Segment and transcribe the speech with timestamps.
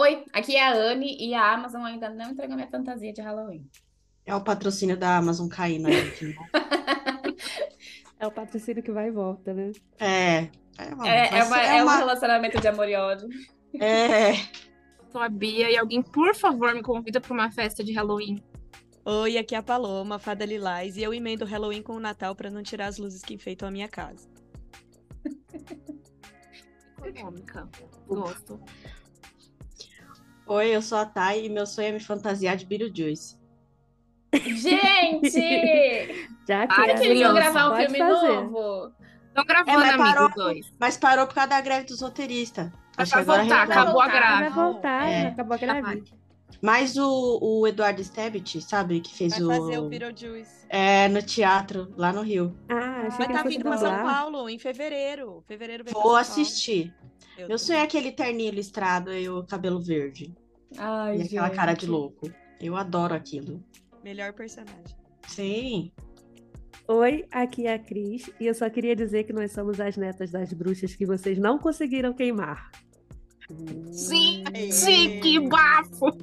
[0.00, 3.68] Oi, aqui é a Anne e a Amazon ainda não entregou minha fantasia de Halloween.
[4.24, 5.96] É o patrocínio da Amazon caindo aí.
[6.08, 6.34] aqui.
[8.18, 9.72] É o patrocínio que vai e volta, né?
[9.98, 10.48] É.
[10.78, 13.26] É, uma, É, é, vai uma- é um relacionamento de amor e ódio.
[13.80, 14.32] É.
[15.10, 18.42] Sou a Bia e alguém, por favor, me convida para uma festa de Halloween.
[19.06, 22.50] Oi, aqui é a Paloma, fada Lilás, e eu emendo Halloween com o Natal pra
[22.50, 24.28] não tirar as luzes que enfeitam a minha casa.
[27.02, 27.66] Econômica.
[28.06, 28.60] Gosto.
[30.50, 33.36] Oi, eu sou a Thay e meu sonho é me fantasiar de Beetlejuice.
[34.34, 35.30] Gente!
[36.46, 38.28] Já que Ai, é, que eles vão gravar um filme fazer.
[38.42, 38.92] novo?
[39.28, 40.72] Estão gravando, É, mas parou- amigos, dois.
[40.78, 42.70] Mas parou por causa da greve dos roteiristas.
[42.98, 44.54] Mas Acho vai voltar, acabou a voltar, Vai grave.
[44.54, 45.26] voltar, É.
[45.28, 46.04] acabou a greve.
[46.60, 49.48] Mas o, o Eduardo Stebbit, sabe, que fez Vai o...
[49.62, 50.66] fazer o Beetlejuice.
[50.68, 52.56] É, no teatro, lá no Rio.
[52.68, 54.02] Ah, achei Vai que ele fosse vindo pra São.
[54.02, 55.42] Paulo em fevereiro.
[55.46, 56.90] Fevereiro Vou São assistir.
[56.92, 57.10] Paulo.
[57.38, 60.34] Eu Meu sonho é aquele terninho listrado e o cabelo verde.
[60.78, 61.56] Ai, e aquela gente.
[61.56, 62.30] cara de louco.
[62.60, 63.62] Eu adoro aquilo.
[64.04, 64.96] Melhor personagem.
[65.26, 65.92] Sim.
[66.88, 70.30] Oi, aqui é a Cris e eu só queria dizer que nós somos as netas
[70.30, 72.70] das bruxas que vocês não conseguiram queimar.
[73.92, 76.16] Sim, sim, que bafo!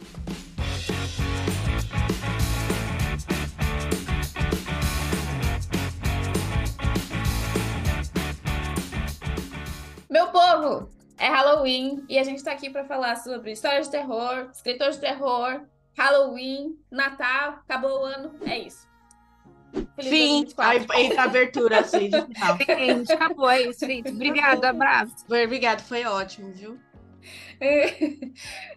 [10.09, 14.49] Meu povo, é Halloween e a gente tá aqui pra falar sobre história de terror,
[14.53, 15.61] escritor de terror,
[15.97, 18.87] Halloween, Natal, acabou o ano, é isso.
[19.95, 20.43] Feliz Fim.
[20.43, 20.87] 2024.
[20.91, 22.09] Aí entra a abertura assim.
[22.67, 24.09] Gente, acabou, é isso, gente.
[24.09, 25.25] Obrigada, abraço.
[25.25, 26.79] Obrigado, foi ótimo, viu?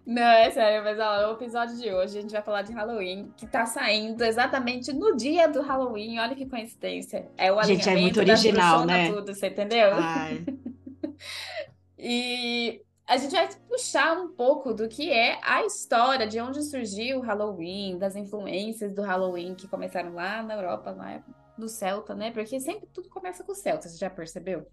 [0.07, 3.33] Não, é sério, mas ó, o episódio de hoje a gente vai falar de Halloween,
[3.37, 6.19] que tá saindo exatamente no dia do Halloween.
[6.19, 7.29] Olha que coincidência.
[7.37, 9.13] É o Gente, é alinhamento muito da original, né?
[9.13, 9.91] tudo, você entendeu?
[9.93, 10.45] Ai.
[12.03, 17.19] E a gente vai puxar um pouco do que é a história, de onde surgiu
[17.19, 21.23] o Halloween, das influências do Halloween que começaram lá na Europa, lá
[21.59, 22.31] do Celta, né?
[22.31, 24.67] Porque sempre tudo começa com o Celta, você já percebeu?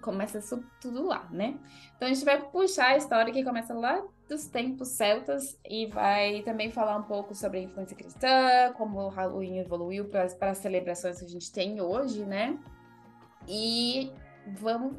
[0.00, 0.40] Começa
[0.80, 1.58] tudo lá, né?
[1.96, 6.42] Então a gente vai puxar a história que começa lá dos tempos celtas e vai
[6.42, 11.18] também falar um pouco sobre a influência cristã, como o Halloween evoluiu para as celebrações
[11.18, 12.58] que a gente tem hoje, né?
[13.46, 14.10] E
[14.46, 14.96] vamos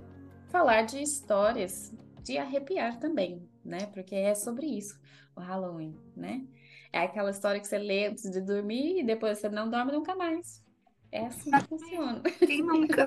[0.56, 1.94] falar de histórias
[2.24, 3.88] de arrepiar também, né?
[3.88, 4.98] Porque é sobre isso,
[5.36, 6.46] o Halloween, né?
[6.94, 10.16] É aquela história que você lê antes de dormir e depois você não dorme nunca
[10.16, 10.64] mais.
[11.12, 12.22] É assim que funciona.
[12.40, 13.06] Quem nunca?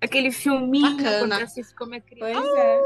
[0.00, 1.36] Aquele filminho Bacana.
[1.36, 2.40] quando assiste como é criança.
[2.40, 2.82] Pois é.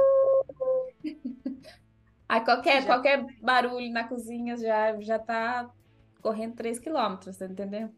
[2.29, 5.71] Aí qualquer, Já- qualquer barulho na cozinha já, já tá
[6.21, 7.89] correndo 3 quilômetros, você entendeu?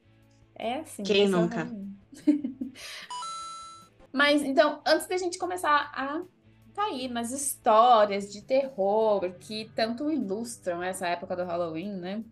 [0.54, 1.02] É assim.
[1.02, 1.68] Quem é nunca?
[4.14, 6.22] Mas então, antes da gente começar a
[6.72, 12.24] cair nas histórias de terror que tanto ilustram essa época do Halloween, né?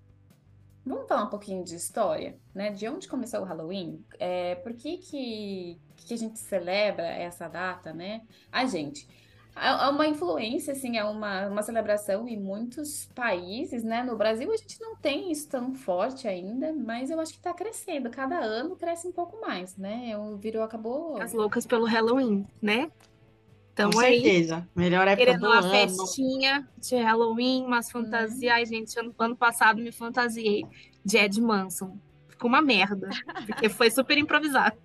[0.86, 2.70] Vamos falar um pouquinho de história, né?
[2.70, 4.04] De onde começou o Halloween?
[4.20, 8.22] É, por que, que, que a gente celebra essa data, né?
[8.52, 9.08] A gente.
[9.54, 14.02] É é uma influência, assim, é uma, uma celebração em muitos países, né?
[14.02, 17.52] No Brasil a gente não tem isso tão forte ainda, mas eu acho que tá
[17.52, 18.10] crescendo.
[18.10, 20.16] Cada ano cresce um pouco mais, né?
[20.16, 21.20] O virou acabou.
[21.20, 22.90] As loucas pelo Halloween, né?
[23.72, 24.68] Então Com aí, certeza.
[24.74, 25.70] Melhor época querendo do uma ano.
[25.70, 28.52] festinha de Halloween, umas fantasias.
[28.52, 30.64] Ai, gente, ano, ano passado me fantasiei
[31.04, 31.98] de Ed Manson.
[32.28, 33.08] Ficou uma merda,
[33.46, 34.76] porque foi super improvisado.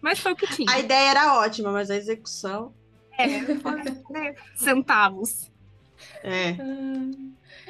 [0.00, 0.70] Mas foi o que tinha.
[0.70, 2.72] A ideia era ótima, mas a execução.
[3.18, 3.26] É,
[4.12, 5.50] né, centavos.
[6.22, 6.56] É.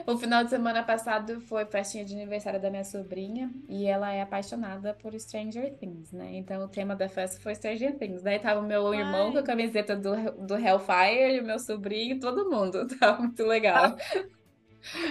[0.06, 4.22] O final de semana passado foi festinha de aniversário da minha sobrinha e ela é
[4.22, 6.31] apaixonada por Stranger Things, né?
[6.34, 8.22] Então o tema da festa foi Stranger Things.
[8.22, 10.14] Daí tava o meu irmão com a camiseta do,
[10.47, 12.86] do Hellfire e o meu sobrinho, todo mundo.
[12.98, 13.97] Tava muito legal.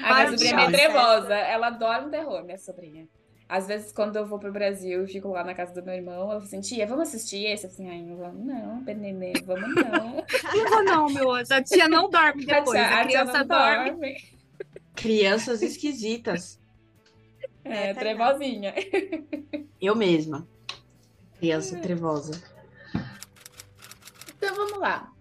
[0.01, 3.07] A minha Ai, sobrinha é meio trevosa, ela adora um terror, minha sobrinha.
[3.49, 6.15] Às vezes, quando eu vou pro Brasil e fico lá na casa do meu irmão,
[6.15, 7.65] ela fala assim, tia, vamos assistir esse?
[7.65, 10.17] Eu assim, ai, eu falo, não, neném, vamos não.
[10.53, 11.53] Não vou não, meu anjo.
[11.53, 12.77] A tia não dorme A depois.
[12.79, 13.89] tia, A a criança não dorme.
[13.91, 14.17] dorme.
[14.95, 16.59] Crianças esquisitas.
[17.63, 18.73] É, É, tá trevosinha.
[19.79, 20.47] Eu mesma.
[21.39, 22.41] Criança trevosa.
[24.37, 25.11] Então vamos lá.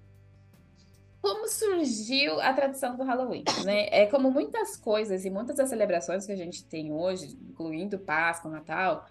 [1.27, 3.89] Como surgiu a tradição do Halloween, né?
[3.91, 8.49] É como muitas coisas e muitas das celebrações que a gente tem hoje, incluindo Páscoa,
[8.49, 9.05] Natal,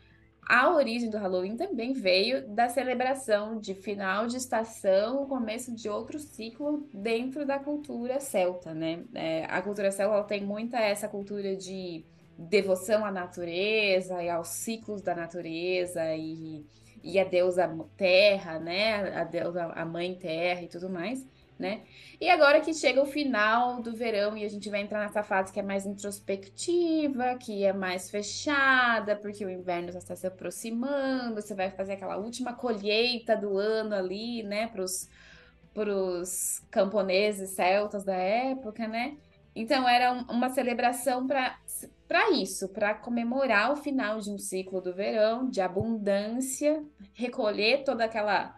[0.48, 6.18] a origem do Halloween também veio da celebração de final de estação, começo de outro
[6.18, 9.04] ciclo dentro da cultura celta, né?
[9.14, 12.06] É, a cultura celta tem muita essa cultura de
[12.38, 16.66] devoção à natureza e aos ciclos da natureza e,
[17.04, 19.14] e a deusa terra, né?
[19.18, 21.35] A deusa, a mãe terra e tudo mais.
[21.58, 21.84] Né?
[22.20, 25.54] E agora que chega o final do verão e a gente vai entrar nessa fase
[25.54, 31.42] que é mais introspectiva, que é mais fechada, porque o inverno já está se aproximando,
[31.42, 34.84] você vai fazer aquela última colheita do ano ali, né, para
[35.94, 39.18] os camponeses celtas da época, né?
[39.56, 41.58] Então era um- uma celebração para
[42.08, 48.06] para isso, para comemorar o final de um ciclo do verão, de abundância, recolher toda
[48.06, 48.56] aquela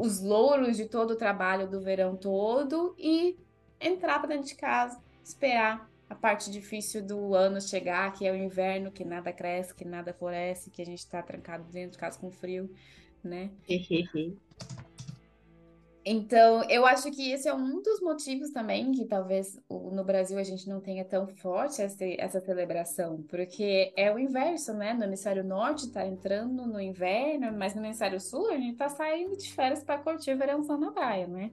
[0.00, 3.38] os louros de todo o trabalho do verão todo e
[3.78, 8.34] entrar para dentro de casa, esperar a parte difícil do ano chegar, que é o
[8.34, 12.18] inverno, que nada cresce, que nada floresce, que a gente está trancado dentro de casa
[12.18, 12.74] com frio,
[13.22, 13.50] né?
[16.04, 20.42] Então, eu acho que esse é um dos motivos também que talvez no Brasil a
[20.42, 24.94] gente não tenha tão forte essa, essa celebração, porque é o inverso, né?
[24.94, 29.36] No hemisfério norte está entrando no inverno, mas no hemisfério sul a gente está saindo
[29.36, 31.50] de férias para curtir o verãozão na praia, né?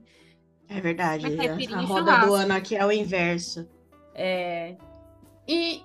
[0.68, 1.24] É verdade.
[1.24, 3.68] Mas A, roda do ano aqui é o inverso.
[4.14, 4.76] É,
[5.46, 5.82] E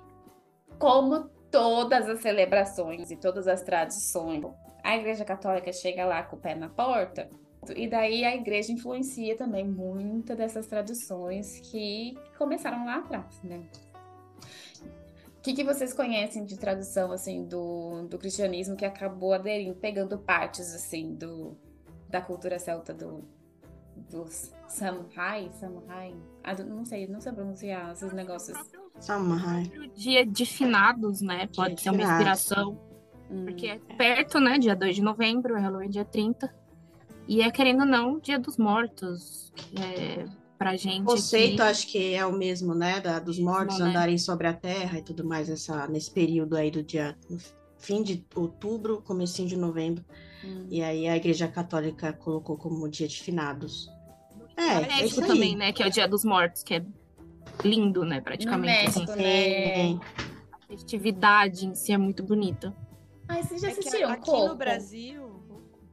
[0.77, 4.43] como todas as celebrações e todas as tradições,
[4.83, 7.29] a Igreja Católica chega lá com o pé na porta,
[7.75, 13.61] e daí a Igreja influencia também muitas dessas tradições que começaram lá atrás, né?
[15.37, 20.17] O que, que vocês conhecem de tradução assim do, do cristianismo que acabou aderindo, pegando
[20.17, 21.57] partes assim do
[22.09, 23.23] da cultura celta do
[24.09, 28.57] dos Samhai, Samhai, ah, do- não sei, não sei pronunciar esses negócios.
[28.99, 29.63] Samai.
[29.77, 31.47] O dia de finados, né?
[31.55, 32.79] Pode de ser uma inspiração.
[33.29, 33.45] Hum.
[33.45, 34.57] Porque é perto, né?
[34.57, 36.53] Dia 2 de novembro, Halloween dia 30.
[37.27, 39.51] E é, querendo ou não, dia dos mortos.
[39.79, 40.25] É,
[40.57, 41.71] pra gente O conceito, aqui.
[41.71, 42.99] acho que é o mesmo, né?
[42.99, 43.85] Da, dos mortos né?
[43.85, 47.17] andarem sobre a terra e tudo mais, essa, nesse período aí do dia
[47.77, 50.03] fim de outubro, comecinho de novembro.
[50.43, 50.67] Hum.
[50.69, 53.89] E aí a Igreja Católica colocou como dia de finados.
[54.55, 55.27] É, é México isso aí.
[55.27, 55.71] também, né?
[55.73, 56.85] Que é o dia dos mortos, que é
[57.63, 58.21] lindo, né?
[58.21, 58.87] Praticamente.
[58.87, 58.99] assim.
[59.01, 59.75] México, né?
[59.75, 59.99] Sim.
[60.51, 62.73] A festividade em si é muito bonita.
[63.27, 64.47] Ai, vocês já É assistiram aqui Coco?
[64.47, 65.22] no Brasil.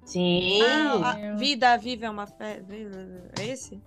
[0.04, 0.60] Sim.
[0.62, 2.60] Ah, Vida Viva é uma fé.
[3.38, 3.80] É esse?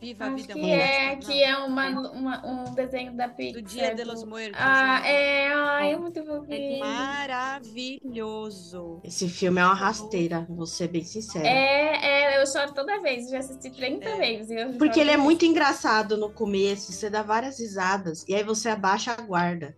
[0.00, 3.28] Viva a Acho Vida que uma é, festa, que é uma, uma- um desenho da
[3.28, 3.62] Pixar.
[3.62, 4.60] Do Dia de los Muertos.
[4.60, 5.10] Ah, né?
[5.10, 6.78] é, ai, é muito É fofinho.
[6.80, 9.00] maravilhoso.
[9.02, 11.46] Esse filme é uma rasteira, vou ser bem sincera.
[11.48, 14.18] É, é, eu choro toda vez, já assisti 30 É.
[14.18, 14.76] vezes.
[14.76, 19.12] Porque ele é muito engraçado no começo, você dá várias risadas, e aí você abaixa
[19.12, 19.74] a guarda.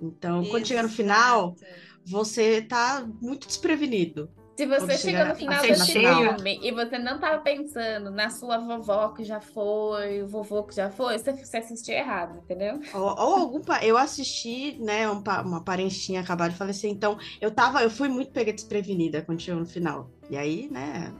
[0.00, 1.72] Então, quando chega no final, Exato.
[2.06, 4.30] você tá muito desprevenido.
[4.58, 6.34] Se você chega chegar no final final.
[6.34, 10.74] filme e você não tava pensando na sua vovó que já foi, o vovô que
[10.74, 12.80] já foi, você, você assistiu errado, entendeu?
[12.92, 17.52] Ou, ou algum pa- eu assisti, né, um uma parentinha acabar de falecer, então eu
[17.52, 20.10] tava, eu fui muito pega desprevenida quando chegou no final.
[20.28, 21.14] E aí, né,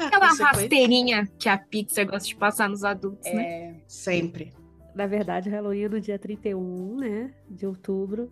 [0.00, 3.42] é, Aquela rasteirinha que a Pixar gosta de passar nos adultos, né?
[3.42, 4.50] É, sempre.
[4.94, 7.34] Na verdade, o Halloween é no dia 31, né?
[7.50, 8.30] De outubro.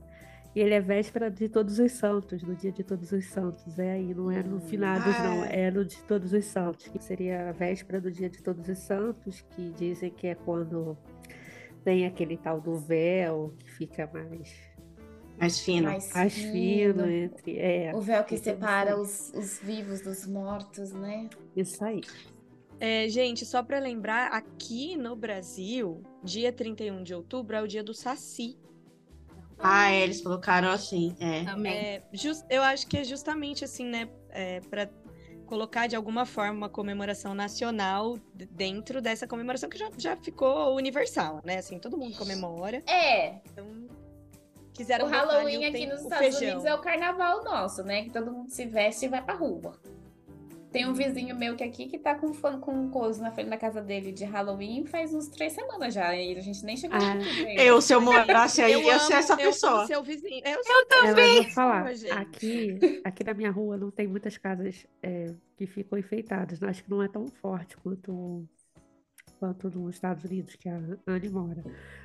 [0.54, 3.78] E ele é véspera de Todos os Santos, no dia de Todos os Santos.
[3.78, 4.60] É aí, não é no Hum.
[4.60, 5.42] finados, não.
[5.42, 5.46] Ah.
[5.46, 6.88] É no de Todos os Santos.
[6.88, 10.98] Que seria a véspera do dia de Todos os Santos, que dizem que é quando
[11.84, 14.52] tem aquele tal do véu, que fica mais,
[15.38, 15.84] Mais fino.
[15.86, 16.94] mais mais fino.
[16.94, 17.56] fino entre.
[17.58, 21.30] É, O véu que separa os, os vivos dos mortos, né?
[21.56, 22.00] isso aí.
[22.80, 27.84] É, gente, só pra lembrar, aqui no Brasil, dia 31 de outubro é o dia
[27.84, 28.56] do Saci.
[29.62, 31.44] Ah, é, eles colocaram assim, é.
[31.44, 31.72] Também.
[31.72, 34.88] É, jus- eu acho que é justamente assim, né, é, para
[35.46, 38.16] colocar de alguma forma uma comemoração nacional
[38.52, 41.58] dentro dessa comemoração que já, já ficou universal, né?
[41.58, 42.82] Assim, todo mundo comemora.
[42.86, 43.88] É, Então, o
[44.72, 46.42] quiseram ali Halloween o aqui nos o Estados feijão.
[46.42, 48.04] Unidos é o carnaval nosso, né?
[48.04, 49.76] Que todo mundo se veste e vai pra rua.
[50.72, 53.50] Tem um vizinho meu que aqui que tá com, fã- com um coisa na frente
[53.50, 56.14] da casa dele de Halloween faz uns três semanas já.
[56.14, 57.14] E a gente nem chegou Ah.
[57.60, 59.86] Eu, se eu morasse aí, eu, ia ser amo- essa eu pessoa.
[59.86, 60.42] seu vizinho.
[60.44, 61.86] Eu, É, mas vou falar,
[62.18, 66.62] aqui, aqui na minha rua não tem muitas casas é, que ficam enfeitadas.
[66.62, 68.46] Acho que não é tão forte quanto,
[69.40, 71.64] quanto nos Estados Unidos, que a Anne mora.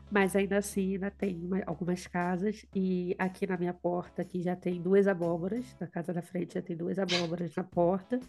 [0.10, 2.66] Mas ainda assim, ainda tem uma- algumas casas.
[2.74, 5.76] E aqui na minha porta, aqui já tem duas abóboras.
[5.80, 8.20] Na casa da frente já tem duas abóboras na porta.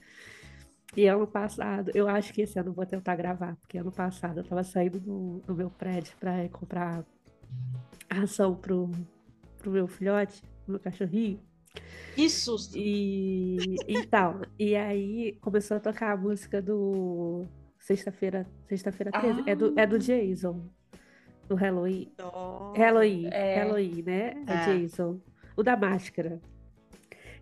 [0.96, 4.44] E ano passado, eu acho que esse ano vou tentar gravar, porque ano passado eu
[4.44, 7.04] tava saindo do, do meu prédio para comprar
[8.10, 8.90] ração pro,
[9.58, 11.40] pro meu filhote, pro meu cachorrinho.
[12.16, 12.56] Isso.
[12.74, 17.44] E então, e aí começou a tocar a música do
[17.86, 19.42] Sexta-feira, Sexta-feira 13.
[19.46, 20.60] É, do, é do Jason,
[21.48, 22.10] do Halloween.
[22.18, 22.74] Dó.
[22.76, 23.62] Halloween, É.
[23.62, 24.34] Halloween, né?
[24.44, 24.64] É, É.
[24.78, 25.20] Jason.
[25.56, 26.40] O da máscara.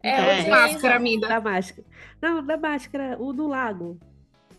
[0.03, 0.21] É, É.
[0.21, 0.51] o Jason.
[0.51, 1.29] Máscara, amiga.
[1.29, 1.87] Da máscara.
[2.21, 3.99] Não, da máscara, o do lago.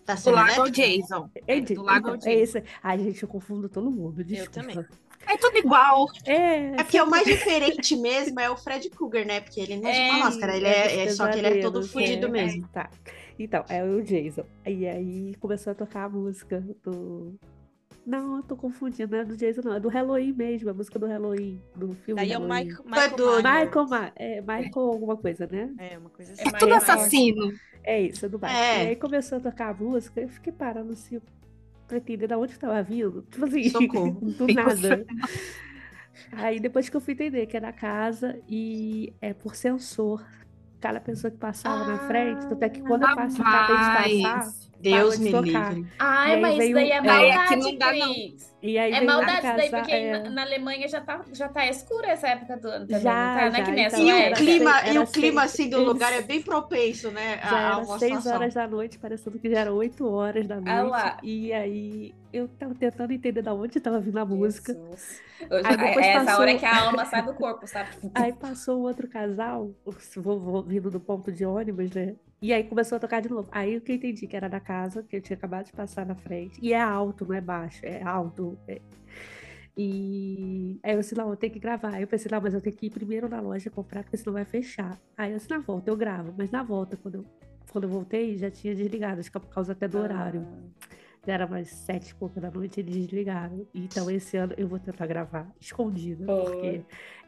[0.08, 0.70] Tá Do lago é o?
[0.72, 1.30] Jason.
[1.48, 2.58] É, do lago é o então, é Jason.
[2.60, 2.64] esse.
[2.82, 4.24] Ai, gente, eu confundo todo mundo.
[4.24, 4.62] Desculpa.
[4.68, 4.86] também.
[5.28, 6.08] É tudo igual.
[6.26, 9.40] É, É porque o mais diferente mesmo é o Fred Krueger, né?
[9.42, 11.88] Porque ele não usa É, uma máscara, ele é, é só que ele é todo
[11.88, 12.30] fudido é.
[12.30, 12.68] mesmo.
[12.70, 12.90] Tá.
[13.38, 14.46] Então, é o Jason.
[14.66, 17.36] E aí começou a tocar a música do.
[18.06, 19.74] Não, eu tô confundindo, não é do Jason, não.
[19.74, 22.66] É do Halloween mesmo, a música do Halloween, do filme Daí é o Halloween.
[22.66, 23.38] Michael, Michael.
[23.38, 25.74] Michael, Ma é, Michael alguma coisa, né?
[25.80, 26.44] É, uma coisa É assim.
[26.52, 27.54] mais- Tudo assassino.
[27.84, 28.56] É isso, é do Michael.
[28.58, 28.84] É.
[28.86, 31.20] E aí começou a tocar a música, eu fiquei parando assim,
[31.88, 33.24] pra entender de onde tava vindo.
[33.32, 34.12] Tipo assim, Socorro.
[34.22, 35.06] do nada.
[36.32, 40.24] Aí depois que eu fui entender que era casa e é por sensor.
[40.80, 44.56] Cada pessoa que passava na frente, tanto é que quando eu passo cada vez passar.
[44.80, 45.88] Deus de me livre.
[46.00, 47.94] Ai, mas veio- daí é é, maldade, não dá,
[48.62, 51.68] e aí É maldade na daí, casa, porque é, na, Alemanha já tá, já tá
[51.68, 53.50] escura essa época do ano também, Já, tá?
[53.50, 55.42] Não é que já, nem então E o era clima, seis- e o era clima
[55.42, 57.40] seis- assim do lugar é bem propenso, né?
[57.44, 60.60] já A, era seis horas da noite, parecendo que já era oito horas da Ah
[60.60, 60.90] noite.
[60.92, 61.18] lá.
[61.22, 64.74] E aí eu tava tentando entender de onde tava vindo a música.
[64.74, 65.22] Jesus.
[65.64, 67.90] Aí depois é essa passou- hora que a alma sai do corpo, sabe?
[68.16, 69.92] Aí passou um outro casal, o
[70.22, 72.16] vovô vindo do ponto de ônibus, né?
[72.46, 73.50] E aí começou a tocar de novo.
[73.52, 76.06] Aí o que eu entendi que era da casa, que eu tinha acabado de passar
[76.06, 76.60] na frente.
[76.62, 78.56] E é alto, não é baixo, é alto.
[78.68, 78.80] é.
[79.76, 81.96] E aí eu disse, não, eu tenho que gravar.
[81.96, 84.34] Aí eu pensei, não, mas eu tenho que ir primeiro na loja comprar, porque senão
[84.34, 84.96] vai fechar.
[85.18, 86.36] Aí eu disse, na volta eu gravo.
[86.38, 87.26] Mas na volta, quando eu,
[87.72, 90.46] quando eu voltei, já tinha desligado, acho que é por causa até do horário.
[91.26, 93.66] Já era umas sete e pouca da noite, eles desligaram.
[93.74, 96.44] Então esse ano eu vou tentar gravar escondida, Boa.
[96.52, 96.82] porque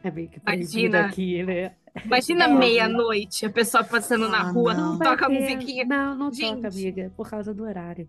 [0.04, 1.72] é meio que proibido aqui, né?
[2.04, 2.48] Imagina É.
[2.48, 4.98] meia-noite, a pessoa passando na Ah, rua, não.
[4.98, 5.84] toca a ter- musiquinha.
[5.84, 6.56] Não, não Gente.
[6.62, 8.08] toca, amiga, por causa do horário.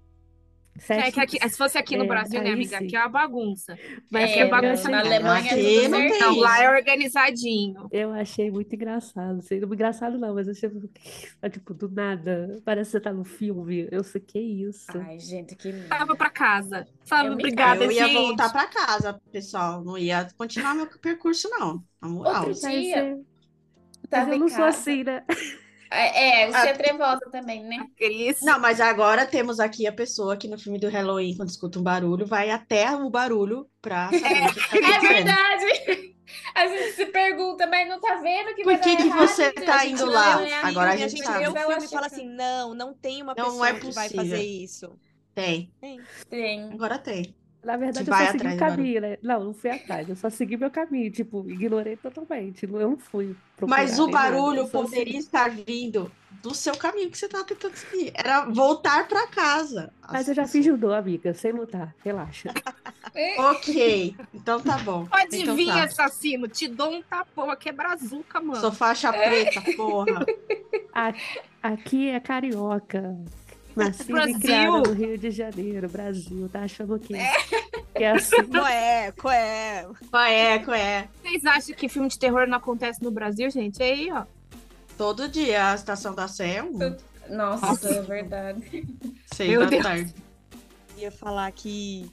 [0.87, 2.77] É Sete, que aqui- se fosse aqui no É, Brasil, né, amiga?
[2.77, 2.85] sim.
[2.85, 3.77] Aqui é uma bagunça.
[4.11, 6.19] mas É, é bagunça na Alemanha é não tem.
[6.19, 7.87] Não, lá é organizadinho.
[7.91, 9.35] eu achei muito engraçado.
[9.35, 9.41] Não
[9.73, 10.69] engraçado não, mas eu achei
[11.51, 12.61] tipo, do nada.
[12.63, 13.87] Parece que você tá no filme.
[13.91, 14.85] Eu sei que é isso.
[14.97, 15.87] Ai, gente, que medo.
[15.89, 16.87] Tava pra casa.
[17.03, 18.13] Sabe, Eu obrigada, eu ia gente.
[18.13, 19.83] voltar pra casa, pessoal.
[19.83, 21.83] Não ia continuar meu percurso, não.
[22.01, 22.47] Na moral.
[22.47, 23.17] Outro dia, é-
[24.09, 24.77] Tava mas eu não sou casa.
[24.79, 25.23] assim, né?
[25.91, 27.79] É, é, você Ah, é trevosa também, né?
[27.97, 28.41] Cris.
[28.41, 31.83] Não, mas agora temos aqui a pessoa que no filme do Halloween, quando escuta um
[31.83, 36.15] barulho, vai até o barulho pra saber o que tá É verdade!
[36.53, 39.45] A gente se pergunta, mas não tá vendo que Por vai que que errado, você
[39.45, 39.65] gente?
[39.65, 40.47] tá A gente indo não lá?
[40.47, 43.23] é Agora a amiga, gente vê o filme e fala que- assim, não, não tem
[43.23, 44.91] uma Não pessoa é que vai fazer isso.
[45.33, 45.71] Tem.
[45.81, 45.99] Tem.
[46.29, 46.71] Tem.
[46.73, 47.35] Agora tem.
[47.63, 49.17] Na verdade, Que eu só segui o caminho, né?
[49.21, 50.07] Não, não fui atrás.
[50.07, 51.11] Eu só segui meu caminho.
[51.11, 52.63] Tipo, ignorei totalmente.
[52.65, 55.17] Eu não fui procurar Mas o barulho poderia segui.
[55.17, 56.09] estar vindo
[56.41, 58.13] do seu caminho que você tá tentando seguir.
[58.15, 59.91] Era voltar pra casa.
[60.09, 61.93] Mas eu já fiz judô, amiga, sem lutar.
[62.03, 62.53] Relaxa.
[63.39, 65.05] Ok, então tá bom.
[65.05, 65.83] Pode Então vir, tá.
[65.83, 66.47] assassino.
[66.47, 67.49] Te dou um tapão.
[67.49, 68.61] Aqui é brazuca, mano.
[68.61, 70.25] Sou faixa preta, porra.
[71.63, 73.17] Aqui é carioca.
[73.75, 74.17] Brasil.
[74.29, 76.49] e criada no Rio de Janeiro, Brasil.
[76.49, 77.15] Tá achando o quê?
[77.95, 78.43] Que é assim.
[78.45, 79.87] Coé, coé.
[80.09, 81.07] Qual é, qual é?
[81.21, 83.81] Vocês acham que filme de terror não acontece no Brasil, gente?
[83.81, 84.25] É aí, ó.
[84.97, 86.77] Todo dia a estação da Sé é um.
[87.29, 87.89] Nossa, Nossa.
[87.89, 88.87] é verdade.
[89.33, 89.83] Seis Meu da Deus.
[89.83, 90.13] tarde.
[90.97, 92.11] ia falar que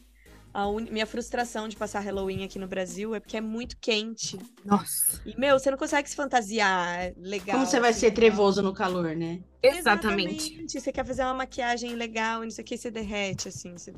[0.57, 4.39] a uni- minha frustração de passar Halloween aqui no Brasil é porque é muito quente.
[4.65, 5.21] Nossa.
[5.27, 7.57] E, meu, você não consegue se fantasiar legal.
[7.59, 8.15] Como você vai assim, ser tal.
[8.17, 9.43] trevoso no calor, né?
[9.63, 10.47] Exatamente.
[10.53, 10.81] Exatamente.
[10.81, 13.73] Você quer fazer uma maquiagem legal e não sei o que, você derrete, assim.
[13.73, 13.93] Você...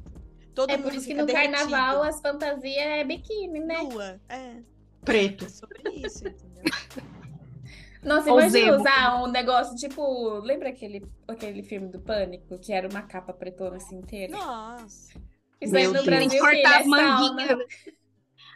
[0.54, 1.56] Todo É mundo por isso que no derretido.
[1.58, 3.80] carnaval as fantasias é biquíni, né?
[3.84, 4.56] Nua, é.
[5.04, 5.44] Preto.
[5.44, 6.64] É sobre isso, entendeu?
[8.02, 10.38] Nossa, imagina usar um negócio tipo.
[10.40, 12.58] Lembra aquele, aquele filme do Pânico?
[12.58, 14.32] Que era uma capa pretona assim inteira?
[14.36, 15.12] Nossa.
[15.60, 16.04] Isso aí Meu Deus.
[16.04, 17.34] Brasil, Tem que cortar as é sauna.
[17.34, 17.58] manguinhas.
[17.58, 17.64] né?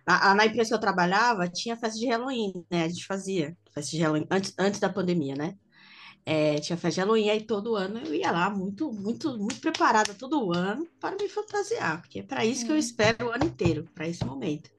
[0.07, 2.85] Na, a- na empresa que eu trabalhava, tinha festa de Halloween, né?
[2.85, 5.57] A gente fazia festa de Halloween antes, antes da pandemia, né?
[6.27, 10.15] É, tinha festa de Halloween, aí todo ano eu ia lá, muito, muito, muito preparada
[10.15, 12.79] todo ano para me fantasiar, porque é para isso que eu Hum.
[12.79, 14.71] espero o ano inteiro, para esse momento.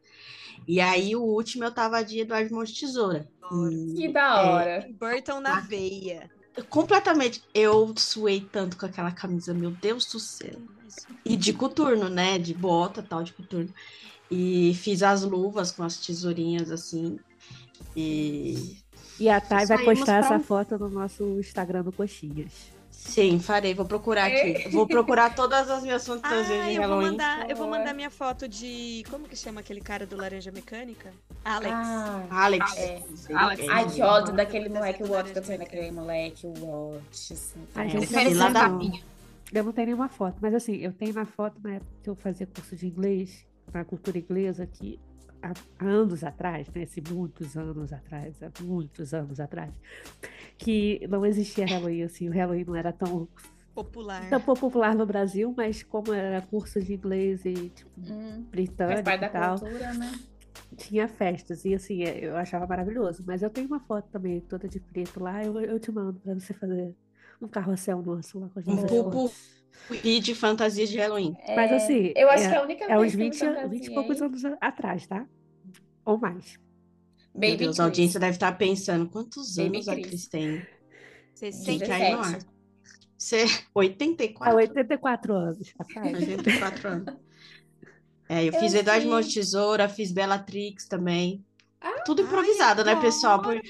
[0.68, 3.28] E aí, o último eu tava de Eduardo de Tesoura.
[3.96, 4.82] Que da é, hora.
[4.82, 6.30] Tim Burton na veia.
[6.70, 7.44] Completamente.
[7.54, 10.60] Eu suei tanto com aquela camisa, meu Deus do céu.
[11.26, 12.38] E de coturno, né?
[12.38, 13.74] De bota tal, de coturno.
[14.30, 17.20] E fiz as luvas com as tesourinhas assim.
[17.96, 18.78] E
[19.20, 22.52] E a Thay vai postar pra essa foto no nosso Instagram do Coxinhas.
[23.04, 23.74] Sim, farei.
[23.74, 24.70] Vou procurar aqui.
[24.70, 28.10] Vou procurar todas as minhas fantasias Ah, de eu vou mandar, eu vou mandar minha
[28.10, 29.04] foto de.
[29.10, 31.12] Como que chama aquele cara do Laranja Mecânica?
[31.44, 31.74] Alex.
[31.74, 32.24] Ah.
[32.30, 32.78] Alex.
[32.78, 33.02] É.
[33.34, 33.70] Alex.
[33.70, 37.02] Ai, que ódio daquele moleque, eu tenho daquele moleque, o ódio.
[37.12, 38.28] Assim, Ai, é.
[38.28, 39.00] eu lá não da-.
[39.54, 42.16] Eu não tenho nenhuma foto, mas assim, eu tenho na foto na época que eu
[42.16, 45.00] fazia curso de inglês, na cultura inglesa, que
[45.44, 46.84] há, anos atrás, né?
[46.84, 49.72] Assim, muitos anos atrás, há muitos anos atrás,
[50.58, 53.28] que não existia Halloween, assim, o Halloween não era tão
[53.76, 54.30] Popular.
[54.30, 59.30] tão popular no Brasil, mas como era curso de inglês e tipo, Hum, britânico e
[59.30, 60.12] tal, cultura, né?
[60.78, 61.66] tinha festas.
[61.66, 63.24] E assim, é, eu achava maravilhoso.
[63.26, 66.34] Mas eu tenho uma foto também, toda de preto lá, eu, eu te mando pra
[66.34, 66.96] você fazer
[67.42, 69.63] um carrossel nosso lá com as Um nossas.
[70.04, 71.36] E de fantasia de Halloween.
[71.56, 73.30] Mas É, assim, eu acho é- que a única É vez uns que eu me
[73.32, 75.26] 20, a- 20 e poucos anos a- atrás, tá?
[76.06, 76.58] Ou mais.
[77.36, 77.90] Meu Baby Deus, a Chris.
[77.90, 80.08] audiência deve estar pensando quantos Baby anos a Chris.
[80.08, 80.66] Cris tem.
[81.34, 82.24] Você Que sente cai no ar.
[82.34, 82.46] 17.
[83.18, 84.56] Você é Há 84?
[84.56, 86.14] 84 anos atrás.
[86.14, 87.16] 84 anos.
[88.30, 91.44] É, eu Eu fiz Eduardo de Tesoura, fiz Bellatrix também.
[91.82, 93.42] Ah, Tudo ai, improvisado, né, pessoal?
[93.42, 93.62] Por-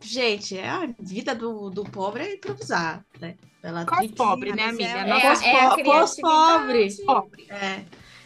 [0.00, 3.36] Gente, é a vida do, do pobre é improvisar, né?
[3.64, 3.98] Bellatrix.
[3.98, 5.00] Quase pobre, né, mas é- amiga?
[5.00, 6.96] é- Nossa, Pós- é pós- pós-pobre.
[7.06, 7.46] pobre.
[7.50, 7.84] É.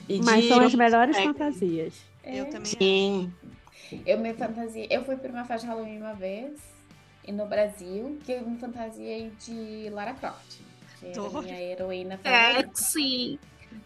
[0.09, 1.95] E Mas de- são as melhores é, fantasias.
[2.25, 2.41] É.
[2.41, 2.65] Eu também.
[2.67, 3.33] Sim.
[4.05, 4.87] Eu me fantasia.
[4.91, 6.59] Eu fui pra uma festa de Halloween uma vez,
[7.27, 10.59] e no Brasil, que eu me fantasiei de Lara Croft,
[11.01, 12.71] que era minha heroína É, favorita.
[12.75, 13.39] sim.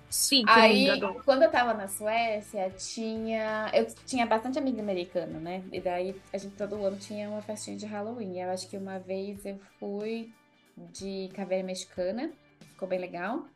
[0.08, 1.20] Sim, Aí, adoro.
[1.24, 3.68] quando eu tava na Suécia, tinha.
[3.72, 5.62] Eu tinha bastante amigo americano, né?
[5.72, 8.38] E daí a gente todo ano tinha uma festinha de Halloween.
[8.40, 10.30] Eu acho que uma vez eu fui
[10.76, 13.46] de caveira mexicana, ficou bem legal.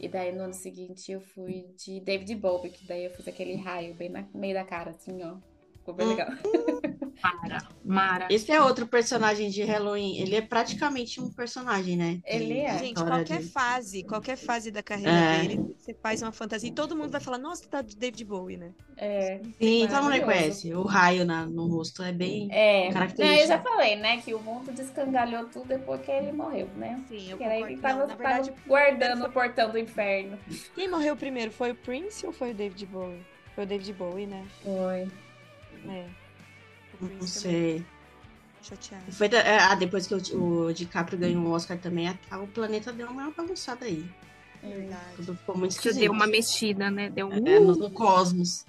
[0.00, 3.56] E daí no ano seguinte eu fui de David Bowie, que daí eu fiz aquele
[3.56, 5.36] raio bem no meio da cara, assim, ó.
[5.78, 6.10] Ficou bem Hum.
[6.10, 6.28] legal.
[7.22, 8.28] Mara, Mara.
[8.30, 10.18] Esse é outro personagem de Halloween.
[10.20, 12.20] Ele é praticamente um personagem, né?
[12.24, 12.78] Ele é.
[12.78, 15.40] Gente, qualquer de- fase, qualquer fase da carreira É.
[15.42, 18.56] dele, você faz uma fantasia e todo mundo vai falar, nossa, tá de David Bowie,
[18.56, 18.72] né?
[18.96, 19.40] É.
[19.60, 20.72] Sim, todo mundo reconhece.
[20.74, 22.48] O raio na- no rosto é bem.
[22.52, 23.42] É, não, Característica.
[23.42, 27.02] eu já falei, né, que o mundo descangalhou tudo depois que ele morreu, né?
[27.08, 27.66] Sim, eu concordo.
[27.66, 30.38] ele tava, Não, na verdade, tava guardando o portão do inferno.
[30.74, 31.50] quem morreu primeiro?
[31.50, 33.20] Foi o Prince ou foi o David Bowie?
[33.54, 34.44] Foi o David Bowie, né?
[34.62, 35.08] Foi.
[35.90, 36.04] É.
[37.00, 37.84] Não sei.
[38.62, 39.12] Chateado.
[39.12, 42.46] Foi da- é, ah, depois que o, o DiCaprio ganhou o Oscar também, a- o
[42.48, 44.08] planeta deu uma bagunçada aí.
[44.62, 45.16] Verdade.
[45.16, 46.00] Tudo ficou muito esquisito.
[46.00, 47.08] deu uma mexida, né?
[47.08, 47.32] Deu um.
[47.46, 48.66] É, no, no cosmos.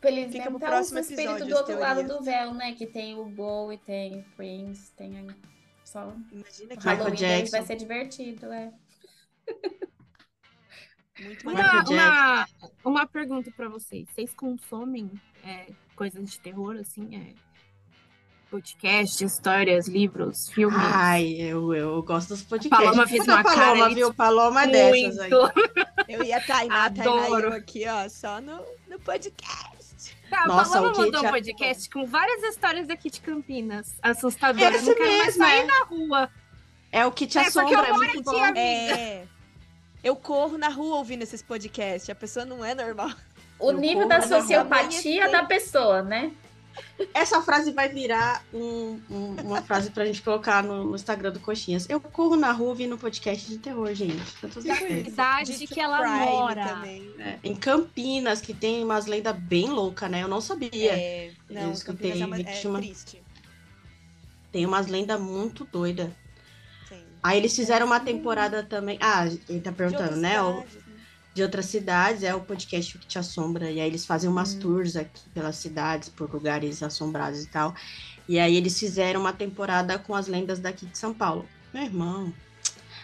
[0.00, 2.72] Felizmente Fica pro próximo episódio, do outro lado do véu, né?
[2.72, 5.34] Que tem o Bowie, tem o Prince, tem a...
[5.84, 7.56] só Imagina o que Michael Halloween Jackson.
[7.56, 8.72] vai ser divertido, é.
[11.20, 11.48] muito.
[11.48, 12.48] Uma, uma,
[12.84, 14.08] uma pergunta pra vocês.
[14.10, 15.10] Vocês consomem
[15.44, 17.16] é, coisas de terror, assim?
[17.16, 17.34] É,
[18.50, 20.78] podcast, histórias, livros, filmes?
[20.80, 22.84] Ai, eu, eu gosto dos podcasts.
[22.84, 24.14] Paloma fez uma cara Paloma, ali, viu?
[24.14, 25.30] Paloma é dessas aí.
[25.30, 25.52] Muito.
[26.08, 27.52] Eu ia Tainá, Tainá e Adoro.
[27.54, 30.16] aqui, ó, só no, no podcast.
[30.30, 33.94] Tá, a Nossa, Paloma o que mandou um podcast com várias histórias daqui de Campinas.
[34.02, 34.74] Assustadoras.
[34.76, 35.64] Esse Não quero mais mesmo, sair é.
[35.66, 36.30] na rua.
[36.92, 38.44] É o que te É, assombra, eu é muito aqui, bom.
[38.44, 38.60] amiga.
[38.60, 39.24] É.
[40.02, 42.08] Eu corro na rua ouvindo esses podcasts.
[42.08, 43.10] A pessoa não é normal.
[43.58, 46.30] O Eu nível da sociopatia da pessoa, né?
[47.12, 51.40] Essa frase vai virar um- um- uma frase pra gente colocar no, no Instagram do
[51.40, 51.86] Coxinhas.
[51.90, 54.16] Eu corro na rua ouvindo podcast de terror, gente.
[54.40, 55.04] Tá Da certo.
[55.10, 56.66] cidade De que ela crime mora.
[56.68, 57.14] Também.
[57.18, 60.22] É, em Campinas, que tem umas lendas bem loucas, né?
[60.22, 60.70] Eu não sabia.
[60.92, 63.22] É, não, Eu escutei Campinas é, uma- é triste.
[64.52, 66.10] Tem umas lendas muito doidas.
[67.22, 68.98] Aí eles fizeram uma temporada também.
[69.00, 70.38] Ah, ele tá perguntando, né?
[70.38, 70.80] Cidades, né?
[71.36, 73.70] De outras cidades, é o podcast que te assombra.
[73.70, 74.60] E aí eles fazem umas Hum.
[74.60, 77.74] tours aqui pelas cidades, por lugares assombrados e tal.
[78.28, 81.48] E aí eles fizeram uma temporada com as lendas daqui de São Paulo.
[81.72, 82.34] Meu irmão,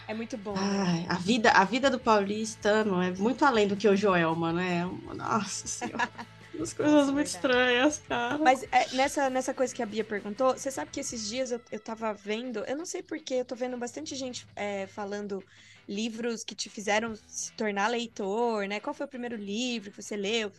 [0.07, 0.67] É muito bom.
[0.67, 0.83] né?
[0.85, 4.59] ai, a vida, a vida do paulistano é muito além do que o Joel, mano.
[4.59, 6.09] É, nossa senhora.
[6.61, 7.29] As coisas Nossa, muito verdade.
[7.29, 8.37] estranhas, cara.
[8.37, 11.59] Mas é, nessa, nessa coisa que a Bia perguntou, você sabe que esses dias eu,
[11.71, 15.43] eu tava vendo, eu não sei porquê, eu tô vendo bastante gente é, falando
[15.87, 18.79] livros que te fizeram se tornar leitor, né?
[18.79, 20.51] Qual foi o primeiro livro que você leu?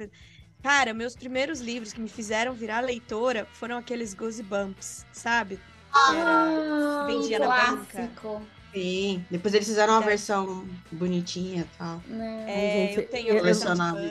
[0.62, 5.58] Cara, meus primeiros livros que me fizeram virar leitora foram aqueles Goosebumps, sabe?
[5.92, 8.42] Ah, vendia na clássico.
[8.72, 9.24] Sim.
[9.30, 10.06] Depois eles fizeram uma É.
[10.06, 12.02] versão bonitinha e tal.
[12.08, 12.44] Né?
[12.48, 13.44] É, gente, eu tenho eu-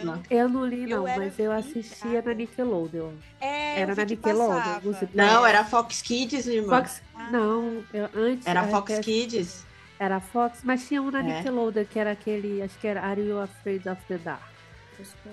[0.06, 0.20] lá.
[0.30, 2.30] Eu não li, Eu não, era mas eu assistia viciada.
[2.30, 3.12] na Nickelodeon.
[3.42, 6.70] É, Era eu na Nickelodeon, Não, era Fox Kids, irmão.
[6.80, 7.02] Fox.
[7.30, 8.48] Não, eu, antes.
[8.48, 9.66] Era Fox que Kids.
[10.04, 11.24] Era Fox, mas tinha um na É.
[11.38, 12.62] Nickelodeon, que era aquele.
[12.62, 14.42] Acho que era Are You Afraid of the Dark?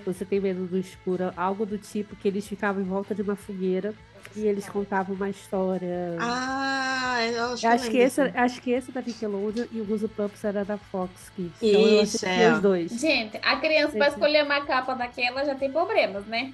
[0.07, 3.35] Você tem medo do escuro, algo do tipo que eles ficavam em volta de uma
[3.37, 3.93] fogueira
[4.35, 6.17] e eles contavam uma história.
[6.21, 9.85] Ah, eu acho, Eu acho, eu que esse, acho que esse da Nickelodeon e o
[9.85, 11.53] Goosebumps era da Fox Kids.
[11.61, 12.53] Então eu Isso, assistia é.
[12.55, 12.91] os dois.
[12.93, 16.53] Gente, a criança pra Esse- escolher uma capa daquela já tem problemas, né?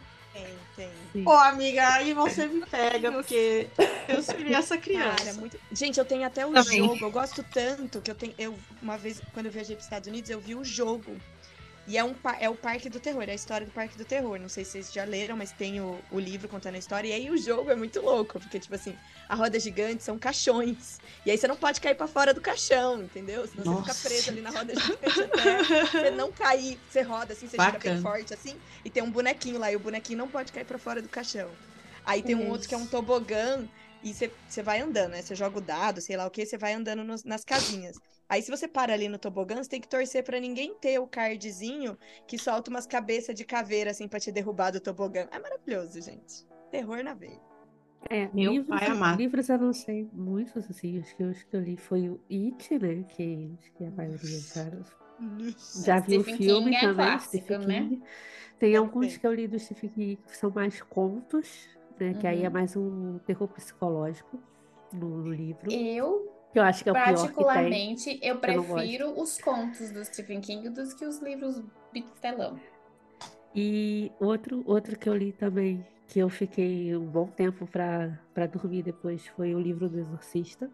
[0.77, 1.25] Sim.
[1.25, 3.69] Pô, amiga, aí você me pega, porque
[4.09, 5.17] eu seria essa criança.
[5.25, 5.59] Cara, muito...
[5.73, 6.79] Gente, eu tenho até o Também.
[6.79, 6.99] jogo.
[7.01, 8.35] Eu gosto tanto que eu tenho.
[8.39, 11.17] Eu, uma vez, quando eu viajei para os Estados Unidos, eu vi o jogo
[11.89, 14.39] E é, um, é o Parque do Terror, é a história do Parque do Terror.
[14.41, 17.09] Não sei se vocês já leram, mas tem o, o livro contando a história.
[17.09, 18.97] E aí o jogo é muito louco, porque, tipo assim,
[19.29, 20.99] a roda gigante são caixões.
[21.25, 23.47] E aí você não pode cair pra fora do caixão, entendeu?
[23.47, 23.95] Senão você Nossa.
[23.95, 26.79] fica preso ali na roda gigante até você não cair.
[26.91, 28.03] Você roda assim, você fica bem Bacana.
[28.03, 28.57] forte assim.
[28.85, 31.49] E tem um bonequinho lá, e o bonequinho não pode cair pra fora do caixão.
[32.05, 33.65] Aí tem um outro que é um tobogã,
[34.03, 35.23] e você, você vai andando, né?
[35.23, 37.97] Você joga o dado, sei lá o que, você vai andando nos- nas casinhas.
[38.29, 41.07] Aí se você para ali no tobogã, você tem que torcer pra ninguém ter o
[41.07, 45.29] cardzinho que solta umas cabeças de caveira, assim, pra te derrubar do tobogã.
[45.31, 46.45] É maravilhoso, gente.
[46.71, 47.41] Terror na veia.
[48.11, 49.19] É, Meu livros, pai amado.
[49.19, 52.21] livros eu não sei muitos, assim, os que eu, os que eu li foi o
[52.31, 56.95] It, né, que, acho que a maioria já, já viu o filme King é também,
[57.07, 58.03] clássico, Stephen né?
[58.61, 59.19] Tem alguns Também.
[59.19, 62.53] que eu li do Stephen King que são mais contos, né, que aí é Uhum.
[62.53, 64.41] mais um terror psicológico
[64.93, 67.17] no, livro, Eu, eu acho que é o pior que tem.
[67.17, 72.59] particularmente, eu prefiro os contos do Stephen King dos que os livros bistelão.
[73.55, 78.47] E outro, outro que eu li também, que eu fiquei um bom tempo pra para
[78.47, 80.71] dormir depois, foi o livro do Exorcista.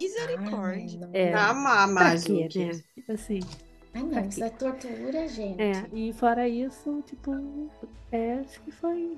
[0.00, 1.08] Misericórdia.
[1.12, 1.30] É.
[1.30, 2.48] Pra mais né?
[3.08, 3.40] Assim,
[3.94, 5.62] Ai, não, isso é tortura, gente.
[5.62, 7.32] É, e fora isso, tipo,
[8.10, 9.16] é, acho que foi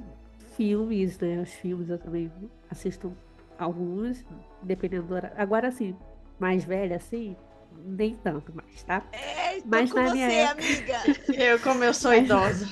[0.55, 1.41] filmes, né?
[1.41, 2.31] Os filmes eu também
[2.71, 3.17] assisto
[3.59, 4.25] alguns,
[4.62, 5.37] dependendo do horário.
[5.40, 5.97] Agora, assim,
[6.38, 7.37] mais velha, assim,
[7.85, 9.03] nem tanto mais, tá?
[9.12, 10.99] É, Mas com na você, minha época- amiga.
[11.42, 12.66] Eu, como eu sou idosa.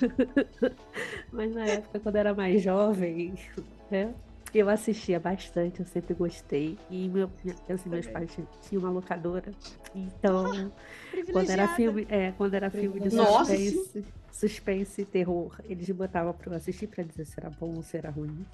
[1.33, 3.35] Mas na época, quando eu era mais jovem,
[3.90, 4.14] né?
[4.55, 6.79] Eu assistia bastante, eu sempre gostei.
[6.88, 7.29] E meu,
[7.68, 8.31] assim, meus pais
[8.62, 9.51] tinham uma locadora.
[9.94, 10.70] Então,
[11.33, 16.33] quando era filme, é, quando era filme de Nossa, suspense, suspense e terror, eles botavam
[16.33, 18.47] pra eu assistir pra dizer se era bom ou se era ruim.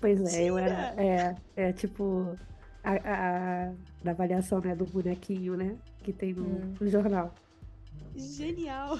[0.00, 0.94] Pois é, eu era.
[0.96, 2.36] É, é tipo
[2.84, 5.76] a, a- da avaliação né, do bonequinho, né?
[6.02, 6.74] Que tem no, Hum.
[6.80, 7.34] no jornal.
[8.16, 8.98] Genial.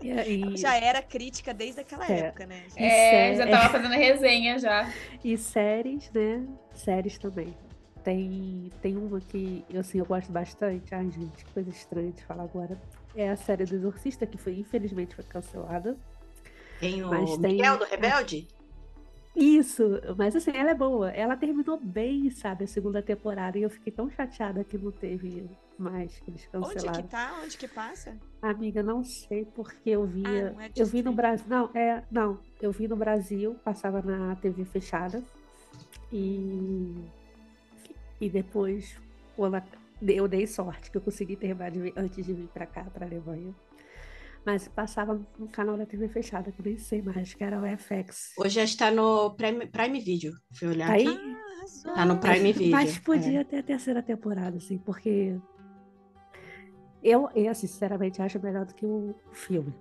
[0.00, 2.20] E, aí- Já era crítica desde aquela É.
[2.20, 2.62] época, né?
[2.76, 4.90] É, já tava fazendo resenha já.
[5.24, 6.46] E séries, né?
[6.74, 7.54] Séries também.
[8.02, 10.92] Tem, tem uma que eu, assim, eu gosto bastante.
[10.94, 12.76] Ai, gente, que coisa estranha de falar agora.
[13.14, 15.96] É a série do Exorcista, que foi, infelizmente, foi cancelada.
[16.80, 18.48] Tem o Mas tem- Miguel do Rebelde?
[19.34, 19.82] Isso,
[20.16, 21.10] mas assim, ela é boa.
[21.10, 23.58] Ela terminou bem, sabe, a segunda temporada.
[23.58, 27.02] E eu fiquei tão chateada que não teve mais, que eles Onde cancelaram.
[27.02, 27.40] que tá?
[27.42, 28.16] Onde que passa?
[28.42, 30.54] Amiga, não sei porque eu via.
[30.58, 31.12] Ah, é eu vi no.
[31.12, 31.46] Brasil.
[31.48, 32.02] Não, é.
[32.10, 35.22] Não, eu vi no Brasil, passava na TV fechada.
[36.12, 36.94] E.
[38.20, 38.96] E depois,
[39.34, 39.62] quando
[40.02, 43.54] eu dei sorte que eu consegui terminar de antes de vir pra cá, pra Alemanha.
[44.44, 48.32] Mas passava no canal da TV fechada, que nem sei mais, que era o FX.
[48.36, 50.32] Hoje acho que tá no Prime, Prime Video.
[50.52, 51.36] Fui olhar Aí, aqui.
[51.56, 51.94] Arrasou.
[51.94, 52.72] Tá no Prime Video.
[52.72, 53.00] Mas é.
[53.00, 55.38] podia ter a terceira temporada, assim, porque
[57.02, 59.74] eu, eu assim, sinceramente, acho melhor do que o filme.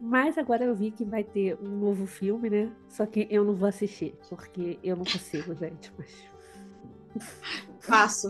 [0.00, 2.72] Mas agora eu vi que vai ter um novo filme, né?
[2.88, 5.92] Só que eu não vou assistir, porque eu não consigo, gente.
[5.98, 6.24] Mas...
[7.80, 8.28] Faço.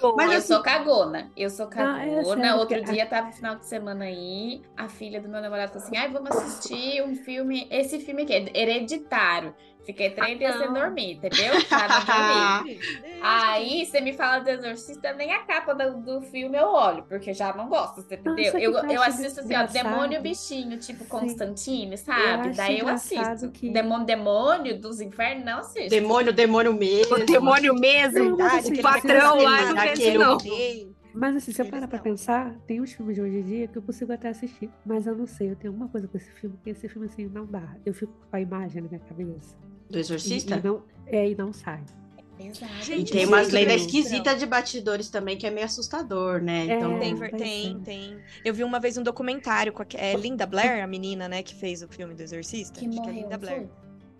[0.00, 0.14] Boa.
[0.16, 1.30] Mas eu assim- sou cagona.
[1.36, 2.42] Eu sou Não, é cagona.
[2.42, 5.96] sério, Outro dia tava final de semana aí, a filha do meu namorado falou assim:
[5.96, 7.66] ai, vamos assistir um filme.
[7.70, 9.54] Esse filme aqui é hereditário.
[9.84, 10.74] Fiquei três dias sem não.
[10.74, 11.54] dormir, entendeu?
[13.22, 17.32] Aí você me fala do Exorcista, nem a capa do, do filme eu olho, porque
[17.34, 18.44] já não gosto, você entendeu?
[18.44, 21.10] Nossa, eu, eu eu assisto assim, ó, demônio bichinho, tipo Sim.
[21.10, 22.48] Constantine, Eu sabe?
[22.48, 23.50] acho Daí eu assisto.
[23.50, 25.90] que- Demônio, demônio dos infernos, não assisto.
[25.90, 27.16] Demônio, demônio mesmo.
[27.16, 30.38] O demônio mesmo, Não, assim, o patrão lá, ver não
[31.12, 33.76] Mas assim, se eu parar pra pensar, tem uns filmes de hoje em dia que
[33.76, 34.70] eu consigo até assistir.
[34.86, 37.26] Mas eu não sei, eu tenho uma coisa com esse filme, que esse filme assim
[37.26, 37.76] não dá.
[37.84, 39.56] Eu fico com a imagem na minha cabeça.
[39.90, 40.56] Do E, Exorcista?
[40.56, 41.80] e não, é, e não sai.
[42.38, 42.72] Exato.
[42.80, 46.64] E Gente, tem umas lendas esquisitas de batidores também, que é meio assustador, né?
[46.64, 46.98] Então, É.
[47.00, 47.80] Tem, vai tem, ser.
[47.84, 48.16] tem.
[48.42, 51.54] Eu vi uma vez um documentário com a é, Linda Blair, a menina, né, que
[51.54, 52.78] fez o filme do Exorcista.
[52.80, 53.58] Que Acho morreu, é Linda não Blair.
[53.66, 53.70] foi?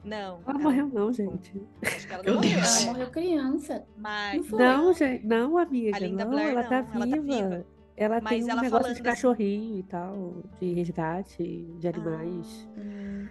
[0.04, 0.40] Não.
[0.46, 1.62] Ela morreu não, gente.
[1.82, 2.52] Acho que ela Meu não Deus.
[2.54, 2.68] morreu.
[2.82, 3.84] Ela morreu criança.
[3.96, 4.58] Mas, Não?
[4.58, 5.96] Não, gente, não, amiga.
[5.96, 7.66] A Linda não, Blair ela, não, tá ela tá viva.
[7.96, 11.42] Ela Mas tem um ela negócio de assim- cachorrinho e tal, de resgate
[11.78, 12.68] de animais.
[12.78, 13.26] Hum.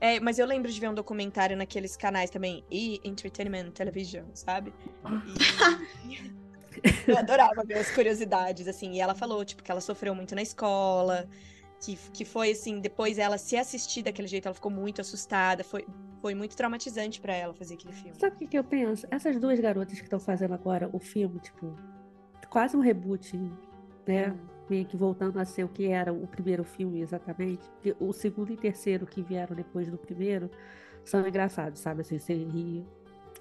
[0.00, 4.72] É, mas eu lembro de ver um documentário naqueles canais também, e Entertainment Television, sabe?
[6.08, 6.40] E...
[7.06, 8.92] eu adorava ver as curiosidades, assim.
[8.92, 11.28] E ela falou, tipo, que ela sofreu muito na escola,
[11.80, 15.62] que, que foi, assim, depois ela se assistir daquele jeito, ela ficou muito assustada.
[15.62, 15.86] Foi,
[16.22, 18.18] foi muito traumatizante pra ela fazer aquele filme.
[18.18, 19.06] Sabe o que, que eu penso?
[19.10, 21.76] Essas duas garotas que estão fazendo agora o filme, tipo,
[22.48, 23.36] quase um reboot,
[24.06, 24.34] né?
[24.70, 27.68] Meio que voltando a ser o que era o primeiro filme exatamente.
[27.70, 30.48] Porque o segundo e terceiro que vieram depois do primeiro
[31.04, 32.02] são engraçados, sabe?
[32.02, 32.86] Assim, você ri.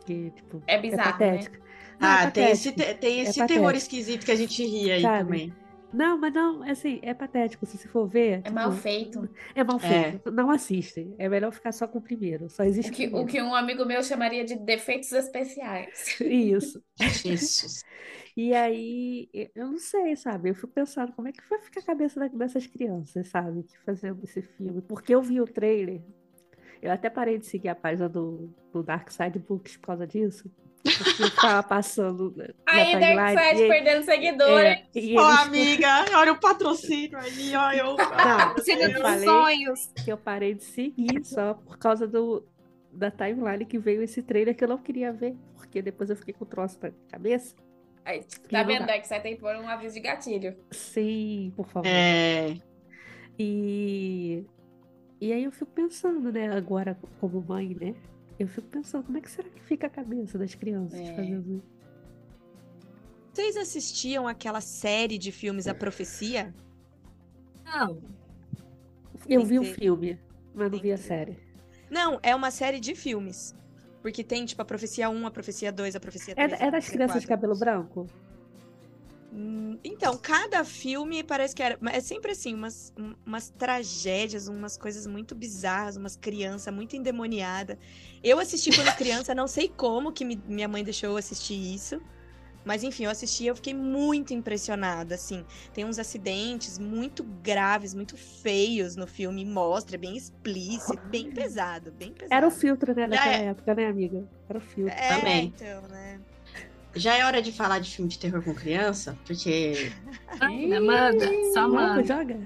[0.05, 1.37] Que, tipo, É bizarro, né?
[1.37, 1.57] patético.
[1.99, 2.93] Não, é ah, tem esse, patético.
[2.95, 3.77] te- tem É esse terror patético.
[3.77, 5.23] esquisito que a gente ri aí Sabe?
[5.23, 5.53] também.
[5.91, 7.65] Não, mas não, assim, é patético.
[7.65, 8.41] Se você for ver.
[8.43, 9.29] É mal tipo, feito.
[9.55, 10.11] É mal É.
[10.11, 10.31] feito.
[10.31, 11.15] Não assistem.
[11.17, 12.49] É melhor ficar só com o primeiro.
[12.49, 16.19] Só existe O que, o que um amigo meu chamaria de defeitos especiais.
[16.21, 16.83] Isso.
[16.99, 17.83] Jesus.
[18.37, 20.49] E aí, eu não sei, sabe?
[20.49, 23.63] Eu fico pensando como é que vai ficar a cabeça dessas crianças, sabe?
[23.63, 24.81] Que fazendo esse filme.
[24.81, 26.01] Porque eu vi o trailer.
[26.81, 30.49] Eu até parei de seguir a página do, do Dark Side Books por causa disso.
[30.85, 33.15] Ficava passando na, na Aí, timeline.
[33.35, 37.71] Darkseid perdendo seguidor, é, e eles- amiga, olha o patrocínio aí, ó.
[37.71, 37.95] Eu...
[38.55, 39.91] Você eu dos falei sonhos.
[40.03, 42.45] que eu parei de seguir só por causa do,
[42.93, 45.35] da timeline que veio esse trailer que eu não queria ver.
[45.57, 47.55] Porque depois eu fiquei com o troço na cabeça.
[48.05, 48.85] Aí, tá vendo?
[48.87, 50.55] Darkseid tem que pôr um aviso de gatilho.
[50.71, 51.87] Sim, por favor.
[51.87, 52.55] É,
[53.37, 54.43] E,
[55.21, 57.93] e aí eu fico pensando, né, agora como mãe, né?
[58.39, 61.13] Eu fico pensando, como é que será que fica a cabeça das crianças É.
[61.15, 61.79] fazendo isso?
[63.33, 66.53] Vocês assistiam aquela série de filmes A Profecia?
[67.65, 68.01] Não.
[69.27, 70.17] Eu vi o filme,
[70.53, 71.37] mas não vi a série.
[71.89, 73.53] Não, é uma série de filmes.
[74.01, 76.61] Porque tem, tipo, a Profecia 1, a Profecia 2, a Profecia É, 3.
[76.61, 77.29] é a das crianças de 4.
[77.47, 78.07] cabelo branco?
[79.31, 81.77] Hum, Então, cada filme parece que era.
[81.91, 87.77] É sempre assim, umas, um- umas tragédias, umas coisas muito bizarras, umas crianças muito endemoniadas.
[88.23, 92.01] Eu assisti quando criança, não sei como que me- minha mãe deixou eu assistir isso.
[92.65, 95.45] Mas enfim, eu assisti e eu fiquei muito impressionada, assim.
[95.73, 102.13] Tem uns acidentes muito graves, muito feios no filme, mostra, bem explícito, bem pesado, bem
[102.13, 102.33] pesado.
[102.35, 103.45] Era o filtro, né, naquela é.
[103.45, 104.27] época, né, amiga?
[104.47, 104.97] Era o filtro.
[104.97, 105.45] É, Também.
[105.45, 106.19] então, né?
[106.95, 109.91] Já é hora de falar de filme de terror com criança, porque
[110.39, 111.29] Manda, manda.
[111.53, 112.03] Só manda.
[112.03, 112.39] joga.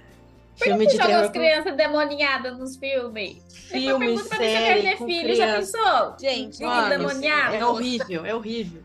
[0.56, 3.42] filme Por que de joga terror as com crianças demoniadas nos filmes?
[3.70, 5.78] filme, Pergunta pra mim se série filho, já criança.
[5.78, 6.16] pensou?
[6.20, 7.56] Gente, Filho Mano, demoniado.
[7.56, 8.84] É horrível, é horrível.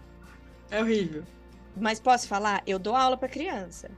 [0.70, 1.24] É horrível.
[1.76, 2.62] Mas posso falar?
[2.66, 3.90] Eu dou aula pra criança.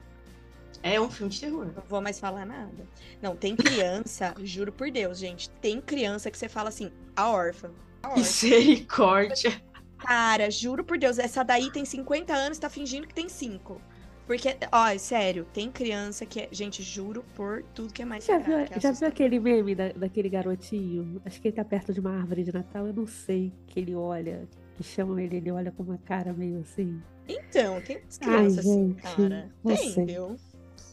[0.83, 1.67] É um filme de terror.
[1.75, 2.87] Não vou mais falar nada.
[3.21, 5.49] Não, tem criança, juro por Deus, gente.
[5.61, 7.69] Tem criança que você fala assim, a órfã.
[8.01, 8.19] A órfã.
[8.19, 9.61] Misericórdia.
[10.01, 13.79] Cara, juro por Deus, essa daí tem 50 anos e tá fingindo que tem 5.
[14.27, 16.49] Porque, ó, sério, tem criança que é.
[16.51, 19.91] Gente, juro por tudo que é mais Já viu, é já viu aquele meme da-
[19.91, 21.21] daquele garotinho?
[21.25, 23.51] Acho que ele tá perto de uma árvore de Natal, eu não sei.
[23.67, 27.01] Que ele olha, que chamam ele, ele olha com uma cara meio assim.
[27.27, 29.51] Então, tem Ai, crianças assim, cara.
[29.67, 30.37] Tem, viu?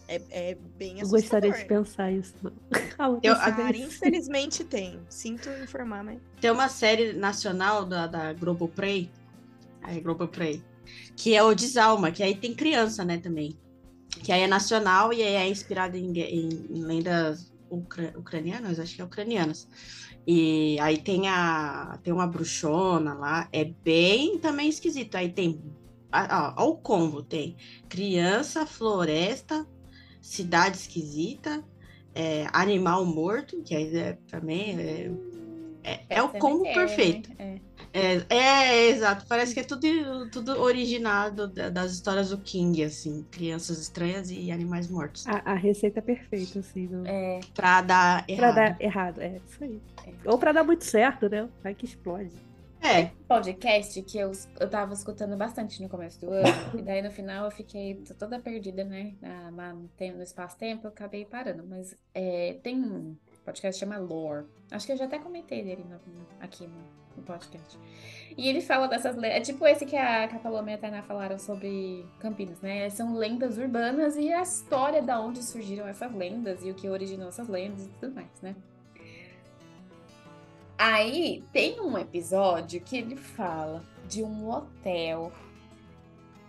[0.09, 1.51] É, é bem Eu assustador.
[1.51, 2.53] gostaria de pensar isso, não.
[3.23, 3.83] Eu- pensa Cara, bem.
[3.83, 4.99] infelizmente tem.
[5.09, 6.19] Sinto informar, mas.
[6.41, 9.11] Tem uma série nacional da, da Globoplay.
[9.87, 10.65] É, Globoplay.
[11.15, 13.57] Que é o Desalma, que aí tem criança, né, também.
[14.25, 18.97] Que aí é nacional e aí é inspirada em, em- em lendas ucra- ucranianas, acho
[18.97, 19.69] que é ucranianas.
[20.27, 25.15] E aí tem a tem uma bruxona lá, é bem também esquisito.
[25.17, 25.61] Aí tem
[26.13, 27.57] ó, ó, o combo, tem
[27.89, 29.67] criança, floresta,
[30.29, 31.65] cidade esquisita,
[32.15, 35.11] é, animal morto, que aí é, também é,
[35.83, 37.31] é, é o combo Cemitério, perfeito.
[37.39, 37.61] né?
[37.95, 39.25] É, é, exato.
[39.27, 43.25] Parece que é tudo, tudo originado da- das histórias do King, assim.
[43.31, 45.27] Crianças estranhas e animais mortos.
[45.27, 47.07] A, a receita perfeita, assim, do...
[47.07, 47.41] É, é.
[47.55, 48.55] Pra dar pra errado.
[48.55, 49.21] dar errado.
[49.23, 49.81] É, isso aí.
[50.27, 51.49] Ou pra dar muito certo, né?
[51.63, 52.33] Vai que explode.
[52.81, 56.47] É, podcast que eu, eu tava escutando bastante no começo do ano,
[56.79, 59.15] e daí no final eu fiquei toda perdida, né?
[59.21, 61.65] Na, no tem- no espaço-tempo, eu acabei parando.
[61.67, 64.47] Mas é, tem um podcast que chama Lore.
[64.71, 66.01] Acho que eu já até comentei dele no-
[66.41, 66.79] aqui no,
[67.17, 67.79] no podcast.
[68.37, 69.37] E ele fala dessas lendas.
[69.39, 72.89] É tipo esse que a, que a Paloma e a Tainá falaram sobre Campinas, né?
[72.91, 77.29] São lendas urbanas e a história da onde surgiram essas lendas e o que originou
[77.29, 78.55] essas lendas e tudo mais, né?
[80.79, 85.33] Aí tem um episódio que ele fala de um hotel,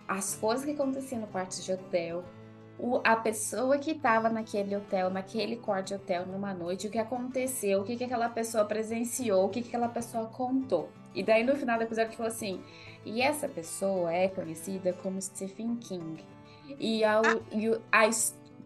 [0.08, 2.24] as coisas que aconteciam no quarto de hotel,
[2.78, 6.98] o- a pessoa que estava naquele hotel, naquele quarto de hotel numa noite, o que
[7.00, 10.90] aconteceu, o que, que aquela pessoa presenciou, o que, que aquela pessoa contou.
[11.14, 12.64] E daí no final do episódio ele falou assim:
[13.04, 16.24] e essa pessoa é conhecida como Stephen King.
[16.80, 18.08] E, ao, e o- a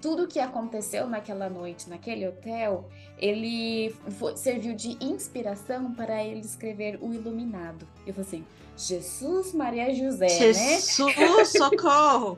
[0.03, 6.99] tudo que aconteceu naquela noite, naquele hotel, ele foi- serviu de inspiração para ele escrever
[7.01, 7.87] O Iluminado.
[8.05, 8.45] Eu falei assim,
[8.77, 10.29] Jesus, Maria José, né?
[10.29, 12.37] Jesus, socorro!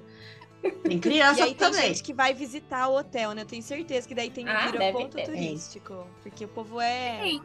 [0.84, 1.88] Tem criança E aí tem também.
[1.90, 3.42] gente que vai visitar o hotel, né?
[3.42, 5.26] Eu tenho certeza que daí tem Ah, deve ponto ter.
[5.26, 6.08] turístico.
[6.24, 7.20] Porque o povo é.
[7.24, 7.42] Sim.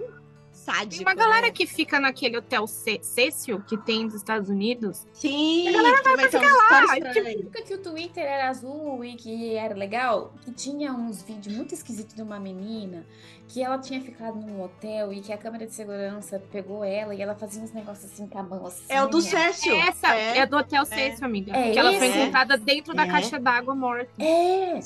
[0.64, 1.04] Sádico.
[1.04, 1.52] Tem uma galera né?
[1.52, 5.06] que fica naquele hotel Cecil que tem nos Estados Unidos.
[5.12, 9.14] Sim, A galera vai pra tem ficar lá, tipo, que o Twitter era azul e
[9.14, 13.06] que era legal, que tinha uns vídeos muito esquisitos de uma menina
[13.48, 17.20] que ela tinha ficado num hotel e que a câmera de segurança pegou ela e
[17.20, 18.84] ela fazia uns negócios assim com a mão assim.
[18.88, 19.74] É o do Cécio.
[19.74, 21.56] Essa é, do Hotel Cecil, amiga.
[21.56, 23.10] É que ela foi encontrada dentro da É.
[23.10, 24.10] caixa d'água morta.
[24.22, 24.78] É!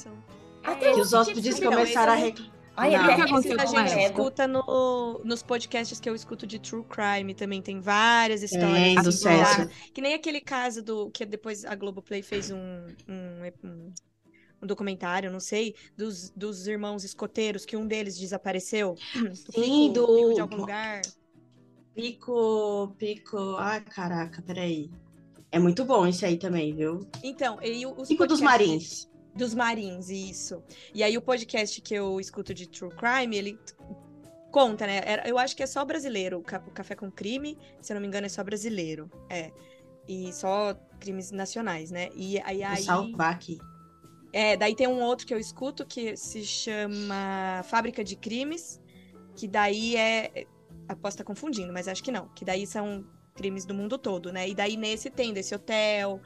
[0.62, 2.53] Até Que os hóspedes começaram a reclamar.
[2.76, 3.12] Olha, Não.
[3.12, 4.02] O que aconteceu a gente ela?
[4.02, 7.62] Escuta no- nos podcasts que eu escuto de True Crime também.
[7.62, 8.72] Tem várias histórias.
[8.72, 9.70] Tem, do Cécio.
[9.92, 12.56] Que nem aquele caso do que depois a Globoplay fez um,
[13.08, 13.92] um, um-
[14.62, 18.96] um documentário, não sei, dos, dos irmãos escoteiros, que um deles desapareceu.
[18.96, 19.30] Sim,
[19.92, 21.02] pico, do- pico de algum lugar.
[21.94, 23.38] Pico, pico.
[23.58, 24.90] Ai, caraca, peraí.
[25.52, 27.06] É muito bom esse aí também, viu?
[27.22, 29.13] Então, e o- os Pico dos podcasts- Marins.
[29.36, 30.62] Dos Marins, isso.
[30.94, 33.58] E aí o podcast que eu escuto de True Crime, ele
[34.52, 35.00] conta, né?
[35.26, 36.38] Eu acho que é só brasileiro.
[36.38, 39.10] O Ca- o Café com Crime, se eu não me engano, é só brasileiro.
[39.28, 39.50] É.
[40.06, 42.10] E só crimes nacionais, né?
[42.14, 43.58] E aí, Vou aí salvar aqui.
[44.32, 48.80] é, daí tem um outro que eu escuto que se chama Fábrica de Crimes,
[49.34, 50.46] que daí é.
[51.00, 52.28] Posso estar confundindo, mas acho que não.
[52.28, 54.48] Que daí são crimes do mundo todo, né?
[54.48, 56.20] E daí nesse tem desse hotel.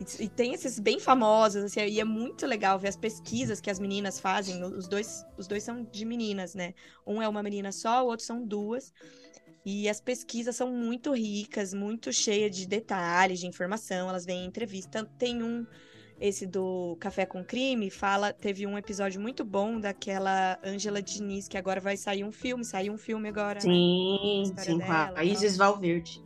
[0.00, 3.70] E, e tem esses bem famosos, assim, e é muito legal ver as pesquisas que
[3.70, 4.62] as meninas fazem.
[4.64, 6.72] Os dois, os dois são de meninas, né?
[7.06, 8.92] Um é uma menina só, o outro são duas.
[9.64, 14.08] E as pesquisas são muito ricas, muito cheias de detalhes, de informação.
[14.08, 15.04] Elas vêm em entrevista.
[15.18, 15.66] Tem um
[16.20, 21.56] esse do Café com Crime fala, teve um episódio muito bom daquela Ângela Diniz, que
[21.56, 23.54] agora vai sair um filme, saiu um filme agora.
[23.54, 23.60] né?
[23.60, 26.22] Sim, história sim, com dela a e Isis Valverde.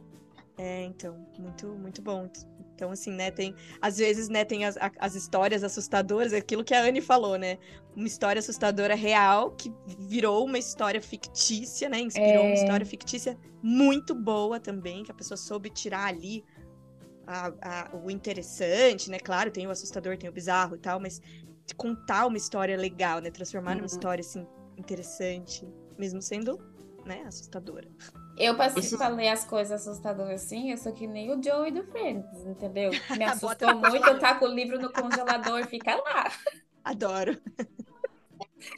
[0.58, 2.28] É, então, muito, muito bom.
[2.74, 6.82] Então, assim, né, tem, às vezes, né, tem as, as histórias assustadoras, aquilo que a
[6.82, 7.56] Anne falou, né,
[7.94, 12.58] uma história assustadora real, que virou uma história fictícia, né, inspirou uma É.
[12.58, 16.44] história fictícia muito boa também, que a pessoa soube tirar ali
[17.26, 21.22] a- a- o interessante, né, claro, tem o assustador, tem o bizarro e tal, mas
[21.76, 23.86] contar uma história legal, né, transformar numa Uhum.
[23.86, 26.58] história, assim, interessante, mesmo sendo,
[27.06, 27.88] né, assustadora.
[28.36, 31.70] Eu passei Esse- pra ler as coisas assustadoras assim, eu sou que nem o Joey
[31.70, 32.90] do Friends, entendeu?
[33.18, 36.30] Me assustou muito, eu taco o livro no congelador e fica lá.
[36.82, 37.38] Adoro.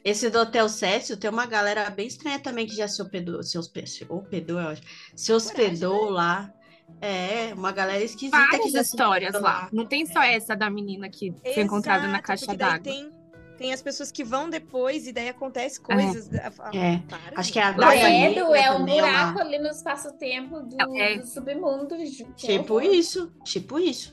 [0.05, 3.57] Esse do Hotel Cécio tem uma galera bem estranha também que já se hospedou, se
[3.57, 4.83] hospe- se hospedou, eu acho.
[5.15, 6.53] Se hospedou lá.
[7.01, 9.69] É, uma galera esquisita que Várias já se histórias hospedou lá.
[9.73, 12.79] Não tem só essa da menina que foi encontrada na Exato, caixa d'água.
[12.81, 13.11] Tem,
[13.57, 16.29] tem as pessoas que vão depois e daí acontece coisas.
[16.35, 19.39] Ah, ah, É, para, acho que é a Negra é um também é uma- buraco
[19.41, 21.19] ali no espaço-tempo do, É.
[21.19, 21.97] do submundo.
[22.37, 24.13] Tipo isso, tipo isso.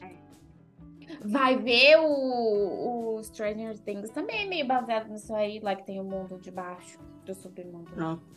[1.23, 5.99] Vai ver o, o Stranger Things também é meio baseado nisso aí, lá que tem
[5.99, 7.91] o mundo de baixo do submundo.
[7.91, 8.33] Pronto.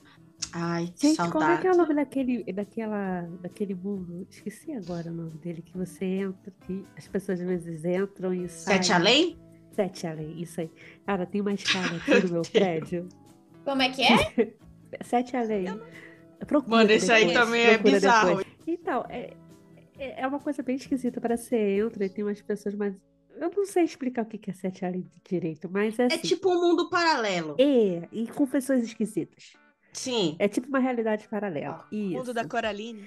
[0.52, 1.78] Ai, que Gente, como é que é o saudade.
[1.78, 4.26] nome daquele, daquela, daquele mundo?
[4.30, 8.46] Esqueci agora o nome dele, que você entra, que as pessoas às vezes entram e
[8.48, 8.76] saem.
[8.82, 9.38] Sete Além?
[9.76, 10.70] Sete além, isso aí.
[11.04, 13.08] Cara, tem uma escada aqui no meu prédio.
[13.64, 14.52] Como é que é?
[15.04, 15.66] Sete além.
[16.46, 18.38] Procura Mano, esse aí também é bizarro.
[18.38, 18.46] depois.
[18.66, 19.34] Então, é,
[19.98, 21.20] é é uma coisa bem esquisita.
[21.20, 22.94] Parece que você entra e tem umas pessoas mais.
[23.38, 26.18] Eu não sei explicar o que que é sete além direito, mas é É assim.
[26.18, 27.54] tipo um mundo paralelo.
[27.58, 29.52] É, e com pessoas esquisitas.
[29.92, 30.36] Sim.
[30.38, 31.84] É tipo uma realidade paralela.
[31.92, 32.34] Mundo Isso.
[32.34, 33.04] da Coraline.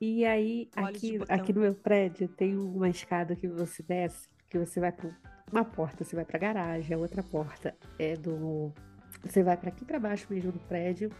[0.00, 4.28] E aí, Olhos de aqui, aqui no meu prédio, tem uma escada que você desce,
[4.50, 5.10] que você vai para
[5.52, 8.72] uma porta, você vai para garagem, a outra porta é do.
[9.24, 11.10] Você vai para aqui para baixo mesmo do prédio,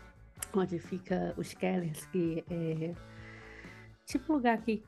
[0.54, 2.94] onde fica os Kellers, que é
[4.04, 4.82] tipo um lugar que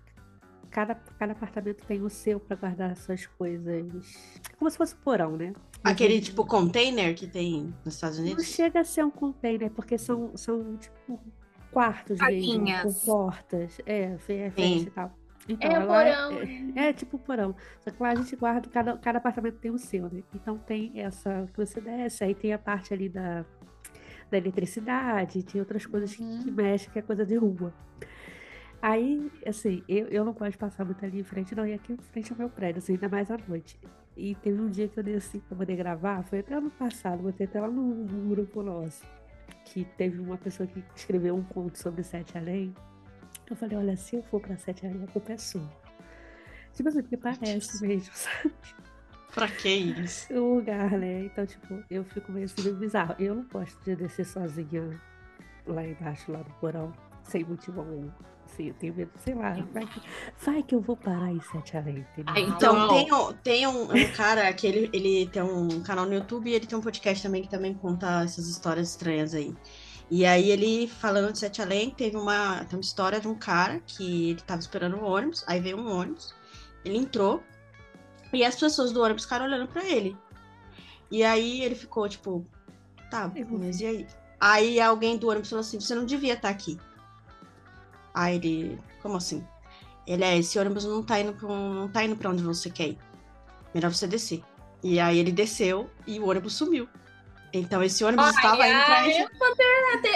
[0.71, 4.15] cada, cada apartamento tem o seu para guardar suas coisas.
[4.59, 5.53] Como se fosse um porão, né?
[5.83, 8.45] Aquele ele- tipo container que tem nos Estados não Unidos.
[8.47, 11.19] chega a ser um container, porque são, são tipo
[11.73, 15.18] quartos mesmo, com portas, é, fecha e tal.
[15.49, 16.33] Então, É o porão.
[16.77, 17.55] É, é tipo um porão.
[17.81, 20.23] Só que lá a gente guarda, cada, cada apartamento tem o seu, né?
[20.35, 23.45] Então tem essa que você desce, aí tem a parte ali da,
[24.31, 26.43] da eletricidade, tem outras coisas que, Uhum.
[26.43, 27.73] que mexem, que é coisa de rua.
[28.81, 31.67] Aí, assim, eu, eu não gosto de passar muito ali em frente, não.
[31.67, 33.79] E aqui em frente ao meu prédio, assim, ainda mais à noite.
[34.17, 37.47] E teve um dia que eu desci pra poder gravar, foi até ano passado, botei
[37.47, 39.05] até lá no, no grupo nosso,
[39.65, 42.75] que teve uma pessoa que escreveu um conto sobre Sete Além.
[43.51, 45.63] Eu falei, olha, se eu for pra Sete a culpa é sua.
[46.75, 48.55] Tipo assim, porque parece mesmo, sabe?
[49.35, 50.33] Pra que isso?
[50.35, 51.25] O lugar, né?
[51.25, 53.15] Então, tipo, eu fico meio assim, meio bizarro.
[53.19, 55.01] Eu não gosto de descer sozinha
[55.67, 56.93] lá embaixo, lá no porão,
[57.25, 58.09] sem motivo algum.
[58.47, 60.01] Assim, eu tenho medo, sei lá, vai que,
[60.43, 62.35] vai que eu vou parar em Sete Além, entendeu?
[62.35, 66.07] Ah, Então, Então- tem, um, tem um, um cara que ele, ele tem um canal
[66.07, 69.55] no YouTube e ele tem um podcast também que também conta essas histórias estranhas aí.
[70.11, 73.81] E aí ele, falando de Sete Além, teve uma, tem uma história de um cara
[73.87, 76.35] que ele tava esperando um ônibus, aí veio um ônibus,
[76.85, 77.43] ele entrou,
[78.33, 80.17] e as pessoas do ônibus ficaram olhando pra ele.
[81.11, 82.47] E aí ele ficou, tipo,
[83.11, 84.07] tá, mas e aí?
[84.41, 86.79] Aí alguém do ônibus falou assim, você não devia estar aqui.
[88.15, 89.47] Aí ele, como assim?
[90.07, 92.71] Ele é, esse ônibus não tá indo pra, um- não tá indo pra onde você
[92.71, 92.99] quer ir.
[93.75, 94.43] Melhor você descer.
[94.83, 96.89] E aí ele desceu e o ônibus sumiu.
[97.53, 99.23] Então esse ônibus estava indo pra ai, ele.
[99.23, 99.29] eu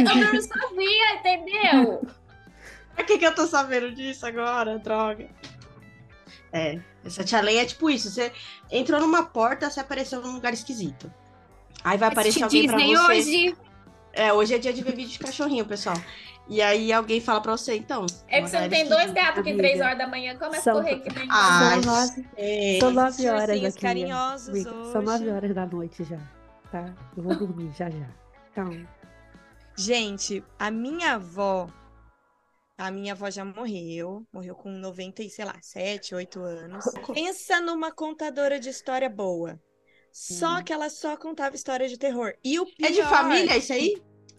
[0.09, 2.03] eu não sabia, entendeu?
[2.95, 4.79] Por que, que eu tô sabendo disso agora?
[4.79, 5.29] Droga.
[6.53, 8.11] É, essa tia Leia é tipo isso.
[8.11, 8.31] Você
[8.71, 11.11] entrou numa porta, você apareceu num lugar esquisito.
[11.83, 13.13] Aí vai aparecer alguém Disney pra você.
[13.13, 13.57] hoje.
[14.13, 15.97] É, hoje é dia de ver vídeo de cachorrinho, pessoal.
[16.49, 18.05] E aí alguém fala pra você, então.
[18.29, 20.99] É que você não tem dois gatos que três horas da manhã começa a correr
[21.01, 21.29] que nem.
[21.31, 23.81] Ah, São nove, são nove horas aqui.
[23.81, 24.63] carinhosos.
[24.63, 24.99] São hoje.
[25.05, 26.19] nove horas da noite já,
[26.73, 26.95] tá?
[27.17, 28.09] Eu vou dormir já já.
[28.51, 28.71] Então,
[29.77, 31.69] Gente, a minha avó,
[32.77, 36.85] a minha avó já morreu, morreu com 90, e, sei lá, 7, 8 anos.
[37.15, 39.61] Pensa numa contadora de história boa.
[40.13, 42.35] Só que ela só contava história de terror.
[42.45, 42.89] E o pior...
[42.89, 43.95] É de família isso aí?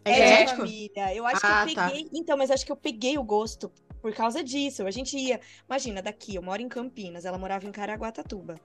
[0.05, 0.57] É, É genético?
[0.57, 1.15] família.
[1.15, 1.89] Eu acho Ah, que eu tá.
[1.89, 2.09] peguei.
[2.13, 3.71] Então, mas acho que eu peguei o gosto
[4.01, 4.85] por causa disso.
[4.85, 5.39] A gente ia.
[5.67, 8.59] Imagina, daqui, eu moro em Campinas, ela morava em Caraguatatuba.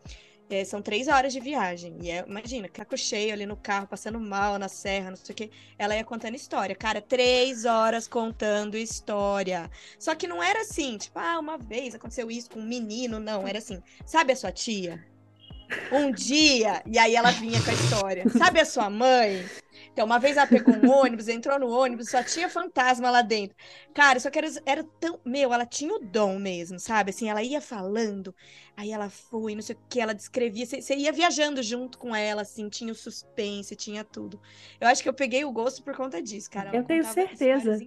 [0.50, 1.96] É, são três horas de viagem.
[2.00, 5.36] E é, imagina, caco cheio ali no carro, passando mal na serra, não sei o
[5.36, 5.50] quê.
[5.78, 6.74] Ela ia contando história.
[6.74, 9.70] Cara, três horas contando história.
[9.98, 13.20] Só que não era assim, tipo, ah, uma vez aconteceu isso com um menino.
[13.20, 13.82] Não, era assim.
[14.06, 15.04] Sabe a sua tia?
[15.92, 18.24] Um dia, e aí ela vinha com a história.
[18.30, 19.44] Sabe a sua mãe?
[19.98, 23.56] Então, uma vez ela pegou um ônibus, entrou no ônibus, só tinha fantasma lá dentro.
[23.92, 25.18] Cara, só que era, era tão.
[25.24, 27.10] Meu, ela tinha o dom mesmo, sabe?
[27.10, 28.32] Assim, ela ia falando,
[28.76, 30.64] aí ela foi, não sei o que, ela descrevia.
[30.64, 34.40] Você ia viajando junto com ela, assim, tinha o suspense, tinha tudo.
[34.80, 36.68] Eu acho que eu peguei o gosto por conta disso, cara.
[36.68, 37.80] Ela Eu tenho certeza.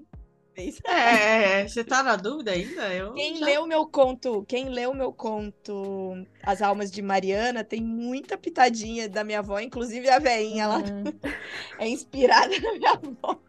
[0.58, 1.64] Histórias incríveis.
[1.64, 2.94] É, você tá na dúvida ainda?
[2.94, 7.82] Eu Quem já- leu meu conto, quem leu meu conto As Almas de Mariana, tem
[7.82, 11.04] muita pitadinha da minha avó, inclusive a veinha lá Hum.
[11.80, 13.40] é inspirada na minha avó,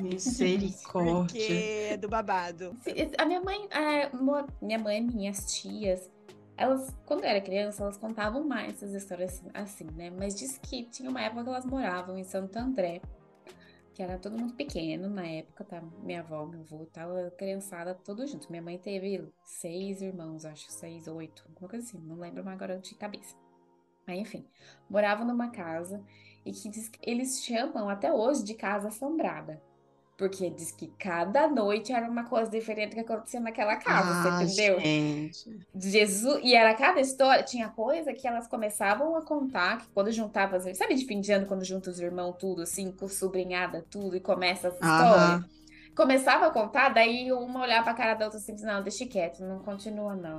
[0.00, 1.22] Misericórdia.
[1.22, 2.76] porque é do babado.
[2.82, 6.10] Se- A minha mãe, é, mo- minha mãe, minhas tias,
[6.56, 10.10] elas, quando eu era criança, elas contavam mais essas histórias assim, assim, né?
[10.10, 13.00] Mas diz que tinha uma época que elas moravam em Santo André,
[13.96, 15.80] que era todo mundo pequeno na época, tá?
[16.02, 18.46] Minha avó, meu avô, tava criançada, todos juntos.
[18.48, 22.78] Minha mãe teve seis irmãos, acho, seis, oito, alguma coisa assim, não lembro mais agora
[22.78, 23.34] de cabeça.
[24.06, 24.46] Mas enfim,
[24.90, 26.04] moravam numa casa
[26.44, 29.62] e que diz que eles chamam até hoje de casa assombrada.
[30.16, 34.28] Porque diz que cada noite era uma coisa diferente que acontecia naquela casa, Ah, você
[34.44, 34.78] entendeu?
[34.78, 35.50] gente.
[35.74, 40.56] Jesus, e era cada história, tinha coisa que elas começavam a contar, que quando juntava,
[40.56, 44.16] as- sabe de fim de ano, quando junta os irmãos tudo, assim, com sobrinhada, tudo,
[44.16, 45.38] e começa histórias?
[45.38, 45.44] Aham.
[45.94, 49.60] Começava a contar, daí uma olhava pra cara da outra assim, não, deixa quieto, não
[49.60, 50.38] continua, não.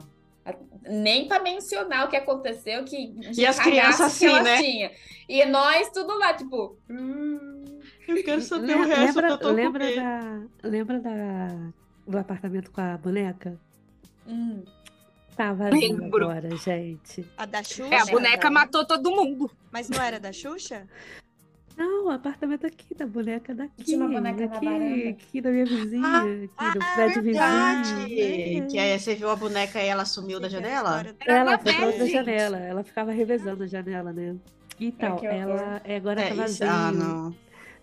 [0.89, 4.57] Nem pra mencionar o que aconteceu, que E as crianças assim, né?
[4.57, 4.91] tinham.
[5.27, 7.76] E nós tudo lá, tipo, hum,
[8.07, 11.47] Eu quero saber o lem- resto lembra, que eu tô com lembra da, lembra da,
[12.07, 13.59] do apartamento com a boneca?
[14.27, 14.63] hum.
[15.35, 16.29] Tá vazio Lembro.
[16.31, 17.23] agora, gente.
[17.37, 17.93] A da Xuxa?
[17.93, 19.51] É, a boneca matou todo mundo.
[19.71, 20.87] Mas não era da Xuxa?
[21.77, 23.83] Não, o apartamento aqui, da boneca daqui.
[23.83, 25.09] Tinha uma boneca na aqui, varanda.
[25.09, 27.93] aqui da minha vizinha, Ah, aqui do ah, prédio Verdade.
[28.07, 28.63] vizinho.
[28.63, 28.67] É.
[28.67, 31.05] Que aí você viu a boneca e ela sumiu da é janela?
[31.27, 34.35] Ela na foi pra outra janela, ela ficava revezando a janela, né?
[34.79, 35.39] Então, que horror.
[35.39, 36.37] ela é, agora É tá isso.
[36.41, 36.67] vazio.
[36.67, 37.35] Ah, não.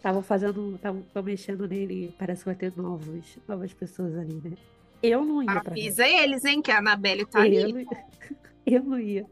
[0.05, 4.53] Estavam fazendo, estavam mexendo nele, parece que vai ter novos, novas pessoas ali, né?
[5.03, 5.71] Eu não ia pra.
[5.71, 7.73] Avisa eles, hein, que a Anabelle tá Eu ali.
[7.73, 7.91] não,
[8.67, 9.25] eu não ia.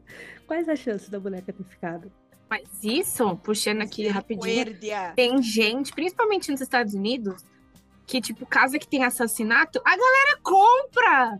[0.47, 2.11] Quais as chances da boneca ter ficado?
[2.49, 4.75] Mas isso, puxando aqui rapidinho,
[5.15, 7.45] tem gente, principalmente nos Estados Unidos,
[8.07, 11.39] que, tipo, casa que tem assassinato, a galera compra.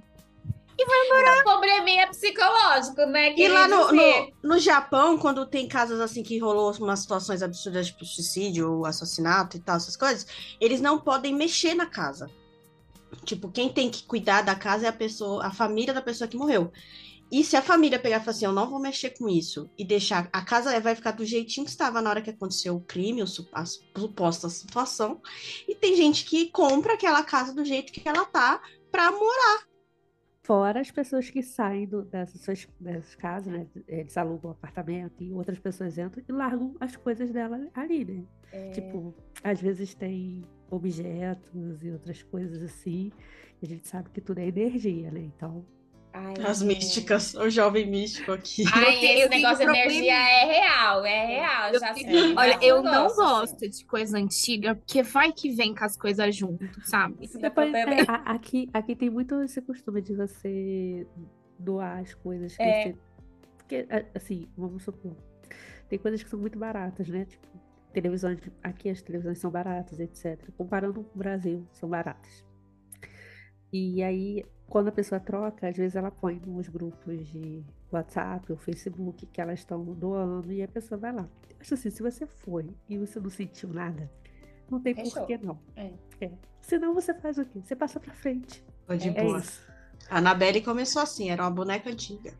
[0.79, 3.33] O probleminha psicológico, né?
[3.37, 7.87] E lá no, no, no Japão, quando tem casos assim que rolou umas situações absurdas,
[7.87, 10.25] tipo suicídio ou assassinato e tal, essas coisas,
[10.59, 12.29] eles não podem mexer na casa.
[13.23, 16.37] Tipo, quem tem que cuidar da casa é a pessoa, a família da pessoa que
[16.37, 16.71] morreu.
[17.31, 19.83] E se a família pegar e falar assim, eu não vou mexer com isso, e
[19.83, 23.23] deixar a casa vai ficar do jeitinho que estava na hora que aconteceu o crime,
[23.23, 25.19] a suposta situação,
[25.67, 28.61] e tem gente que compra aquela casa do jeito que ela tá
[28.91, 29.72] pra morar.
[30.45, 33.65] Fora as pessoas que saem do- dessas, suas- dessas casas, né?
[33.87, 38.23] Eles alugam um apartamento e outras pessoas entram e largam as coisas dela ali, né?
[38.51, 43.09] É, Tipo, às vezes tem objetos e outras coisas assim.
[43.61, 45.21] E a gente sabe que tudo é energia, né?
[45.21, 45.65] Então,
[46.13, 48.63] Ai, As místicas, o jovem místico aqui.
[48.71, 51.73] Ai, Eu tenho- esse negócio de energia é real, é real.
[51.73, 53.15] Eu já tenho- sei, Olha, eu não assim.
[53.15, 57.27] gosto de coisa antiga, porque vai que vem com as coisas junto, sabe?
[57.39, 61.07] Depois, é, a- aqui, aqui tem muito esse costume de você
[61.57, 62.83] doar as coisas que É.
[62.83, 62.95] você.
[63.57, 65.15] Porque, assim, vamos supor,
[65.89, 67.25] tem coisas que são muito baratas, né?
[67.25, 67.47] Tipo,
[67.91, 68.39] televisões.
[68.61, 70.37] Aqui as televisões são baratas, etc.
[70.55, 72.45] Comparando com o Brasil, são baratas.
[73.71, 78.57] E aí, quando a pessoa troca, às vezes ela põe nos grupos de WhatsApp ou
[78.57, 81.29] Facebook que elas estão doando e a pessoa vai lá.
[81.51, 84.09] Eu acho assim, se você foi e você não sentiu nada,
[84.71, 85.11] não tem Fechou.
[85.13, 85.59] por que não.
[85.75, 85.91] É.
[86.19, 86.31] É.
[86.59, 87.61] Senão você faz o quê?
[87.63, 88.65] Você passa pra frente.
[88.87, 89.37] Foi de É É boa.
[89.37, 89.61] isso.
[90.09, 92.33] A Anabelle começou assim, era uma boneca antiga.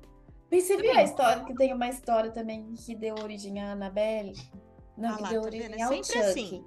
[0.51, 4.33] Mas você viu a história, que tem uma história também que deu origem à Annabelle?
[4.97, 5.79] Não, Ah que lá, deu tá origem?
[5.79, 6.19] É ao sempre Chuck.
[6.19, 6.65] assim.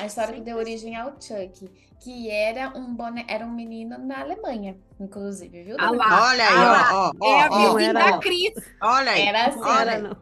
[0.00, 1.70] A história que Sempre deu origem ao Chuck,
[2.00, 3.24] que era um bone...
[3.28, 5.76] era um menino na Alemanha, inclusive, viu?
[5.78, 6.28] Ah lá.
[6.28, 8.52] Olha aí, Ah, ó, ó, É a vizinha era- da Cris.
[8.82, 9.22] olha aí.
[9.22, 10.02] Era assim, Não Olha aí.
[10.02, 10.16] não.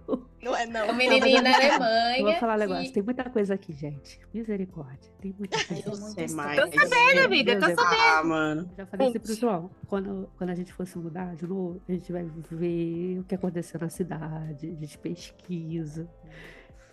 [0.44, 0.90] Não é, não.
[0.90, 2.18] O menininho na Alemanha.
[2.18, 2.84] Eu vou falar um negócio.
[2.84, 4.20] que- Tem muita coisa aqui, gente.
[4.32, 5.10] Misericórdia.
[5.18, 5.82] Tem muita coisa.
[6.20, 6.60] Eu mais.
[6.60, 8.00] Tô sabendo, amiga, tô é sabendo.
[8.02, 8.70] Ah, mano.
[8.76, 9.26] Já falei assim Conte.
[9.26, 9.70] pro João.
[9.86, 13.80] Quando, quando a gente fosse mudar de novo, a gente vai ver o que aconteceu
[13.80, 16.06] na cidade, a gente pesquisa.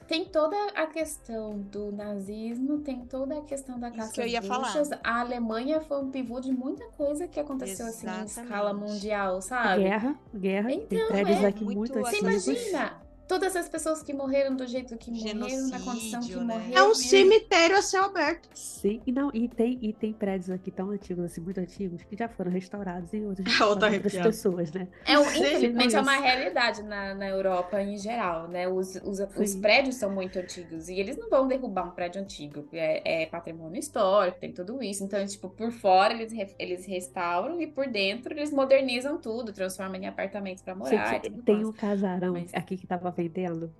[0.08, 4.28] Tem toda a questão do nazismo, tem toda a questão da Isso caça que eu
[4.28, 4.72] ia falar.
[4.72, 4.92] bruxas.
[5.04, 8.92] A Alemanha foi um pivô de muita coisa que aconteceu assim em escala Exatamente.
[8.92, 9.84] mundial, sabe?
[9.84, 10.72] Guerra, guerra.
[10.72, 13.01] Então, é aqui muito muito assim, Você imagina
[13.32, 16.54] todas as pessoas que morreram do jeito que morreram, na condição que Genocídio, né?
[16.56, 16.78] morreram.
[16.78, 18.50] É um e- cemitério a céu aberto.
[18.54, 22.18] Sim, e, não, e, tem, e tem prédios aqui tão antigos, assim, muito antigos, que
[22.18, 24.86] já foram restaurados e outros tô para outras pessoas, né?
[25.06, 28.68] É, um- infelizmente é uma realidade na, na Europa em geral, né?
[28.68, 32.68] Os, os, os prédios são muito antigos e eles não vão derrubar um prédio antigo,
[32.74, 35.06] é, é patrimônio histórico, tem tudo isso.
[35.06, 40.06] Então, tipo, por fora eles, eles restauram e por dentro eles modernizam tudo, transformam em
[40.08, 41.14] apartamentos para morar.
[41.14, 41.68] Gente, tem mais.
[41.68, 43.74] um casarão Mas- aqui que tava vendendo.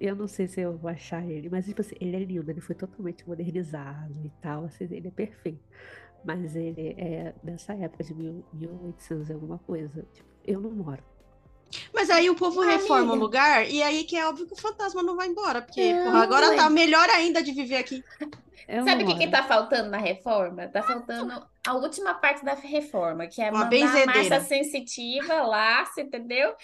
[0.00, 2.60] Eu não sei se eu vou achar ele, mas tipo assim, ele é lindo, ele
[2.60, 5.62] foi totalmente modernizado e tal, assim, ele é perfeito.
[6.24, 10.06] Mas ele é dessa época de mil, 1800 e alguma coisa.
[10.12, 11.02] Tipo, eu não moro.
[11.94, 12.78] Mas aí o povo Amiga.
[12.78, 15.62] reforma o lugar e aí que é óbvio que o fantasma não vai embora.
[15.62, 16.56] Porque, Não, porra, agora ué.
[16.56, 18.02] tá melhor ainda de viver aqui.
[18.68, 20.68] Eu Sabe o não que, que tá faltando na reforma?
[20.68, 24.06] Tá faltando a última parte da reforma, que é Uma mandar a.
[24.06, 26.54] Márcia Sensitiva lá, você entendeu?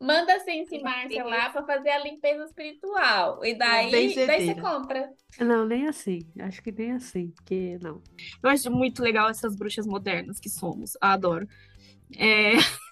[0.00, 3.44] Manda a Sensi Márcia lá pra fazer a limpeza espiritual.
[3.44, 5.10] E daí, daí você compra.
[5.38, 6.20] Não, nem assim.
[6.40, 8.02] Acho que nem assim, porque não.
[8.42, 10.96] Eu acho muito legal essas bruxas modernas que somos.
[11.00, 11.48] Adoro.
[12.16, 12.52] É...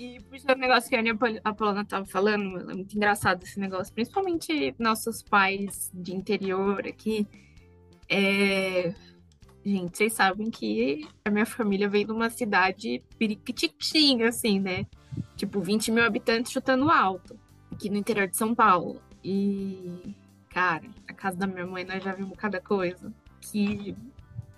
[0.00, 3.92] E puxando o negócio que a Ana Apolona tava falando, é muito engraçado esse negócio,
[3.92, 7.26] principalmente nossos pais de interior aqui.
[8.08, 8.94] É...
[9.64, 14.86] Gente, vocês sabem que a minha família veio de uma cidade periquititinha, assim, né?
[15.38, 17.38] Tipo, 20 mil habitantes chutando alto,
[17.72, 19.00] aqui no interior de São Paulo.
[19.24, 20.14] E,
[20.50, 23.10] cara, a casa da minha mãe nós já vimos cada coisa.
[23.40, 23.96] Que,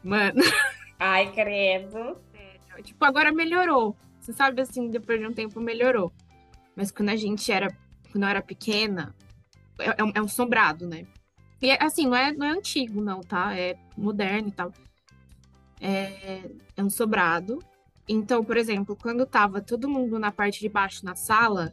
[0.03, 0.41] mano,
[1.01, 2.19] Ai, credo.
[2.83, 3.97] Tipo, agora melhorou.
[4.21, 6.13] Você sabe, assim, depois de um tempo melhorou.
[6.77, 7.69] Mas quando a gente era,
[8.13, 9.15] quando eu era pequena,
[9.79, 11.07] é, é um, é sombrado, né?
[11.63, 13.59] E é, assim, não é, não é antigo, não, tá?
[13.59, 14.73] É moderno e tal.
[15.81, 17.59] É, é um sobrado.
[18.13, 21.73] Então, por exemplo, quando tava todo mundo na parte de baixo na sala,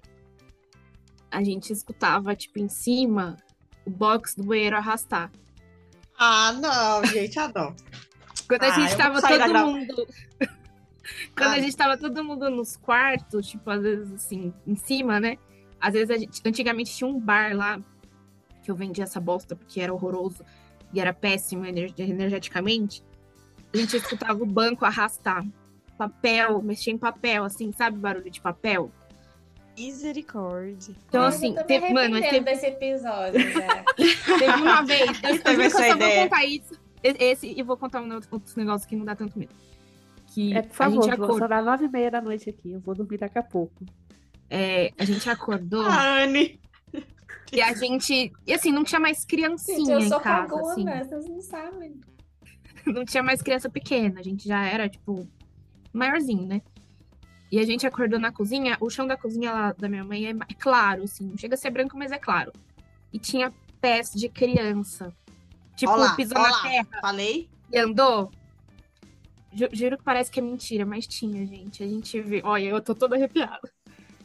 [1.31, 3.37] a gente escutava, tipo, em cima,
[3.85, 5.31] o box do banheiro arrastar.
[6.17, 7.75] Ah, não, gente, ah, não.
[8.47, 10.07] Quando a Ah, gente eu tava da todo grava- mundo.
[11.35, 11.53] Quando Ah.
[11.53, 15.37] a gente tava todo mundo nos quartos, tipo, às vezes assim, em cima, né?
[15.79, 16.41] Às vezes a gente.
[16.45, 17.79] Antigamente tinha um bar lá
[18.63, 20.43] que eu vendia essa bosta porque era horroroso
[20.93, 23.03] e era péssimo ener- energeticamente.
[23.73, 25.43] A gente escutava o banco arrastar.
[25.97, 28.91] Papel, mexer em papel, assim, sabe barulho de papel?
[29.77, 30.95] Misericórdia.
[31.07, 33.83] Então, assim, eu teve, mano, mas teve, desse episódio já.
[34.39, 35.09] teve uma vez.
[35.23, 35.97] Eu, eu eu só ideia.
[36.21, 36.73] vou contar isso.
[37.03, 39.53] Esse, e vou contar um outro, outros negócios que não dá tanto medo.
[40.33, 41.37] Que É, por a favor, gente vou acordou.
[41.39, 42.71] só dar nove e meia da noite aqui.
[42.71, 43.85] Eu vou dormir daqui a pouco.
[44.49, 46.59] É, a gente acordou Ah, Anne.
[47.53, 48.31] e a gente.
[48.45, 50.47] E assim, não tinha mais Gente, criancinha eu em sou casa.
[50.47, 52.01] cagona, Assim, vocês não sabem.
[52.87, 54.19] não tinha mais criança pequena.
[54.19, 55.27] A gente já era, tipo,
[55.93, 56.61] maiorzinho, né?
[57.51, 58.77] E a gente acordou na cozinha.
[58.81, 61.27] O chão da cozinha lá da minha mãe é, é claro, assim.
[61.29, 62.51] Não chega a ser branco, mas é claro.
[63.11, 65.15] E tinha pés de criança.
[65.75, 67.49] Tipo, Ó lá, pisou ó na terra Falei?
[67.71, 68.31] e andou.
[69.53, 71.83] Ju- juro que parece que é mentira, mas tinha, gente.
[71.83, 72.41] A gente viu.
[72.43, 73.71] Olha, eu tô toda arrepiada.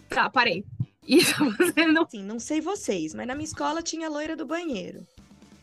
[0.09, 0.65] Tá, parei.
[1.07, 1.35] Isso
[1.93, 5.05] não Assim, não sei vocês, mas na minha escola tinha a loira do banheiro.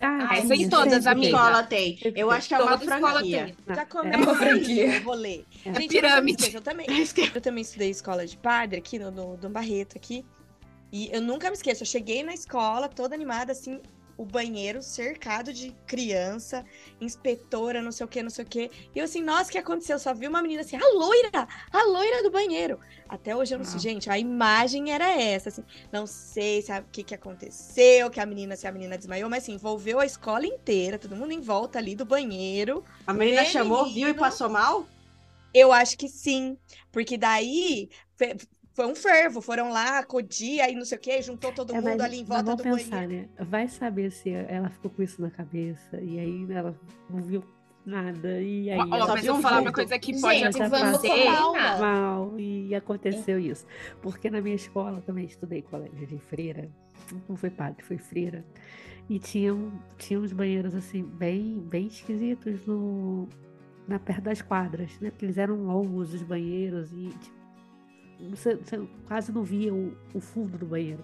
[0.01, 1.11] Ah, Ah, isso em eu todas, sei.
[1.11, 1.27] amiga.
[1.37, 1.99] escola tem.
[2.15, 3.55] Eu acho que é uma Toda escola franquia.
[3.67, 4.99] Já é começa uma aí franquia.
[4.99, 5.43] o rolê.
[5.65, 5.73] É.
[5.73, 6.55] Gente, Pirâmide.
[6.55, 6.85] Eu, também,
[7.35, 10.25] eu também estudei escola de padre aqui no, no Dom Barreto aqui.
[10.91, 13.79] E eu nunca me esqueço, eu cheguei na escola toda animada, assim,
[14.19, 16.65] o banheiro cercado de criança,
[16.99, 18.69] inspetora, não sei o que, não sei o que.
[18.93, 19.95] E eu assim, nossa, o que aconteceu?
[19.95, 22.77] Eu só vi uma menina assim, a loira, a loira do banheiro.
[23.07, 23.79] Até hoje eu não sei, Não.
[23.79, 25.63] gente, a imagem era essa, assim.
[25.89, 29.43] Não sei se o que, que aconteceu, que a menina, se a menina desmaiou, mas
[29.43, 32.83] assim, envolveu a escola inteira, todo mundo em volta ali do banheiro.
[33.07, 34.85] A menina chamou, viu e passou mal?
[35.53, 36.57] Eu acho que sim,
[36.91, 37.89] porque daí
[38.79, 41.99] foi um fervo, foram lá, acudir, aí não sei o que, juntou todo É, mundo
[41.99, 43.27] ali em volta vamos do pensar, banheiro.
[43.37, 43.45] né?
[43.45, 46.73] Vai saber se ela ficou com isso na cabeça e aí ela
[47.09, 47.43] não viu
[47.85, 50.91] nada e aí Ó, mas eu vou falar uma coisa que pode Gente, já vamos
[50.97, 51.09] passei.
[51.25, 51.79] combinar.
[51.81, 53.65] mal e aconteceu isso.
[54.01, 56.69] Porque na minha escola também estudei colégio de freira,
[57.27, 58.45] não foi padre, foi freira.
[59.09, 63.27] E tinham, tinha uns banheiros assim, bem, bem esquisitos no,
[63.87, 65.09] na perto das quadras, né?
[65.09, 67.38] Porque eles eram longos os banheiros e tipo,
[68.19, 71.03] você, você quase não via o, o fundo do banheiro.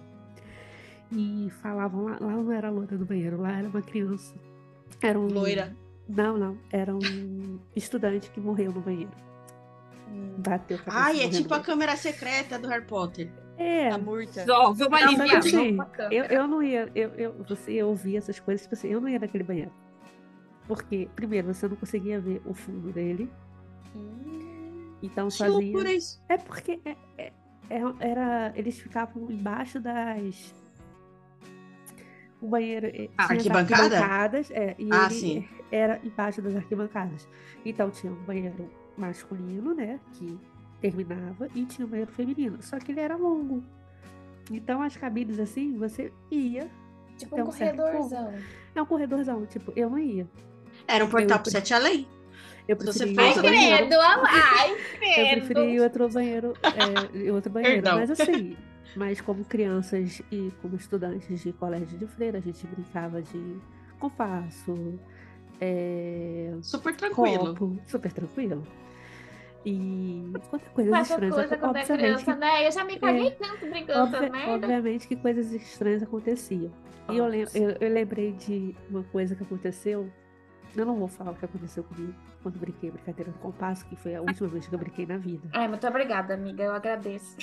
[1.12, 4.34] E falavam lá, lá não era a loira do banheiro, lá era uma criança.
[5.00, 5.76] Era um, Loira.
[6.08, 6.58] Não, não.
[6.72, 9.12] Era um estudante que morreu no banheiro.
[10.38, 13.30] Bateu a cabeça Ai, é tipo a câmera secreta do Harry Potter.
[13.58, 13.88] É.
[13.90, 14.44] A murta.
[15.38, 16.14] Assim, Uma câmera.
[16.14, 19.08] eu, eu não ia, eu, eu, você eu ouvia essas coisas, tipo assim, eu não
[19.08, 19.72] ia naquele banheiro.
[20.68, 23.30] Porque, primeiro, você não conseguia ver o fundo dele,
[25.02, 25.52] então Que fazia.
[25.54, 26.22] loucura isso.
[26.28, 27.32] É porque é- é-
[27.70, 30.54] é- era, eles ficavam embaixo das.
[32.40, 33.82] O banheiro eh, Ah, arquibancada?
[33.84, 35.48] arquibancadas, é, e Ah, ele sim.
[35.72, 37.26] era embaixo das arquibancadas.
[37.64, 40.38] Então tinha um banheiro masculino, né, que
[40.80, 43.62] terminava, e tinha um banheiro feminino, só que ele era longo.
[44.50, 46.70] Então as cabines assim, você ia,
[47.16, 48.34] Tipo um um corredorzão.
[48.74, 50.28] é um corredorzão, tipo, eu não ia.
[50.86, 52.06] Era um portal Eu- pro sete além.
[52.68, 53.76] Eu Se você preferia fez ir Ai, ao o banheiro.
[53.86, 55.30] credo, ai, Eu credo.
[55.46, 57.82] preferia ir outro banheiro, é, em outro banheiro.
[57.82, 57.98] Perdão.
[58.00, 58.56] Mas assim,
[58.96, 63.56] mas como crianças e como estudantes de colégio de freira, a gente brincava de
[64.00, 64.98] compasso,
[65.60, 67.54] é, Super tranquilo.
[67.54, 68.62] copo, super tranquilo.
[69.64, 71.34] E quantas coisas Faz estranhas.
[71.34, 72.66] coisa quando é obviamente, criança, né?
[72.66, 74.52] Eu já me caguei tanto brincando obvi- essa merda.
[74.54, 76.70] obviamente que coisas estranhas aconteciam.
[77.10, 77.58] E eu, Nossa.
[77.58, 80.08] eu, eu lembrei de uma coisa que aconteceu.
[80.76, 84.14] Eu não vou falar o que aconteceu comigo quando brinquei brincadeira do compasso, que foi
[84.14, 85.48] a última vez que eu brinquei na vida.
[85.54, 86.64] Ai, muito obrigada, amiga.
[86.64, 87.34] Eu agradeço.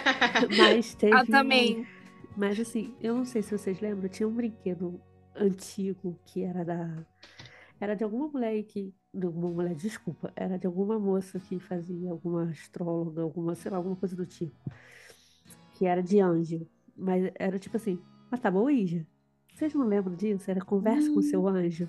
[0.56, 1.14] Mas teve.
[1.14, 1.86] Eu também.
[2.34, 4.98] Mas assim, eu não sei se vocês lembram, tinha um brinquedo
[5.36, 7.04] antigo que era da.
[7.78, 8.94] Era de alguma mulher que.
[9.12, 10.32] De alguma mulher, desculpa.
[10.34, 14.56] Era de alguma moça que fazia alguma astróloga, alguma, sei lá, alguma coisa do tipo.
[15.74, 16.66] Que era de anjo.
[16.96, 18.00] Mas era tipo assim,
[18.30, 19.06] uma tábua Ouija.
[19.54, 20.50] Vocês não lembram disso?
[20.50, 21.86] Era conversa com o seu anjo.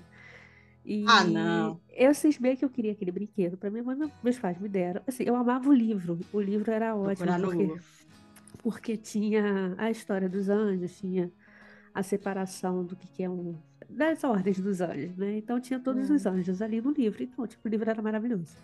[0.84, 1.80] E Ah, não.
[1.90, 3.56] eu cismei que eu queria aquele brinquedo.
[3.56, 5.00] Pra minha mãe, meu- meus pais me deram.
[5.06, 6.18] Assim, eu amava o livro.
[6.32, 7.26] O livro era ótimo.
[7.40, 7.80] Porque
[8.62, 11.30] porque tinha a história dos anjos, tinha
[11.94, 13.56] a separação do que, que é um.
[13.88, 15.36] das ordens dos anjos, né?
[15.36, 17.22] Então tinha todos os anjos ali no livro.
[17.22, 18.56] Então, tipo, o livro era maravilhoso.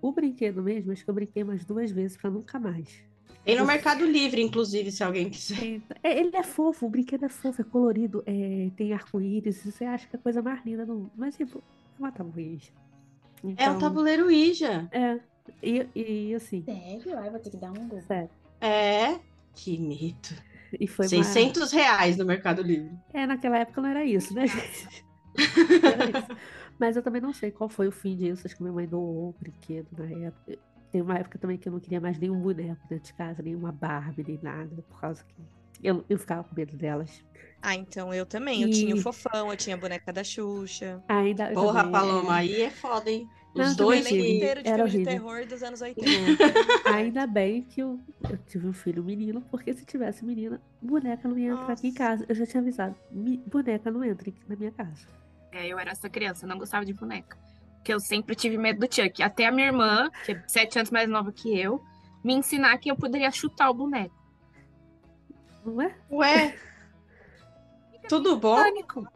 [0.00, 3.02] O brinquedo mesmo, acho que eu brinquei umas duas vezes pra nunca mais.
[3.44, 5.80] Tem no Mercado Livre, inclusive, se alguém quiser.
[6.02, 10.06] É, Ele é fofo, o brinquedo é fofo, é colorido, é, tem arco-íris, você acha
[10.08, 11.10] que é a coisa mais linda do mundo.
[11.16, 11.62] Mas, tipo, é
[12.02, 12.70] uma tabuija.
[13.42, 14.88] É um Então, tabuleiro Ouija.
[14.90, 15.20] É,
[15.62, 17.18] e, e assim, Sério?
[17.18, 18.00] Ai, vou ter que dar um Google.
[18.02, 18.30] sério.
[18.60, 19.18] É.
[19.54, 20.34] Que mito.
[20.80, 22.90] E foi uma- 600 reais no Mercado Livre.
[23.12, 25.04] É, naquela época não era isso, né, gente?
[25.36, 25.36] Não
[25.92, 26.36] era isso.
[26.78, 28.42] Mas eu também não sei qual foi o fim disso.
[28.46, 30.58] Acho que minha mãe doou o brinquedo na época.
[30.94, 33.72] Tem uma época também que eu não queria mais nenhum boneco dentro de casa, nenhuma
[33.72, 35.34] Barbie, nem nada, por causa que
[35.82, 37.20] eu, eu ficava com medo delas.
[37.60, 38.62] Ah, então eu também.
[38.62, 41.02] Eu tinha o E- fofão, eu tinha a boneca da Xuxa.
[41.08, 43.28] Ainda Porra, também, Paloma, aí é foda, hein?
[43.56, 45.14] Não, Os também dois inteiro de Era filme de horrível.
[45.26, 46.44] terror dos anos 80.
[46.44, 46.54] é,
[46.88, 47.98] ainda bem que eu,
[48.30, 51.90] eu tive um filho menino, porque se tivesse menina, boneca não ia entrar aqui em
[51.90, 51.98] Nossa.
[52.04, 52.26] casa.
[52.28, 55.08] Eu já tinha avisado, "Mi- boneca não entra aqui na minha casa.
[55.50, 57.36] É, eu era essa criança, eu não gostava de boneca.
[57.84, 59.22] Porque eu sempre tive medo do Chuck.
[59.22, 61.84] Até a minha irmã, que é sete anos mais nova que eu,
[62.24, 64.14] me ensinar que eu poderia chutar o boneco.
[65.62, 65.94] Não é?
[66.10, 66.58] Ué,
[68.08, 68.56] tudo bom?
[68.56, 69.06] Pânico.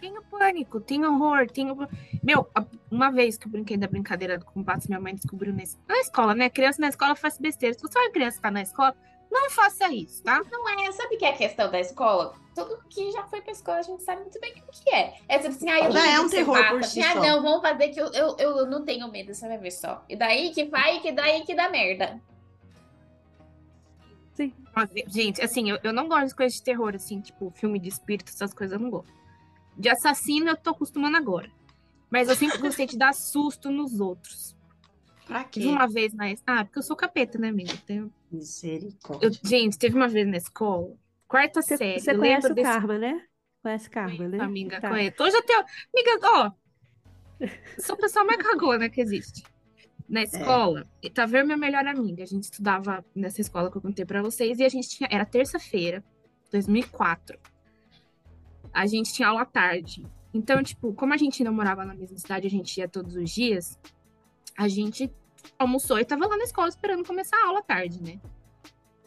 [0.00, 1.76] Tenho pânico, tenho horror, tenho.
[2.20, 2.50] Meu,
[2.90, 6.34] uma vez que eu brinquei da brincadeira do compasso, minha mãe descobriu na, na escola,
[6.34, 6.50] né?
[6.50, 7.74] Criança na escola faz besteira.
[7.74, 8.92] Se você é uma criança que tá na escola,
[9.30, 10.42] não faça isso, tá?
[10.50, 12.34] Não é, sabe o que é a questão da escola?
[12.54, 15.18] Todo que já foi pra escola, a gente sabe muito bem o que é.
[15.28, 17.12] É tipo assim, ah, eu Já não é um terror bata, por assim, si Ah,
[17.12, 17.20] só.
[17.20, 20.04] não, vamos fazer que eu, eu, eu não tenho medo, você vai ver só.
[20.08, 22.20] E daí que vai, que daí que dá merda.
[24.34, 24.52] Sim.
[24.74, 27.88] Mas, gente, assim, eu, eu não gosto de coisas de terror, assim, tipo, filme de
[27.88, 29.12] espírito, essas coisas eu não gosto.
[29.76, 31.50] De assassino eu tô acostumando agora.
[32.10, 34.54] Mas eu sempre gostei de dar susto nos outros.
[35.26, 35.60] Pra quê?
[35.60, 36.24] Teve uma vez na.
[36.46, 37.72] Ah, porque eu sou capeta, né, amiga?
[38.30, 39.26] Misericórdia.
[39.28, 40.94] eu- Gente, teve uma vez na escola,
[41.26, 42.00] quarta Você, série.
[42.00, 43.22] você conhece o desse Karma, né?
[43.62, 44.38] Conhece Karma, né?
[44.40, 44.88] Amiga, Tá.
[44.88, 45.16] conheço.
[45.22, 45.64] Hoje eu tenho.
[45.94, 46.52] Amiga, ó.
[47.78, 49.42] Sou a pessoa mais cagona que existe.
[50.08, 52.22] Na escola, e tá vendo minha melhor amiga.
[52.22, 55.08] A gente estudava nessa escola que eu contei pra vocês, e a gente tinha.
[55.10, 56.04] Era terça-feira,
[56.52, 57.36] 2004.
[58.72, 60.06] A gente tinha aula à tarde.
[60.32, 63.28] Então, tipo, como a gente não morava na mesma cidade, a gente ia todos os
[63.30, 63.76] dias,
[64.56, 65.10] a gente
[65.58, 68.20] almoçou e tava lá na escola esperando começar a aula à tarde, né?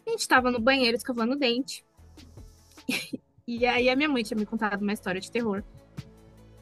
[0.06, 1.86] A gente tava no banheiro escovando o dente.
[3.52, 5.64] E aí a minha mãe tinha me contado uma história de terror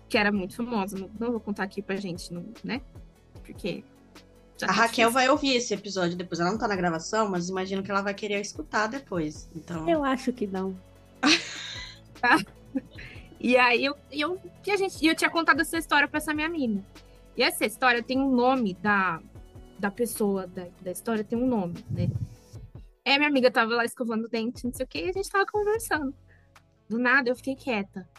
[0.08, 0.98] que era muito famosa.
[0.98, 2.82] Não, não vou contar aqui pra gente, não, né?
[3.46, 3.84] Porque.
[4.58, 5.12] já A tá Raquel difícil.
[5.12, 6.40] vai ouvir esse episódio depois.
[6.40, 9.50] Ela não tá na gravação, mas imagino que ela vai querer escutar depois.
[9.54, 9.88] Então.
[9.90, 10.78] Eu acho que não.
[13.40, 16.48] E aí eu, eu, e a gente, eu tinha contado essa história pra essa minha
[16.48, 16.84] amiga.
[17.38, 19.22] E essa história tem um nome da,
[19.78, 22.10] da pessoa da, da história, tem um nome, né?
[23.06, 25.30] É, minha amiga tava lá escovando o dente, não sei o que, e a gente
[25.30, 26.14] tava conversando.
[26.90, 28.10] Do nada eu fiquei quieta.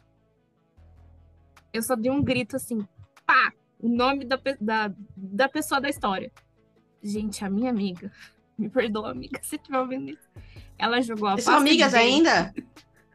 [1.72, 2.78] Eu só dei um grito assim,
[3.26, 3.52] pá!
[3.80, 6.32] O nome da, da, da pessoa da história.
[7.02, 8.10] Gente, a minha amiga,
[8.56, 10.28] me perdoa, amiga, se estiver ouvindo isso.
[10.78, 12.04] Ela jogou a são amigas dente.
[12.04, 12.54] ainda?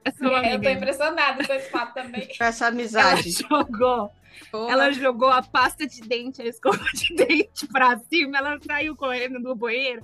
[0.05, 2.27] É É, eu tô impressionada com esse fato também.
[2.37, 3.31] Com essa Ela amizade.
[3.31, 4.11] jogou
[4.51, 4.71] Porra.
[4.71, 9.39] Ela jogou a pasta de dente, a escova de dente pra cima, ela saiu correndo
[9.39, 10.03] do banheiro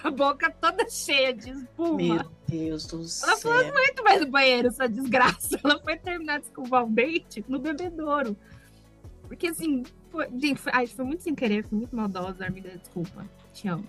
[0.00, 1.96] com a boca toda cheia de espuma.
[1.96, 3.72] Meu Deus do Ela falou, céu.
[3.72, 5.60] muito mais no banheiro, essa desgraça.
[5.62, 8.36] Ela foi terminar de escovar o dente no bebedouro.
[9.28, 13.24] Porque assim, foi, gente, foi, ai, foi muito sem querer, foi muito maldosa, amiga, desculpa.
[13.52, 13.86] Te amo.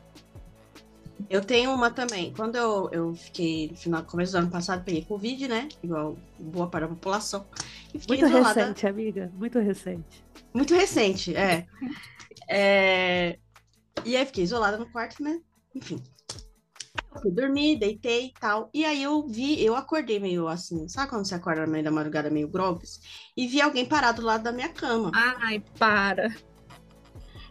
[1.29, 2.33] Eu tenho uma também.
[2.33, 5.67] Quando eu, eu fiquei, no final, começo do ano passado, peguei Covid, né?
[5.83, 7.45] Igual boa para a população.
[7.93, 8.61] E fiquei Muito isolada.
[8.61, 9.31] recente, amiga.
[9.35, 10.25] Muito recente.
[10.53, 11.65] Muito recente, é.
[12.49, 13.39] É,
[14.05, 15.41] E aí fiquei isolada no quarto, né?
[15.75, 16.01] Enfim.
[17.21, 18.69] Fui dormir, deitei e tal.
[18.73, 21.91] E aí eu vi, eu acordei meio assim, sabe quando você acorda no meio da
[21.91, 22.99] madrugada meio grogues?
[23.35, 25.11] E vi alguém parado do lado da minha cama.
[25.13, 26.29] Ai, para.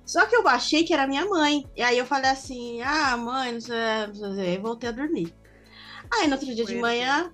[0.07, 1.67] Só que eu achei que era minha mãe.
[1.77, 5.35] E aí eu falei assim, ah, mãe, não sei, não sei, e voltei a dormir.
[6.11, 7.33] Aí no outro dia de manhã,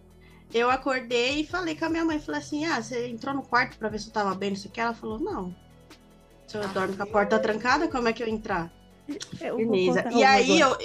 [0.55, 3.77] eu acordei e falei com a minha mãe, falei assim, ah, você entrou no quarto
[3.77, 4.81] pra ver se eu tava bem, não sei o que.
[4.81, 5.55] Ela falou, não.
[6.47, 8.73] Se eu dormo com a porta trancada, como é que eu entrar?
[9.41, 10.03] Eu Firmeza.
[10.05, 10.77] contar E aí eu,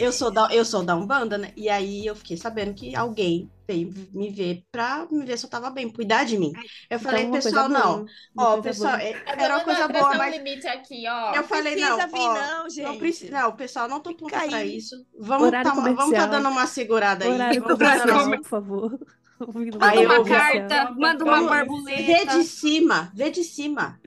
[0.00, 1.52] eu sou da eu sou da Umbanda, né?
[1.56, 5.50] E aí eu fiquei sabendo que alguém veio me ver pra me ver se eu
[5.50, 6.52] tava bem, cuidar de mim.
[6.90, 8.06] Eu falei, Então, uma pessoal, não.
[8.36, 9.02] Ó, pessoal, boa.
[9.02, 11.34] é- era uma coisa boa, mas um limite aqui, ó.
[11.34, 12.84] eu falei, precisa não, vir, ó, não, gente.
[12.84, 14.76] não, precisa, não, pessoal, não tô pronta pra aí.
[14.76, 14.94] isso.
[15.18, 17.30] Vamos Horário tá, vamos tá dando uma segurada aí.
[17.32, 18.98] Horário vamos tá comercial, por favor.
[19.42, 22.02] Manda Aí uma eu- carta, manda uma borboleta.
[22.02, 23.98] Vê de cima, vê de cima.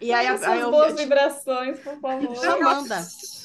[0.00, 2.36] E aí, aí suas eu, boas eu, vibrações, por favor.
[2.36, 3.00] Só manda,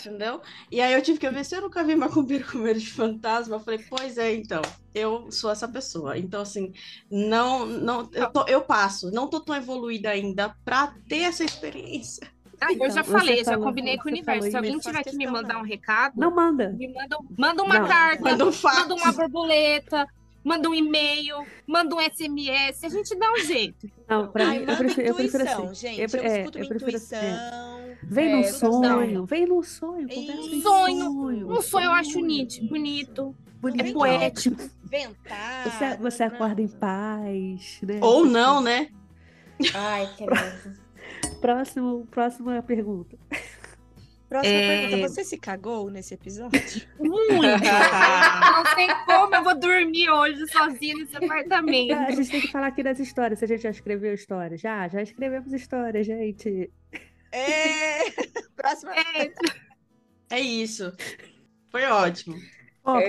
[0.08, 0.42] entendeu?
[0.72, 3.56] E aí eu tive que ver se eu nunca vi macumbeiro com medo de fantasma.
[3.58, 4.62] Eu falei, pois é, então,
[4.96, 6.18] eu sou essa pessoa.
[6.18, 6.74] Então, assim,
[7.12, 12.28] não, não, eu, tô- eu passo, não tô tão evoluída ainda pra ter essa experiência.
[12.60, 14.50] Ah, eu Então, já você falei, já falou- combinei com o universo.
[14.50, 15.62] Se alguém tiver que me mandar não.
[15.62, 16.70] um recado, Não manda.
[16.70, 17.88] me manda, manda uma Não.
[17.88, 20.08] carta, Manda um manda uma borboleta,
[20.44, 23.88] manda um e-mail, manda um SMS, a gente dá um jeito.
[24.10, 25.76] Não, pra Ai, mim, eu manda prefiro, eu prefiro intuição, assim.
[25.76, 26.00] gente.
[26.16, 27.16] Eu, Eu, é, escuto eu minha prefiro assim.
[28.04, 31.02] Vem É, gosto sonho, vem no sonho, em Sonho.
[31.12, 31.52] sonho.
[31.52, 33.86] Um sonho eu acho nítido, bonito, bonito.
[33.86, 34.70] é poético.
[34.84, 35.64] Ventar.
[35.70, 38.00] Você, você acorda em paz, né?
[38.02, 38.90] Ou não, né?
[39.74, 40.26] Ai, que.
[41.42, 43.18] Próximo, próxima pergunta.
[44.30, 44.88] Próxima É.
[44.88, 45.10] pergunta.
[45.10, 46.60] Você se cagou nesse episódio?
[47.00, 47.32] Muito.
[47.34, 52.16] Não sei como eu vou dormir hoje sozinha nesse A apartamento.
[52.16, 54.60] gente tem que falar aqui das histórias, se a gente já escreveu histórias.
[54.62, 56.70] Já, já escrevemos histórias, gente.
[57.32, 58.10] É.
[58.56, 58.94] Próxima.
[58.96, 59.34] É,
[60.30, 60.92] É isso.
[61.70, 62.38] Foi ótimo.
[62.84, 63.00] Foco.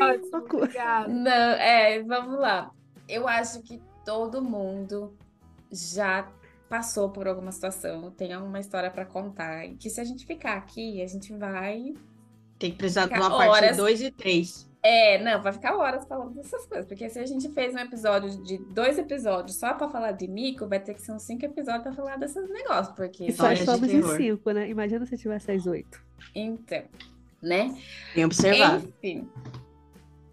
[0.00, 1.08] ótimo, obrigada.
[1.08, 2.70] Não, é, vamos lá.
[3.08, 5.16] Eu acho que todo mundo
[5.70, 6.28] já
[6.68, 9.64] passou por alguma situação, tem alguma história pra contar.
[9.66, 11.94] E que se a gente ficar aqui, a gente vai.
[12.58, 13.76] Tem que precisar de uma parte horas.
[13.76, 14.70] 2 e 3.
[14.88, 16.86] É, não, vai ficar horas falando dessas coisas.
[16.86, 20.68] Porque se a gente fez um episódio de dois episódios só pra falar de mico,
[20.68, 22.94] vai ter que ser uns cinco episódios pra falar desses negócios.
[22.94, 23.24] Porque.
[23.24, 24.68] E só somos em cinco, né?
[24.68, 26.00] Imagina se tivesse as oito.
[26.32, 26.84] Então,
[27.42, 27.76] né?
[28.14, 28.92] Bem observado.
[29.02, 29.28] Enfim,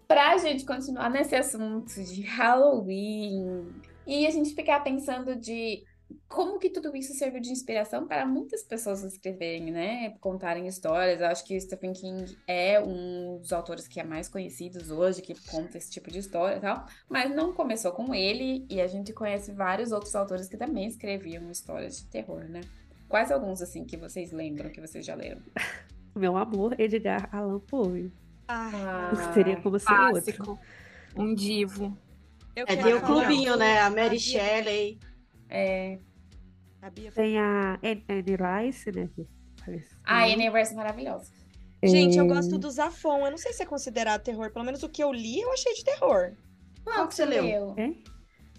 [0.06, 3.66] pra gente continuar nesse assunto de Halloween
[4.06, 5.82] e a gente ficar pensando de
[6.28, 10.10] como que tudo isso serviu de inspiração para muitas pessoas escreverem, né?
[10.20, 11.20] Contarem histórias.
[11.20, 15.34] Eu acho que Stephen King é um dos autores que é mais conhecidos hoje, que
[15.48, 16.86] conta esse tipo de história e tal.
[17.08, 21.50] Mas não começou com ele, e a gente conhece vários outros autores que também escreviam
[21.50, 22.60] histórias de terror, né?
[23.08, 25.42] Quais alguns, assim, que vocês lembram, que vocês já leram?
[26.14, 28.12] Meu amor, Edgar Allan Poe.
[28.46, 30.12] Ah, seria como ser outro.
[30.12, 30.58] Clássico.
[31.16, 31.96] Um divo.
[32.54, 33.80] eu É, tem o clubinho, né?
[33.80, 34.98] A Mary Shelley.
[35.54, 35.98] É...
[36.82, 38.36] a Bia Tem a Anne
[38.66, 39.08] Rice, né?
[40.04, 41.30] Ah, Anne Rice é maravilhosa.
[41.82, 43.24] Gente, eu É, gosto do Zafon.
[43.26, 44.50] Eu não sei se é considerado terror.
[44.50, 46.32] Pelo menos o que eu li, eu achei de terror.
[46.82, 47.74] Qual que você leu?
[47.78, 48.02] Hein?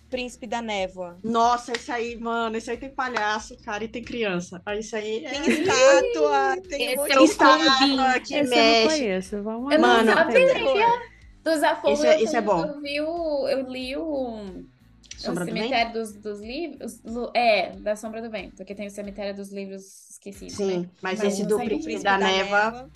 [0.10, 1.18] Príncipe da Névoa.
[1.24, 4.62] Nossa, esse aí, mano, esse aí tem palhaço, cara, e tem criança.
[4.66, 5.30] Aí isso aí é.
[5.42, 8.88] Tem estátua, tem Esse um é Estátua que Esse eu não mexe.
[9.00, 9.44] conheço.
[9.44, 10.54] Vamos Eu não Mano, sabia.
[10.54, 11.02] terror.
[11.44, 12.66] Do Zafon, Isso é- eu, isso é bom.
[12.66, 14.64] eu vi o, eu li o,
[15.26, 17.02] Sombra o do Cemitério dos, dos Livros.
[17.34, 20.66] É, da Sombra do Vento, porque tem o Cemitério dos Livros Esquecidos, né?
[20.66, 21.58] Sim, mas, Mas esse do.
[21.58, 22.90] Príncipe Príncipe da, Neva.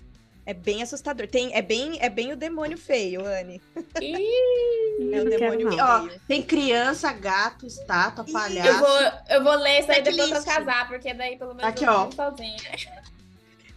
[0.45, 1.27] É bem assustador.
[1.27, 3.61] Tem, é, bem, é bem o demônio feio, Anne.
[4.01, 5.77] Ih, É o demônio não.
[6.05, 6.21] Ó, feio.
[6.27, 8.67] tem criança, gato, estátua, Ih, palhaço.
[8.67, 10.47] eu, vou, eu vou ler isso aí depois Checklist.
[10.47, 12.09] casar, porque daí pelo menos Aqui, eu ó.
[12.09, 12.57] sozinha.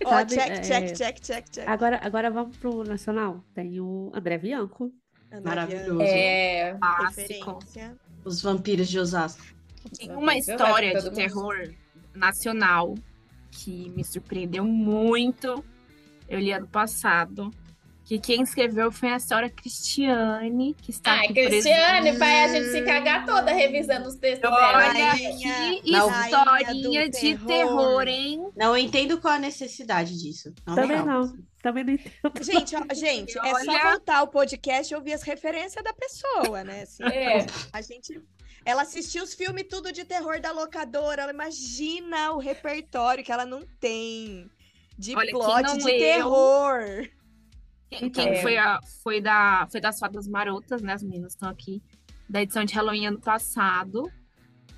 [0.04, 1.68] Ó, Sabe, check, é- check, check, check, check.
[1.68, 3.44] Agora, agora vamos pro Nacional.
[3.54, 4.90] Tem o André Bianco.
[5.30, 6.00] André Maravilhoso.
[6.02, 6.76] É.
[7.06, 7.96] Referência.
[8.24, 9.42] Os vampiros de Osasco.
[9.98, 11.72] Tem uma história de terror
[12.14, 12.94] nacional
[13.50, 15.64] que me surpreendeu muito.
[16.28, 17.50] Eu li ano passado.
[18.04, 22.72] Que quem escreveu foi a senhora Cristiane, que está Ai, aqui Cristiane, vai a gente
[22.72, 24.88] se cagar toda revisando os textos dela.
[24.88, 26.10] Olha que Não.
[26.10, 27.46] historinha de terror.
[27.46, 28.48] terror, hein?
[28.56, 30.52] Não entendo qual a necessidade disso.
[30.66, 31.32] Não Também não.
[31.62, 32.12] Também não entendo.
[32.42, 33.90] Gente, ó, gente, é só Olha.
[33.92, 36.82] voltar o podcast e ouvir as referências da pessoa, né?
[36.82, 37.46] Assim, É.
[37.72, 38.20] a gente.
[38.64, 41.22] Ela assistiu os filmes tudo de terror da locadora.
[41.22, 44.50] Ela imagina o repertório que ela não tem.
[44.98, 47.08] De Olha, plot de leu- terror.
[47.90, 48.42] Quem, quem É.
[48.42, 50.92] foi, a, foi, da, foi das Fadas Marotas, né?
[50.94, 51.82] As meninas estão aqui.
[52.28, 54.10] Da edição de Halloween ano passado.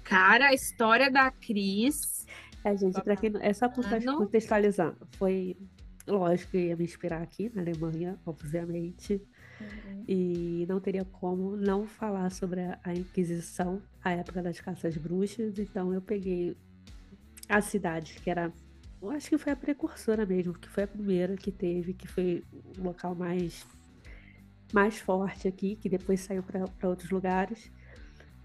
[0.03, 2.27] Cara, a história da Cris.
[2.65, 3.41] É, gente, pra quem não...
[3.41, 4.17] é só conte- não?
[4.19, 5.07] contextualizando.
[5.19, 5.57] Foi,
[6.07, 9.23] lógico, que ia me inspirar aqui na Alemanha, obviamente.
[10.07, 15.59] E não teria como não falar sobre a, Inquisição, a época das caças bruxas.
[15.59, 16.57] Então eu peguei
[17.49, 18.53] a cidade, que era.
[19.01, 22.43] Eu acho que foi a precursora mesmo, que foi a primeira que teve, que foi
[22.79, 23.67] o local mais,
[24.73, 27.71] mais forte aqui, que depois saiu para outros lugares.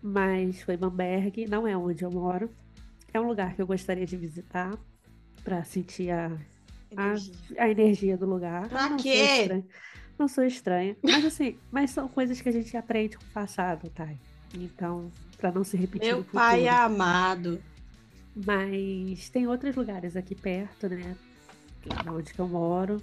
[0.01, 2.49] Mas foi Bamberg, não é onde eu moro.
[3.14, 4.78] É um lugar que eu gostaria de visitar
[5.43, 6.38] para sentir a,
[6.92, 7.34] Energia.
[7.58, 8.68] a energia do lugar.
[8.70, 9.18] Pra não quê?
[9.26, 9.66] Sou estranha.
[10.18, 10.98] Não sou estranha.
[11.04, 14.08] Mas assim, mas são coisas que a gente aprende com o passado, tá?
[14.54, 17.62] Então, para não se repetir Meu pai amado.
[18.46, 21.16] Mas tem outros lugares aqui perto, né?
[21.82, 23.02] que- Onde que eu moro.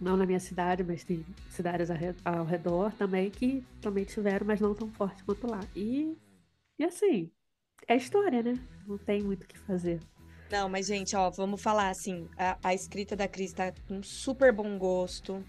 [0.00, 1.88] Não na minha cidade, mas tem cidades
[2.24, 5.60] ao redor também que também tiveram, mas não tão forte quanto lá.
[5.76, 6.16] E,
[6.78, 7.30] e assim,
[7.86, 8.58] é história, né?
[8.86, 10.00] Não tem muito o que fazer.
[10.52, 14.52] Não, mas, gente, ó, vamos falar assim: a, a escrita da Cris tá com super
[14.52, 15.42] bom gosto.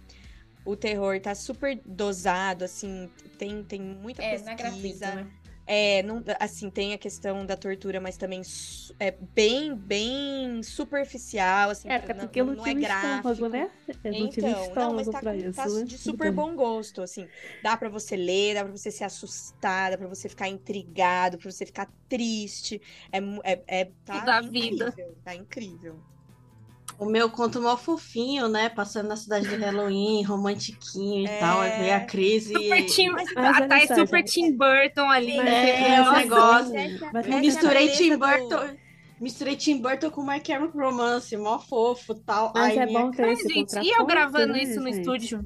[0.66, 5.14] O terror tá super dosado, assim, tem, tem muita É, é pesquisa.
[5.16, 5.28] né?
[5.66, 8.42] É, não, assim, tem a questão da tortura, mas também
[9.00, 13.50] é bem, bem superficial, assim, É, porque não, não tive é estômago, gráfico.
[13.50, 13.72] né?
[14.04, 15.86] Eu não Então, não, mas estômago tá, isso, tá né?
[15.86, 17.28] de super bom gosto, assim.
[17.62, 21.50] Dá pra você ler, dá pra você se assustar, dá pra você ficar intrigado, pra
[21.52, 22.82] você ficar triste.
[23.12, 23.20] É,
[23.54, 24.94] é, é tá Tudo a incrível, vida.
[25.24, 26.04] tá incrível.
[27.00, 28.70] O meu conto mó fofinho, né?
[28.70, 31.40] Passando na cidade de Halloween, romantiquinho e É.
[31.40, 31.60] tal.
[31.62, 32.54] Aí veio a crise.
[32.54, 34.32] Super Tim, Mas- mas a olha Thay só, super gente.
[34.32, 35.38] Tim Burton ali.
[35.38, 36.20] Mas É, o razão,
[36.72, 36.76] negócio.
[36.78, 38.78] é Misturei Tim do- Burton.
[39.20, 42.52] Misturei Tim Burton com My Chemical Romance, mó fofo tal.
[42.54, 44.80] Mas Aí é minha bom ter Mas, esse gente, e eu contraponto, gravando né, isso
[44.80, 45.00] no gente?
[45.00, 45.46] estúdio?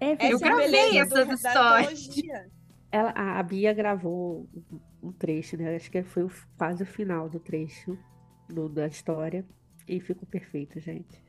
[0.00, 2.08] É, Eu é gravei essas do- histórias.
[2.92, 4.46] Ela, a a Bia gravou
[5.02, 5.74] um- um trecho, né?
[5.74, 7.98] Acho que foi o- quase o final do trecho
[8.48, 9.44] do- da história.
[9.86, 11.22] E ficou perfeito, gente.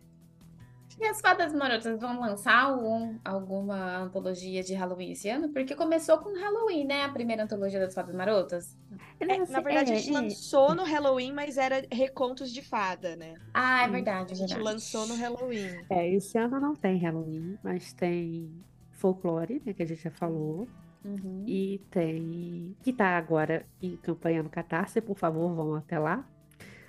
[0.98, 5.50] E as Fadas Marotas vão lançar algum- alguma antologia de Halloween esse ano?
[5.50, 7.04] Porque começou com Halloween, né?
[7.04, 8.78] A primeira antologia das Fadas Marotas.
[9.20, 10.14] É, na verdade, a é, gente é.
[10.14, 13.34] lançou no Halloween, mas era recontos de fada, né?
[13.54, 14.74] Ah, é verdade, A é gente verdade.
[14.74, 15.82] lançou no Halloween.
[15.90, 18.50] É, esse ano não tem Halloween, mas tem
[18.92, 19.74] folclore, né?
[19.74, 20.66] Que a gente já falou.
[21.04, 21.44] Uhum.
[21.46, 22.74] E tem.
[22.82, 26.26] Que tá agora em campanha no Catarse, por favor, vão até lá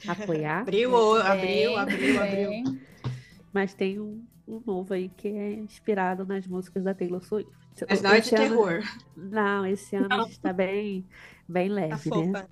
[0.08, 0.60] apoiar.
[0.60, 2.78] Abriu, abriu, abriu, abriu.
[3.52, 7.50] Mas tem um, um novo aí que é inspirado nas músicas da Taylor Swift.
[7.88, 8.82] Mas não é de Esse ano- terror.
[9.16, 10.26] Não, esse ano Não.
[10.26, 11.04] está bem,
[11.48, 11.98] bem Tá leve, né?
[11.98, 12.48] fofa.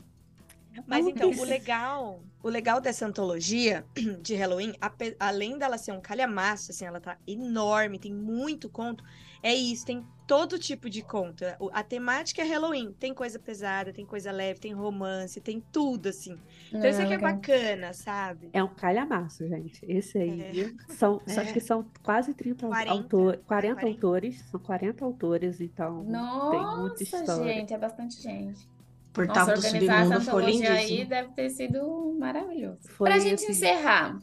[0.89, 3.85] Mas então, o legal, o legal dessa antologia
[4.21, 4.75] de Halloween,
[5.21, 9.05] além dela ser um calhamaço, assim, ela tá enorme, tem muito conto,
[9.41, 11.45] é isso, tem todo tipo de conto.
[11.61, 16.09] O- A temática é Halloween, tem coisa pesada, tem coisa leve, tem romance, tem tudo,
[16.09, 16.39] assim.
[16.69, 18.49] Então isso Ah, aqui é bacana, sabe?
[18.53, 19.81] É um calhamaço, gente.
[19.87, 21.53] Esse aí são, só É.
[21.53, 23.87] que são quase 30 40, autores, 40 40.
[23.97, 27.53] autores, são 40 autores, então tem muita Nossa, história.
[27.55, 28.69] gente, é bastante gente.
[29.13, 31.09] Portal Nossa, do organizar essa Submundo foi antologia aí lindíssimo.
[31.09, 32.79] deve ter sido maravilhoso.
[32.89, 34.19] Foi, Pra gente assim, encerrar,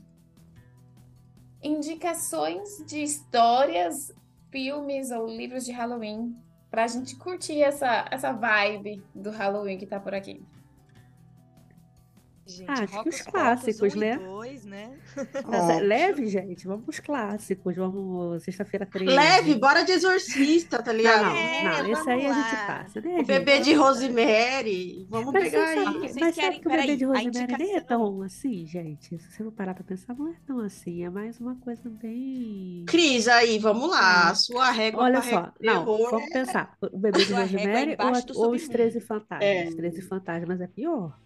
[1.64, 4.12] indicações de histórias,
[4.52, 6.36] filmes ou livros de Halloween
[6.70, 10.43] pra gente curtir essa, essa vibe do Halloween que tá por aqui.
[12.52, 14.18] Gente, Ah, acho que Rocos os clássicos, 1 né?
[14.18, 14.91] 2, né?
[15.47, 16.68] Mas é leve, gente.
[16.68, 17.76] Vamos pros clássicos.
[17.76, 19.06] Vamos sexta-feira 13.
[19.14, 21.24] Leve, bora de exorcista, tá Não, ligado?
[21.26, 21.91] não, É, não.
[21.91, 22.66] Esse aí a vamos gente lá.
[22.68, 23.26] passa, né, O gente?
[23.28, 25.08] bebê de Rosemary.
[25.10, 25.86] Vamos Mas pegar sabe, aí.
[25.93, 29.18] que- mas sabe querem- que o bebê de a Rosemary nem é tão assim, gente.
[29.20, 31.04] Se você for parar pra pensar, não é tão assim.
[31.04, 32.84] É mais uma coisa bem.
[32.88, 34.30] Cris, aí, vamos lá.
[34.30, 36.74] A sua régua Olha só, não, terror vamos pensar.
[36.82, 38.22] O bebê de Rosemary ou, a- ou os
[38.62, 38.70] submundo.
[38.72, 39.41] 13 fantasmas?
[39.47, 39.68] É.
[39.68, 41.18] Os 13 fantasmas é pior.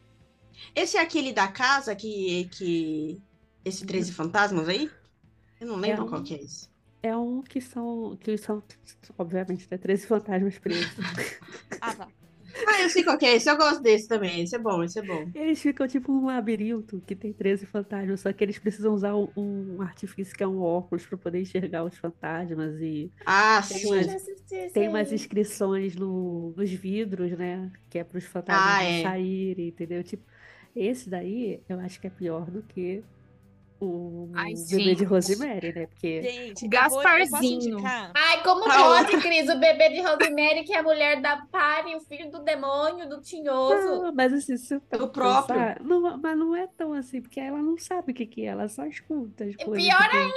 [0.75, 2.45] Esse é aquele da casa que.
[2.51, 3.21] que...
[3.63, 4.89] Esse 13 fantasmas aí?
[5.59, 6.69] Eu não lembro um- qual que é esse.
[7.01, 8.63] É um que são, que são,
[9.17, 9.77] obviamente, né?
[9.77, 10.85] 13 fantasmas presos.
[11.81, 12.07] Ah, tá.
[12.67, 13.49] Ah, eu sei qual que é esse.
[13.49, 14.41] Eu gosto desse também.
[14.41, 15.29] Esse é bom, esse é bom.
[15.35, 19.27] Eles ficam tipo um labirinto que tem 13 fantasmas, só que eles precisam usar um,
[19.35, 23.99] um artifício que é um óculos para poder enxergar os fantasmas e Ah, Tem sim.
[23.99, 27.71] assisti esse tem umas inscrições no, nos vidros, né?
[27.89, 29.03] Que é para os fantasmas Ah, é.
[29.03, 30.01] saírem, entendeu?
[30.03, 30.23] Tipo,
[30.76, 33.03] esse daí eu acho que é pior do que
[33.80, 35.03] o Ai, bebê de gente.
[35.03, 35.86] Rosemary, né?
[35.88, 37.78] Porque Gente, eu vou- eu posso Gasparzinho.
[38.13, 39.49] Ai, como Ah, pode, Cris?
[39.49, 43.19] O bebê de Rosemary, que é a mulher da Pari, o filho do demônio, do
[43.21, 44.01] tinhoso.
[44.03, 45.55] Não, mas assim, se eu Do próprio.
[45.55, 48.45] pensar, não, mas não é tão assim, porque ela não sabe o que que é,
[48.45, 49.84] ela só escuta as E coisas.
[49.86, 50.32] pior que tem.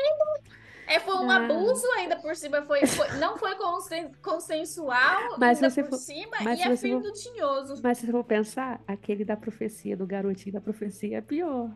[0.88, 1.36] É, foi um Ah.
[1.36, 6.36] abuso ainda por cima, foi, foi- não foi consen- consensual Mas ainda por for- cima,
[6.42, 7.80] mas e é filho for- do tinhoso.
[7.82, 11.70] Mas se você for pensar, aquele da profecia, do garotinho da profecia, é pior.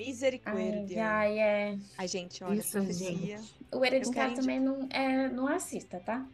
[0.00, 1.04] Ai, Misericórdia.
[1.06, 1.78] ai, é.
[1.96, 3.40] Ai, gente, olha, Isso, profecia.
[3.72, 6.24] O hereditário também não, é, não assista, tá?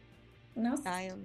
[0.55, 0.89] Não assista.
[0.91, 1.17] Ai, eu...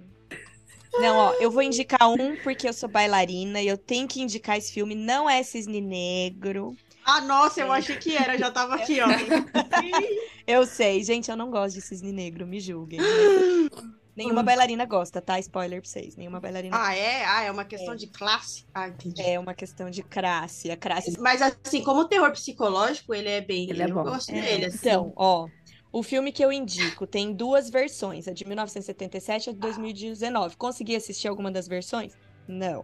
[0.99, 4.57] Não, ó, eu vou indicar um porque eu sou bailarina e eu tenho que indicar
[4.57, 4.93] esse filme.
[4.95, 6.75] Não é Cisne Negro.
[7.05, 8.37] Ah, nossa, eu achei que era.
[8.37, 9.07] Já tava aqui, ó.
[10.51, 12.99] Eu sei, gente, eu não gosto de Cisne Negro, me julguem.
[14.13, 15.39] Nenhuma bailarina gosta, tá?
[15.39, 16.17] Spoiler pra vocês.
[16.17, 17.23] Nenhuma bailarina Ah, é?
[17.23, 18.65] Ah, é uma questão de classe?
[18.73, 19.21] Ah, entendi.
[19.21, 20.69] É uma questão de classe.
[20.69, 21.17] A classe.
[21.21, 23.69] Mas assim, como terror psicológico, ele é bem.
[23.69, 24.03] Ele é eu bom.
[24.03, 24.77] gosto É, dele, assim.
[24.79, 25.47] Então, ó,
[25.93, 30.57] o filme que eu indico tem duas versões, a de 1977 e a de 2019.
[30.57, 32.11] Consegui assistir alguma das versões?
[32.45, 32.83] Não.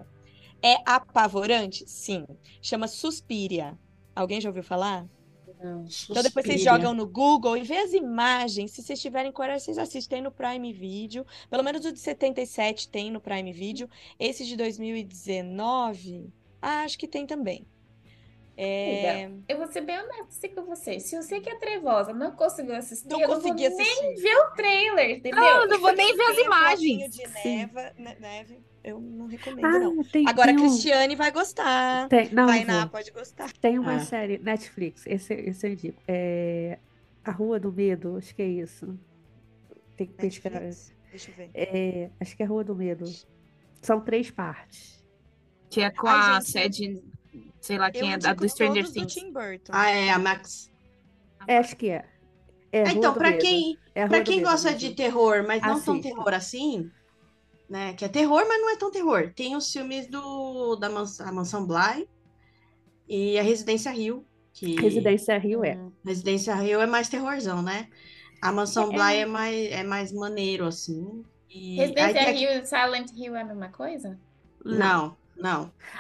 [0.64, 1.84] É apavorante?
[1.86, 2.26] Sim.
[2.62, 3.78] Chama Suspiria.
[4.16, 5.06] Alguém já ouviu falar?
[5.60, 8.72] Então depois vocês jogam no Google e vê as imagens.
[8.72, 11.26] Se vocês tiverem coragem, vocês assistem no Prime Video.
[11.50, 13.90] Pelo menos o de 77 tem no Prime Video.
[14.20, 16.32] Esse de 2019,
[16.62, 17.66] ah, acho que tem também.
[18.60, 19.30] É...
[19.48, 21.00] Eu vou ser bem honesta assim com você.
[21.00, 24.16] Se você que é trevosa não conseguiu assistir, Não eu não vou consegui nem assistir.
[24.22, 25.40] ver o trailer, entendeu?
[25.40, 27.16] Não, não vou nem ver as Tem um imagens.
[27.16, 28.60] de neva, ne- neve,
[28.90, 30.04] eu não recomendo, Ah, não.
[30.04, 32.08] tem, Agora, tem a um- Cristiane vai gostar.
[32.08, 33.52] Tem, não, Tainá pode gostar.
[33.54, 34.00] Tem uma Ah.
[34.00, 36.02] série Netflix, esse, esse eu indico.
[36.08, 36.80] É
[37.24, 38.98] A Rua do Medo, acho que é isso.
[39.98, 40.60] Tem que pesquisar.
[41.10, 41.50] Deixa eu ver.
[41.54, 43.04] É, acho que é Rua do Medo.
[43.82, 45.04] São três partes.
[45.70, 47.04] Que é com Ai, a gente, sede,
[47.60, 49.14] sei lá quem eu é, da, do Stranger do Things.
[49.14, 49.72] Tim Burton.
[49.74, 50.72] Ah, é, a Max.
[51.48, 52.06] É, acho que é.
[52.72, 53.38] É Ah, então, Medo.
[53.40, 54.88] quem, É a do quem Medo gosta mesmo.
[54.90, 56.10] de terror, mas não tão Assista.
[56.10, 56.92] terror assim,
[57.70, 57.94] né?
[57.94, 59.32] Que é terror, mas não é tão terror.
[59.36, 62.08] Tem os filmes do da Mans a Mansão Bly
[63.08, 65.76] e a Residência Rio, que Residência Rio é.
[65.76, 65.92] Hum.
[66.06, 67.88] Residência Rio é mais terrorzão, né?
[68.42, 68.96] A Mansão É.
[68.96, 71.24] Bly é mais é mais maneiro assim.
[71.50, 74.20] E Residência Hill e Silent Hill é a mesma coisa?
[74.64, 75.18] Não, não.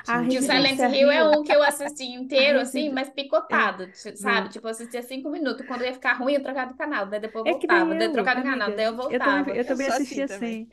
[0.07, 3.88] A Que o Silent Hill é um que eu assisti inteiro, A assim, mas picotado,
[3.88, 4.41] t- sabe?
[4.45, 4.49] Não.
[4.49, 5.65] Tipo, eu assistia cinco minutos.
[5.65, 7.05] Quando ia ficar ruim, eu trocava de canal.
[7.07, 7.85] Daí depois eu É voltava.
[7.95, 8.69] Daí eu eu, trocava de canal.
[8.75, 9.43] Daí eu Eu voltava.
[9.43, 10.65] também, eu também assisti assim assim.
[10.65, 10.69] também.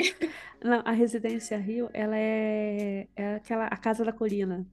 [0.62, 4.66] Não, a Residência Rio, ela é, é aquela A Casa da Colina.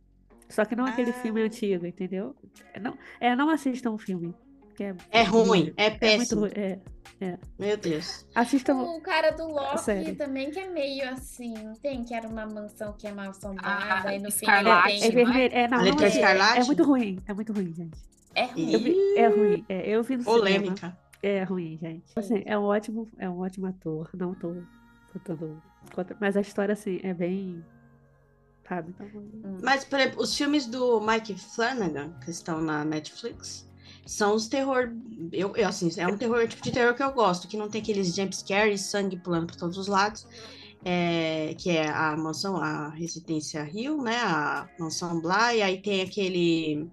[0.50, 1.46] Só que não aquele filme Ah.
[1.46, 2.36] antigo, entendeu?
[2.74, 4.34] É, Não, é, não assistam o filme.
[4.82, 6.42] Que é, É ruim, é É muito péssimo.
[6.42, 6.52] ruim.
[6.56, 6.80] É.
[7.60, 8.26] Meu Deus.
[8.34, 8.82] Assistam.
[8.82, 10.16] O cara do Loki Sério.
[10.16, 12.04] também, que é meio assim, não tem?
[12.04, 15.00] Que era uma mansão que é mal assombrada, Ah, e no fim Escarlate, ele É
[15.00, 15.10] tem...
[15.12, 15.26] é?
[15.26, 15.54] vermelho.
[15.56, 17.20] É, não, A não letra é, é muito ruim.
[17.28, 18.00] É muito ruim, gente.
[18.34, 18.78] É ruim.
[18.78, 19.66] Vi- é ruim.
[19.70, 20.40] É, eu vi no cinema.
[20.40, 20.98] Polêmica.
[21.22, 22.06] É ruim, gente.
[22.16, 24.10] Assim, é um ótimo, é um ótimo ator.
[24.16, 24.56] Não tô
[25.94, 27.64] contra, mas a história assim é bem
[28.68, 28.96] sabe?
[29.00, 33.70] Então, Mas, por exemplo, os filmes do Mike Flanagan, que estão na Netflix,
[34.06, 34.91] são os terror.
[35.32, 37.82] Eu, eu, assim, é um terror, tipo de terror que eu gosto, que não tem
[37.82, 40.28] aqueles jumpscare e sangue pulando por todos os lados.
[40.84, 44.18] é, que é a mansão, a Residência Hill, né?
[44.18, 46.88] A mansão Bly, e aí tem aquele.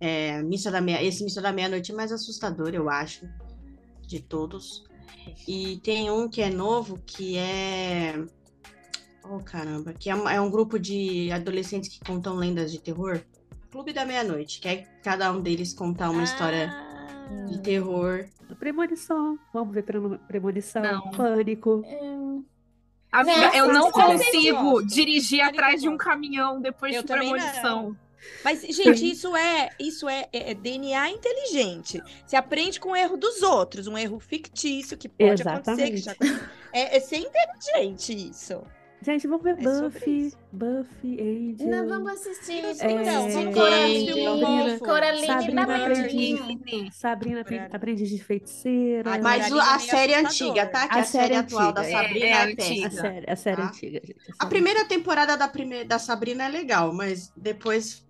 [0.00, 3.28] é, Missa da Meia, esse Missa da Meia-Noite é mais assustador, eu acho,
[4.06, 4.84] de todos.
[5.46, 8.14] E tem um que é novo, que é.
[9.24, 13.20] Oh, caramba, que é, é um grupo de adolescentes que contam lendas de terror.
[13.70, 18.24] Clube da Meia-Noite, que é cada um deles contar uma história Ah, de terror.
[18.58, 19.38] Premonição.
[19.52, 20.82] Vamos ver premo- premonição.
[20.82, 21.10] Não.
[21.12, 21.84] Pânico.
[23.12, 27.08] Amiga, Nossa, eu não eu também consigo dirigir atrás de um caminhão depois Eu de
[27.08, 27.96] premonição.
[28.44, 32.02] Mas, gente, isso é isso é, é- é DNA inteligente.
[32.26, 35.90] Você aprende com o erro dos outros, um erro fictício que pode acontecer.
[35.90, 36.14] Que já...
[36.72, 38.62] é, é ser inteligente isso.
[39.02, 40.32] Gente, vamos ver É Buffy.
[40.52, 41.68] Buffy, Angel.
[41.68, 42.62] Não, vamos assistir.
[42.64, 44.78] Então, É, vamos Coraline.
[44.78, 46.94] Coraline Aprendiz.
[46.94, 47.44] Sabrina.
[47.72, 49.18] Aprendiz de Feiticeira.
[49.22, 50.86] Mas é a meio série antiga, tá?
[50.86, 52.86] Que A a, série série atual da é, Sabrina é é, antiga.
[52.86, 53.68] a série, a série Tá.
[53.68, 54.16] antiga, gente.
[54.38, 55.84] A primeira temporada da, prime...
[55.84, 58.06] da Sabrina é legal, mas depois.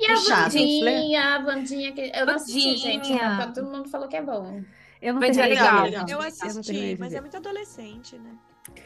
[0.00, 0.42] E a Puxado.
[0.52, 2.92] Vandinha, a Vandinha, que eu não assisti, Vandinha.
[2.92, 3.12] gente.
[3.12, 4.60] mas Todo mundo falou que é bom.
[5.00, 5.84] Eu não Mas é legal.
[5.84, 6.04] legal.
[6.08, 8.32] Eu assisti, mas é muito adolescente, né?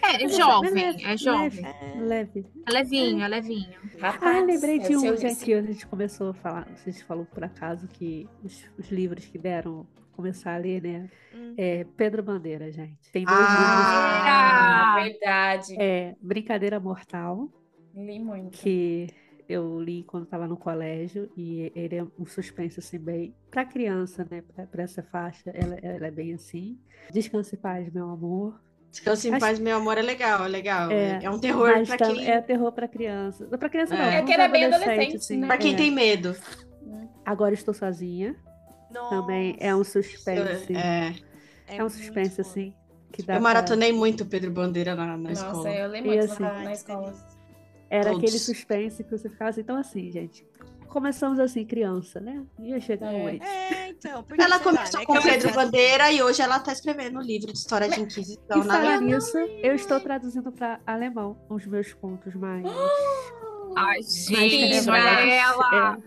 [0.02, 1.64] É, é Mas jovem, leve, é jovem.
[2.00, 2.46] Leve.
[2.66, 3.72] É levinho, é levinho.
[4.00, 7.04] Rapaz, Ah, lembrei de é um, já que a gente começou a falar, a gente
[7.04, 11.08] falou por acaso que os, os livros que deram começar a ler, né?
[11.34, 11.54] Hum.
[11.56, 13.10] É Pedro Bandeira, gente.
[13.12, 14.94] Tem dois Ah!
[14.96, 15.68] Ah, verdade.
[15.70, 15.86] livros.
[15.86, 17.48] É Brincadeira Mortal,
[17.94, 18.58] Li muito.
[18.58, 19.06] que
[19.48, 24.26] eu li quando estava no colégio e ele é um suspense assim bem para criança,
[24.30, 24.42] né?
[24.70, 26.78] Para essa faixa, ela, ela é bem assim.
[27.12, 28.60] Descanse em paz, meu amor.
[28.92, 30.90] Descanse em Acho- paz, meu amor, é legal, é legal.
[30.90, 33.46] É, É, um terror pra tam- quem, é terror para criança.
[33.46, 34.18] Para criança não, É.
[34.18, 35.38] É que era bem adolescente, assim.
[35.38, 35.46] né?
[35.46, 35.76] pra quem É.
[35.76, 36.36] tem medo.
[37.24, 38.36] Agora estou sozinha.
[39.08, 40.74] Também é um suspense.
[40.76, 41.14] É,
[41.66, 42.74] É um suspense, assim,
[43.10, 45.70] que dá eu pra- maratonei muito Pedro Bandeira na, na Nossa, escola.
[45.70, 47.14] eu li E assim- na, na escola.
[47.88, 48.18] Era todos.
[48.18, 49.60] aquele suspense que você ficava assim.
[49.62, 50.46] Então, assim, gente,
[50.92, 52.44] começamos assim, criança, né?
[52.60, 53.22] Ia chegar É.
[53.22, 53.44] noite.
[53.44, 54.22] É, então.
[54.22, 56.72] porque, Ela sei lá, começou né, com que Pedro ela- Bandeira e hoje ela tá
[56.72, 60.80] escrevendo um livro de história de Inquisição E na falar nisso, eu estou traduzindo para
[60.86, 62.64] alemão os meus contos mais.
[63.74, 64.86] Ai, mais gente, tenebrosos.
[64.88, 65.98] ela.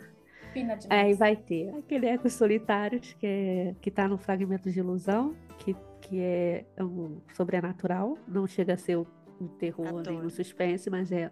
[0.90, 5.36] É, aí vai ter aquele Ecos Solitários, que, é, que tá no Fragmento de Ilusão,
[5.58, 8.18] que, que é um sobrenatural.
[8.28, 9.06] Não chega a ser o,
[9.42, 10.26] um terror nem Adoro.
[10.28, 11.30] um suspense, mas é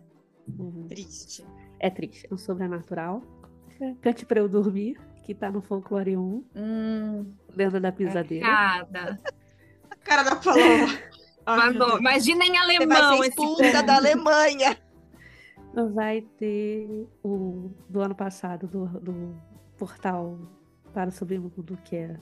[0.59, 1.45] um, Triste.
[1.79, 3.21] é triste, é um sobrenatural.
[4.01, 8.45] Cante pra eu dormir, que tá no Folclore 1, Hum, Lenda da Pisadeira.
[8.45, 9.19] Cada.
[9.89, 10.87] A cara da Paloma.
[11.45, 11.99] Mandou.
[11.99, 14.77] Imagina em alemão esse expulsa da Alemanha.
[15.93, 19.35] Vai ter o do ano passado, do, do
[19.77, 20.39] portal
[20.93, 22.15] para o submundo, que é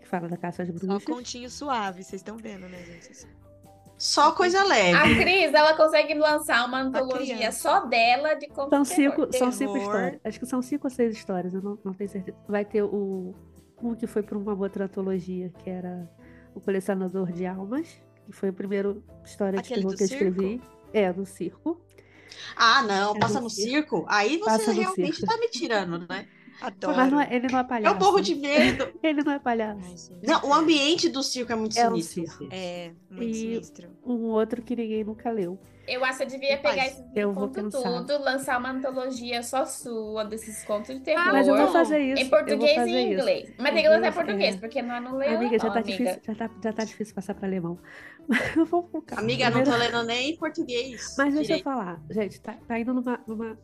[0.00, 1.04] que fala da caça às Só um bruxas.
[1.04, 3.26] continho suave, vocês estão vendo, né, gente?
[3.98, 4.96] Só coisa leve.
[4.96, 9.76] A Cris, ela consegue lançar uma antologia só dela de contos São cinco, são cinco
[9.78, 10.20] histórias.
[10.22, 12.36] Acho que são cinco ou seis histórias, eu não, não tenho certeza.
[12.48, 13.34] Vai ter o
[13.82, 16.08] um que foi para uma outra antologia, que era
[16.54, 17.88] O Colecionador de Almas,
[18.26, 20.62] que foi a primeira história de terror que eu escrevi.
[20.92, 21.80] É, do circo.
[22.54, 23.96] Ah, não, É passa no circo.
[23.98, 24.06] circo?
[24.08, 25.32] Aí você Passa realmente circo.
[25.32, 26.26] tá me tirando, né?
[26.60, 26.96] Adoro.
[26.96, 27.94] Mas não é- ele não é palhaço.
[27.94, 28.88] Eu morro de medo.
[29.02, 30.12] Ele não é palhaço.
[30.14, 30.20] Ai.
[30.26, 32.38] Não, o ambiente do circo é muito É um sinistro.
[32.38, 32.48] circo.
[32.50, 33.88] É, muito E- sinistro.
[34.04, 35.58] Um outro que ninguém nunca leu.
[35.86, 37.80] Eu acho que você devia pegar esses eu vou pensar.
[37.80, 41.22] tudo, lançar uma antologia só sua desses contos de terror.
[41.28, 42.20] Ah, Mas eu vou fazer isso.
[42.20, 43.20] Em eu vou português fazer e em isso.
[43.20, 43.52] inglês.
[43.56, 44.58] Mas tem que Eu lançar em português, é.
[44.58, 45.96] porque não, não leu Amiga, já não, tá, amiga.
[45.96, 47.78] Difícil, já, tá, já tá difícil passar para alemão.
[48.26, 49.20] Mas eu vou focar.
[49.20, 51.14] Amiga, não tô lendo nem em português.
[51.16, 51.62] Mas deixa eu direito.
[51.64, 53.56] falar, gente, tá, tá indo numa, numa,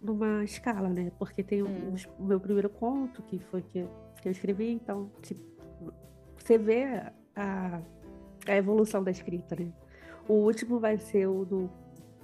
[0.00, 1.10] numa escala, né?
[1.18, 1.94] Porque tem o- Hum.
[2.18, 3.84] o meu primeiro conto, que foi que,
[4.22, 5.40] que eu escrevi, então, tipo,
[6.36, 6.84] você vê
[7.36, 7.80] a,
[8.46, 9.72] a evolução da escrita, né?
[10.28, 11.70] O último vai ser o do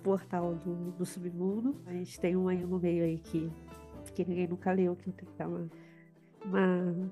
[0.03, 3.51] portal do, do submundo, mas tem um aí no meio aí que,
[4.15, 5.69] que ninguém nunca leu, que eu tenho que dar uma,
[6.45, 7.11] uma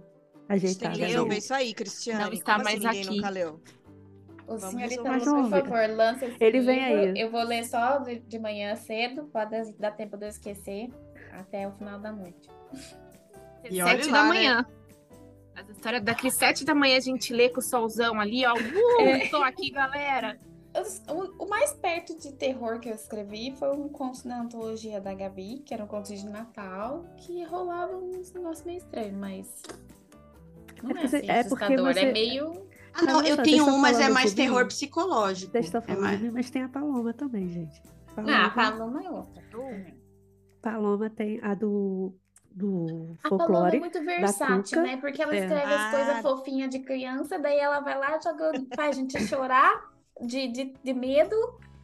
[0.48, 0.94] A gente ajeitada.
[0.96, 1.22] tem que leu.
[1.24, 1.38] nele.
[1.38, 2.24] isso aí, Cristiane.
[2.24, 3.16] Não está Como assim mais ninguém aqui.
[3.16, 3.60] nunca leu?
[4.61, 7.12] Vamos senhorita Luz, por favor, lança esse Ele vem livro.
[7.12, 7.20] aí.
[7.20, 10.88] Eu vou ler só de, de manhã cedo, pode dar tempo de eu esquecer
[11.32, 12.48] até o final da noite.
[13.64, 14.28] E Sete lá, da né?
[14.28, 14.66] manhã.
[15.55, 18.55] As histórias daqui sete da manhã a gente lê com o solzão ali, ó.
[18.55, 20.39] Uh, tô aqui, galera.
[21.10, 25.12] O, o mais perto de terror que eu escrevi foi um conto na antologia da
[25.12, 29.62] Gabi, que era um conto de Natal, que rolava uns negócios meio estranhos, mas.
[30.82, 32.66] Não É é, assim, é porque assustador, você- é meio.
[32.94, 34.36] Ah, não, eu só, tenho um, mas é mais mim?
[34.36, 35.52] terror psicológico.
[35.52, 37.82] Vocês estão É falando mais- mim, mas tem a Paloma também, gente.
[38.16, 39.43] Ah, a Paloma, Paloma é outra.
[40.60, 42.14] Paloma tem a do,
[42.51, 43.81] do A Paloma é folclore.
[43.81, 44.97] muito versátil, né?
[44.98, 45.39] Porque ela É.
[45.40, 45.90] escreve as Ah.
[45.90, 49.90] coisas fofinhas de criança, daí ela vai lá jogando, faz a gente chorar
[50.20, 51.35] de, de, de medo,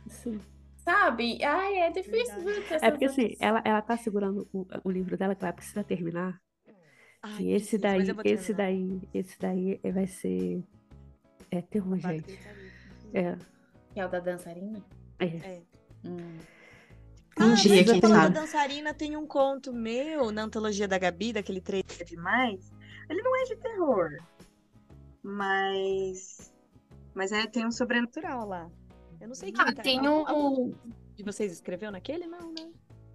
[0.09, 0.39] Sim.
[0.77, 1.43] sabe?
[1.43, 2.35] Ai, é difícil,
[2.81, 6.39] É porque assim, ela, ela tá segurando o, o livro dela que ela precisa terminar.
[7.21, 10.63] Ai, E esse mas daí, eu esse daí, esse daí vai ser.
[11.51, 12.27] É terror, Vale gente.
[12.27, 12.73] gritaria.
[13.15, 13.37] É,
[13.95, 14.85] Que é o da dançarina?
[15.19, 15.27] é.
[15.27, 15.63] É.
[16.05, 16.39] Hum.
[17.41, 18.35] Um Ah, dia, quem você falou da sabe.
[18.35, 22.71] dançarina tem um conto meu na antologia da Gabi, daquele trailer demais.
[23.09, 24.11] Ele não é de terror,
[25.23, 26.53] mas
[27.15, 28.71] mas é tem um sobrenatural lá.
[29.21, 29.83] Eu não sei quem Ah, tá.
[29.83, 30.75] tem algum um.
[31.17, 32.27] de vocês escreveu naquele?
[32.27, 32.71] Não, né?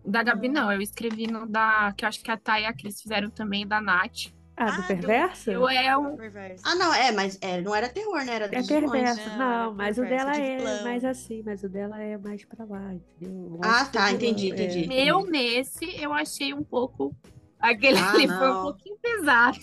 [0.05, 0.71] Da Gabi, não.
[0.71, 1.93] Eu escrevi no da.
[1.93, 4.33] Que eu acho que a Thay e a Cris fizeram também, da Nath.
[4.55, 5.49] Ah, Ah, do do- perverso?
[5.51, 6.15] Eu é um.
[6.63, 8.35] Ah, não, é, mas é, não era terror, né?
[8.35, 9.29] Era É perverso.
[9.29, 12.45] Não, Não, era mas o dela de é mais assim, mas o dela é mais
[12.45, 13.59] pra lá, entendeu?
[13.63, 14.53] Ah, tá, entendi, é.
[14.53, 14.87] entendi.
[14.87, 17.15] Meu nesse, eu achei um pouco.
[17.59, 18.61] Aquele Ah, ali foi um não.
[18.63, 19.57] pouquinho pesado.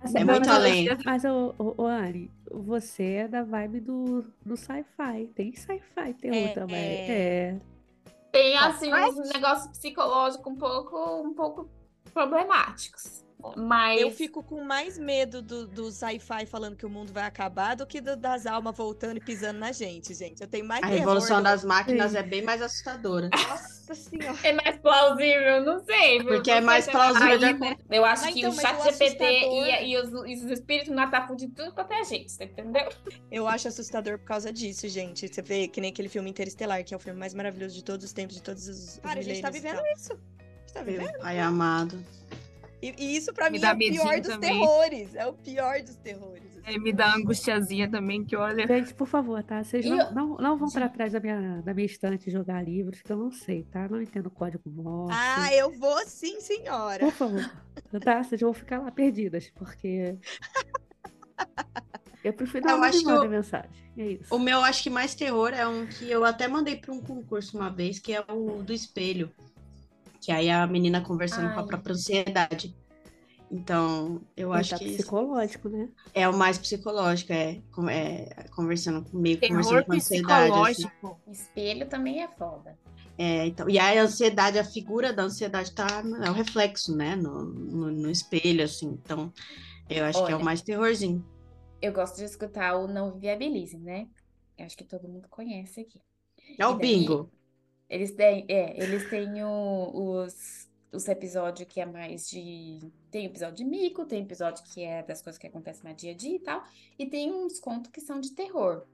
[0.00, 0.88] Assim, É mas muito eu- além.
[1.04, 5.26] Mas, ô, ô, ô, Anne, você é da vibe do, do sci-fi.
[5.34, 6.76] Tem sci-fi terror É, também.
[6.76, 7.10] é.
[7.10, 7.60] É.
[8.32, 11.70] Tem, Tá, assim, mas- uns negócios psicológicos um pouco, um pouco
[12.12, 13.23] problemáticos.
[13.56, 17.74] Mas Eu fico com mais medo do, do sci-fi falando que o mundo vai acabar
[17.76, 20.40] do que do- das almas voltando e pisando na gente, gente.
[20.40, 22.16] Eu tenho mais A revolução do- das máquinas Sim.
[22.18, 23.28] é bem mais assustadora.
[23.32, 24.38] Nossa senhora.
[24.42, 26.18] é mais plausível, não sei.
[26.20, 26.28] viu?
[26.28, 28.50] Porque é Não sei mais se plausível Aí, de né, Eu acho Mas que então,
[28.50, 32.04] o chat GPT assustador- e, e os, e os espíritos atacam de tudo quanto é
[32.04, 32.88] gente, você entendeu?
[33.30, 35.28] Eu acho assustador por causa disso, gente.
[35.28, 38.04] Você vê que nem aquele filme Interestelar, que é o filme mais maravilhoso de todos
[38.06, 38.98] os tempos, de todos os.
[38.98, 40.12] Cara, a gente tá vivendo isso.
[40.12, 41.18] A gente tá vivendo.
[41.18, 42.02] pai amado.
[42.84, 44.60] E, e isso pra Me mim dá é o pior dos também.
[44.60, 45.14] terrores.
[45.14, 46.42] É o pior dos terrores.
[46.58, 46.74] assim.
[46.74, 48.66] É, me dá uma angustiazinha também, que olha.
[48.66, 49.62] Gente, por favor, tá?
[49.64, 53.00] Vocês não, eu- não, não vão pra trás da minha, da minha estante jogar livros,
[53.00, 53.88] que eu não sei, tá?
[53.88, 55.16] Não entendo código morse.
[55.18, 56.98] Ah, eu vou sim, senhora.
[57.00, 57.50] Por favor,
[58.02, 58.22] tá?
[58.22, 60.16] Vocês vão ficar lá perdidas, porque.
[62.22, 63.70] Eu prefiro não, eu- mensagem.
[63.96, 64.34] É isso.
[64.34, 67.56] O meu, acho que mais terror é um que eu até mandei para um concurso
[67.56, 69.30] uma vez, que é o do espelho.
[70.24, 71.66] Que aí a menina conversando com a Ai.
[71.66, 72.74] própria ansiedade.
[73.50, 75.88] Então, eu Ele acho tá que psicológico, né?
[76.14, 77.60] é o mais psicológico, é,
[77.90, 80.52] é conversando comigo, Terror conversando com a ansiedade.
[80.52, 80.88] assim.
[80.88, 81.20] psicológico.
[81.30, 82.76] Espelho também é foda.
[83.16, 85.86] É, então, e a ansiedade, a figura da ansiedade tá,
[86.24, 88.98] é o reflexo, né, no, no, no espelho, assim.
[89.04, 89.32] Então,
[89.88, 90.44] eu acho que é o Olha.
[90.44, 91.24] mais terrorzinho.
[91.80, 94.08] Eu gosto de escutar o Não Viabilize, né?
[94.58, 96.00] Eu acho que todo mundo conhece aqui.
[96.58, 97.30] É o daí- bingo.
[97.88, 99.90] Eles têm, é, eles têm o-
[100.24, 102.80] os, os episódios que é mais de.
[103.10, 106.14] Tem episódio de mico, tem episódio que é das coisas que acontecem no dia a
[106.16, 106.64] dia e tal.
[106.98, 108.84] E tem uns contos que são de terror.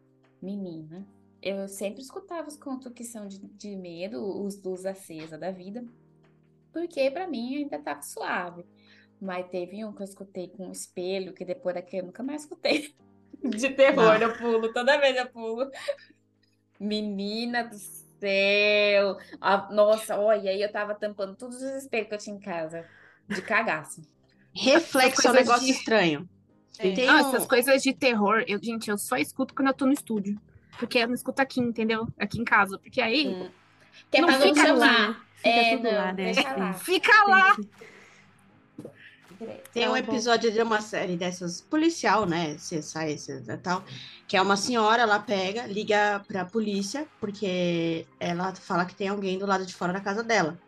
[0.43, 1.07] Menina,
[1.43, 5.85] eu sempre escutava os contos que são de, de medo, os luz acesa da vida.
[6.73, 8.65] Porque pra mim ainda tava suave.
[9.21, 12.43] Mas teve um que eu escutei com um espelho, que depois daqui eu nunca mais
[12.43, 12.95] escutei.
[13.43, 15.71] De terror, eu pulo, toda vez eu pulo.
[16.79, 17.77] Menina do
[18.21, 19.17] céu!
[19.41, 22.85] Ah, nossa, olha, aí eu tava tampando todos os espelhos que eu tinha em casa.
[23.29, 24.03] De cagaço.
[24.55, 26.29] Reflexo é um negócio de- estranho.
[26.79, 26.91] É.
[26.93, 29.87] Tem Ah, um- essas coisas de terror, eu, gente, eu só escuto quando eu tô
[29.87, 30.41] no estúdio.
[30.79, 32.09] Porque eu não escuto aqui, entendeu?
[32.19, 32.79] Aqui em casa.
[32.79, 33.51] Porque aí Hum.
[34.11, 35.21] Que é Não pra não fica lá.
[35.37, 36.33] Fica É, tudo não, lá, né?
[36.57, 36.73] lá.
[36.75, 37.57] fica lá.
[39.73, 42.55] Tem um Tá episódio de uma série dessas policial, né?
[42.57, 43.17] CSI,
[43.49, 43.83] e tal,
[44.29, 49.39] que é uma senhora, ela pega, liga pra polícia, porque ela fala que tem alguém
[49.39, 50.59] do lado de fora da casa dela.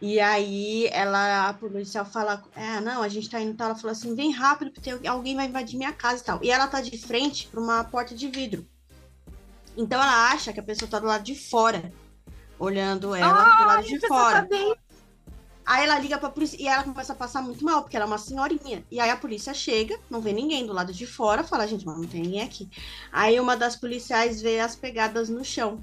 [0.00, 3.64] E aí ela, a policial fala, é, não, a gente tá indo, tá?
[3.64, 6.38] ela falou assim, vem rápido, porque alguém vai invadir minha casa e tal.
[6.42, 8.64] E ela tá de frente pra uma porta de vidro.
[9.76, 11.92] Então ela acha que a pessoa tá do lado de fora,
[12.58, 14.48] olhando ela do lado de fora.
[15.68, 18.08] Aí ela liga pra polícia e ela começa a passar muito mal, porque ela é
[18.08, 18.82] uma senhorinha.
[18.90, 21.98] E aí a polícia chega, não vê ninguém do lado de fora, fala, gente, mas
[21.98, 22.70] não tem ninguém aqui.
[23.12, 25.78] Aí uma das policiais vê as pegadas no chão.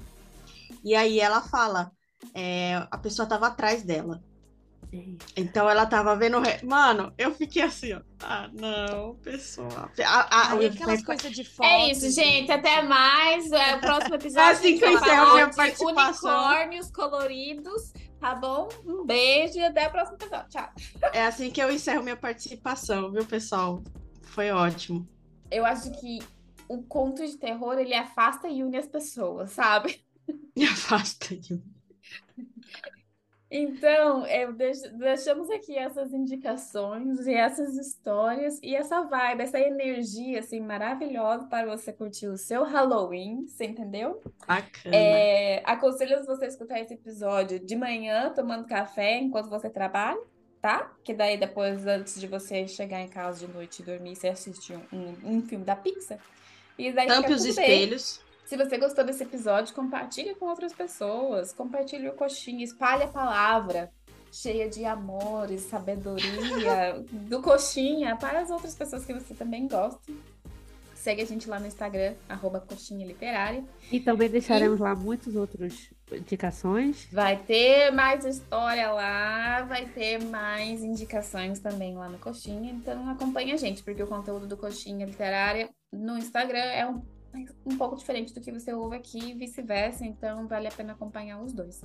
[0.82, 1.92] E aí ela fala,
[2.34, 4.20] é, a pessoa tava atrás dela.
[5.36, 6.38] Então ela tava vendo.
[6.38, 8.00] o re- Mano, eu fiquei assim, ó.
[8.20, 9.90] Ah, não, pessoal.
[10.04, 11.66] A, a, Aí aquelas coisas de foto.
[11.66, 12.50] É isso, gente.
[12.50, 13.50] Até mais.
[13.52, 14.48] É, o próximo episódio.
[14.48, 16.44] É assim que eu vai encerro minha participação.
[16.46, 17.92] Unicórnios coloridos.
[18.20, 18.68] Tá bom?
[18.86, 20.48] Um beijo e até o próximo episódio.
[20.48, 20.68] Tchau.
[21.12, 23.82] É assim que eu encerro minha participação, viu, pessoal?
[24.22, 25.06] Foi ótimo.
[25.50, 26.18] Eu acho que
[26.68, 30.00] o conto de terror ele afasta e une as pessoas, sabe?
[30.56, 31.62] Me afasta aí.
[33.48, 34.24] Então,
[34.56, 41.46] deix- deixamos aqui essas indicações e essas histórias e essa vibe, essa energia assim maravilhosa
[41.46, 44.20] para você curtir o seu Halloween, você entendeu?
[44.46, 44.96] Bacana.
[44.96, 50.20] É, aconselho você a escutar esse episódio de manhã, tomando café enquanto você trabalha,
[50.60, 50.92] tá?
[51.04, 54.74] Que daí depois, antes de você chegar em casa de noite e dormir, você assiste
[54.92, 56.18] um, um, filme da Pixar.
[56.76, 57.96] E daí Tampe os tudo bem.
[58.46, 61.52] Se você gostou desse episódio, compartilhe com outras pessoas.
[61.52, 63.90] Compartilhe o coxinha, espalhe a palavra
[64.30, 70.12] cheia de amor e sabedoria do coxinha para as outras pessoas que você também gosta.
[70.94, 73.64] Segue a gente lá no Instagram, arroba coxinha literária.
[73.90, 77.08] E também deixaremos lá muitas outras indicações.
[77.10, 82.72] Vai ter mais história lá, vai ter mais indicações também lá no Coxinha.
[82.72, 87.02] Então acompanha a gente, porque o conteúdo do Coxinha Literária no Instagram é um,
[87.64, 90.04] um pouco diferente do que você ouve aqui e vice-versa.
[90.04, 91.82] Então vale a pena acompanhar os dois,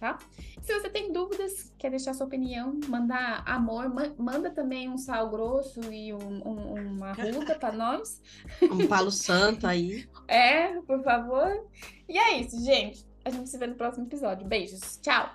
[0.00, 0.18] tá?
[0.62, 5.30] Se você tem dúvidas, quer deixar sua opinião, mandar amor, ma- manda também um sal
[5.30, 8.20] grosso e um- um- uma ruda para nós.
[8.70, 10.08] Um palo santo aí.
[10.26, 11.66] É, por favor.
[12.08, 13.06] E é isso, gente.
[13.24, 14.46] A gente se vê no próximo episódio.
[14.46, 14.98] Beijos.
[15.02, 15.30] Tchau.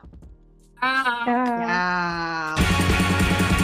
[0.80, 1.26] Tchau.
[2.56, 3.63] Tchau.